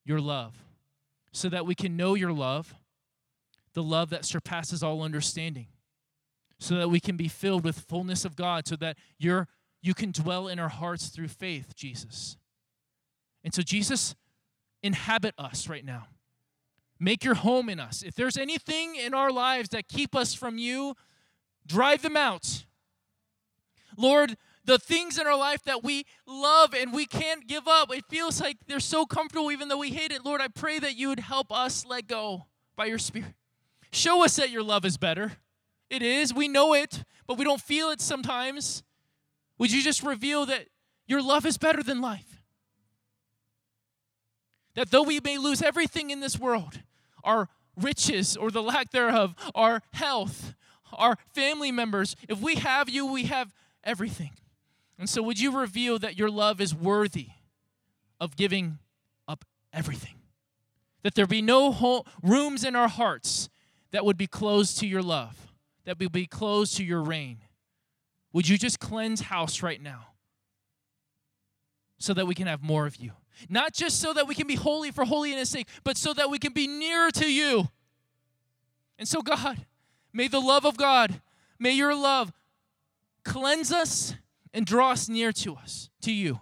your 0.05 0.21
love, 0.21 0.55
so 1.33 1.49
that 1.49 1.67
we 1.67 1.75
can 1.75 1.97
know 1.97 2.15
your 2.15 2.33
love, 2.33 2.75
the 3.75 3.83
love 3.83 4.11
that 4.11 4.25
surpasses 4.25 4.83
all 4.83 5.03
understanding, 5.03 5.67
so 6.59 6.77
that 6.77 6.89
we 6.89 7.01
can 7.01 7.17
be 7.17 7.29
filled 7.29 7.65
with 7.65 7.81
fullness 7.81 8.25
of 8.25 8.37
God, 8.37 8.67
so 8.67 8.77
that 8.77 8.97
you're, 9.19 9.49
you 9.83 9.95
can 9.95 10.13
dwell 10.13 10.49
in 10.49 10.59
our 10.59 10.69
hearts 10.69 11.09
through 11.09 11.29
faith, 11.29 11.75
Jesus. 11.75 12.37
And 13.45 13.53
so, 13.53 13.63
Jesus, 13.63 14.15
inhabit 14.83 15.35
us 15.39 15.69
right 15.69 15.85
now. 15.85 16.07
Make 17.01 17.25
your 17.25 17.35
home 17.35 17.69
in 17.69 17.79
us. 17.79 18.03
If 18.03 18.15
there's 18.15 18.37
anything 18.37 18.97
in 18.97 19.15
our 19.15 19.31
lives 19.31 19.69
that 19.71 19.89
keep 19.89 20.17
us 20.17 20.35
from 20.35 20.59
you, 20.59 20.95
drive 21.67 22.03
them 22.03 22.17
out. 22.17 22.65
Lord, 23.97 24.37
the 24.65 24.79
things 24.79 25.19
in 25.19 25.27
our 25.27 25.37
life 25.37 25.63
that 25.65 25.83
we 25.83 26.05
love 26.27 26.75
and 26.75 26.93
we 26.93 27.07
can't 27.07 27.47
give 27.47 27.67
up, 27.67 27.95
it 27.95 28.05
feels 28.09 28.41
like 28.41 28.59
they're 28.67 28.81
so 28.81 29.07
comfortable 29.07 29.51
even 29.51 29.69
though 29.69 29.79
we 29.79 29.91
hate 29.91 30.13
it. 30.13 30.25
Lord, 30.25 30.41
I 30.41 30.49
pray 30.49 30.79
that 30.79 30.97
you 30.97 31.09
would 31.09 31.21
help 31.21 31.53
us 31.53 31.87
let 31.87 32.07
go 32.07 32.47
by 32.77 32.87
your 32.87 32.99
Spirit. 32.99 33.35
Show 33.91 34.25
us 34.25 34.37
that 34.37 34.51
your 34.51 34.63
love 34.63 34.85
is 34.85 34.97
better. 34.97 35.33
It 35.89 36.03
is. 36.03 36.35
We 36.35 36.49
know 36.49 36.75
it, 36.75 37.05
but 37.27 37.39
we 37.39 37.45
don't 37.45 37.61
feel 37.61 37.91
it 37.91 38.01
sometimes. 38.01 38.83
Would 39.59 39.73
you 39.73 39.83
just 39.83 40.03
reveal 40.03 40.47
that 40.47 40.67
your 41.07 41.23
love 41.23 41.47
is 41.47 41.57
better 41.59 41.83
than 41.83 42.01
life? 42.01 42.43
That 44.75 44.91
though 44.91 45.03
we 45.03 45.19
may 45.21 45.39
lose 45.39 45.63
everything 45.63 46.11
in 46.11 46.21
this 46.21 46.39
world, 46.39 46.81
our 47.25 47.49
riches 47.77 48.37
or 48.37 48.51
the 48.51 48.63
lack 48.63 48.91
thereof, 48.91 49.35
our 49.55 49.83
health, 49.93 50.55
our 50.93 51.17
family 51.35 51.71
members, 51.71 52.17
if 52.29 52.41
we 52.41 52.57
have 52.57 52.89
you, 52.89 53.07
we 53.07 53.25
have 53.25 53.55
everything. 53.85 54.33
And 54.99 55.09
so, 55.09 55.23
would 55.23 55.39
you 55.39 55.57
reveal 55.59 55.99
that 56.01 56.19
your 56.19 56.31
love 56.31 56.61
is 56.61 56.75
worthy 56.75 57.29
of 58.21 58.37
giving 58.37 58.79
up 59.29 59.45
everything? 59.73 60.17
That 61.03 61.15
there 61.15 61.27
be 61.27 61.43
no 61.43 62.05
rooms 62.23 62.65
in 62.65 62.75
our 62.75 62.89
hearts 62.89 63.49
that 63.93 64.05
would 64.05 64.17
be 64.17 64.27
closed 64.27 64.79
to 64.81 64.87
your 64.87 65.03
love, 65.03 65.53
that 65.85 65.99
would 66.01 66.13
be 66.13 66.27
closed 66.27 66.77
to 66.79 66.85
your 66.85 67.03
reign. 67.03 67.39
Would 68.33 68.49
you 68.49 68.59
just 68.59 68.79
cleanse 68.79 69.23
house 69.23 69.63
right 69.63 69.81
now 69.81 70.09
so 71.99 72.13
that 72.15 72.27
we 72.27 72.35
can 72.35 72.47
have 72.47 72.63
more 72.63 72.87
of 72.87 72.97
you? 72.97 73.13
Not 73.49 73.73
just 73.73 74.01
so 74.01 74.13
that 74.13 74.27
we 74.27 74.35
can 74.35 74.47
be 74.47 74.55
holy 74.55 74.91
for 74.91 75.05
holiness' 75.05 75.51
sake, 75.51 75.69
but 75.85 75.97
so 75.97 76.13
that 76.15 76.31
we 76.31 76.39
can 76.39 76.53
be 76.53 76.67
nearer 76.67 77.11
to 77.13 77.31
you. 77.31 77.69
And 78.99 79.07
so, 79.07 79.23
God, 79.23 79.65
may 80.13 80.29
the 80.29 80.41
love 80.41 80.65
of 80.65 80.77
God, 80.77 81.21
may 81.59 81.73
your 81.73 81.95
love 81.95 82.33
cleanse 83.25 83.73
us 83.73 84.15
and 84.53 84.67
draw 84.67 84.91
us 84.91 85.09
near 85.09 85.33
to 85.33 85.55
us, 85.55 85.91
to 86.03 86.13
you. 86.13 86.41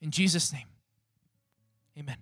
In 0.00 0.10
Jesus' 0.10 0.52
name, 0.52 0.66
amen. 1.98 2.16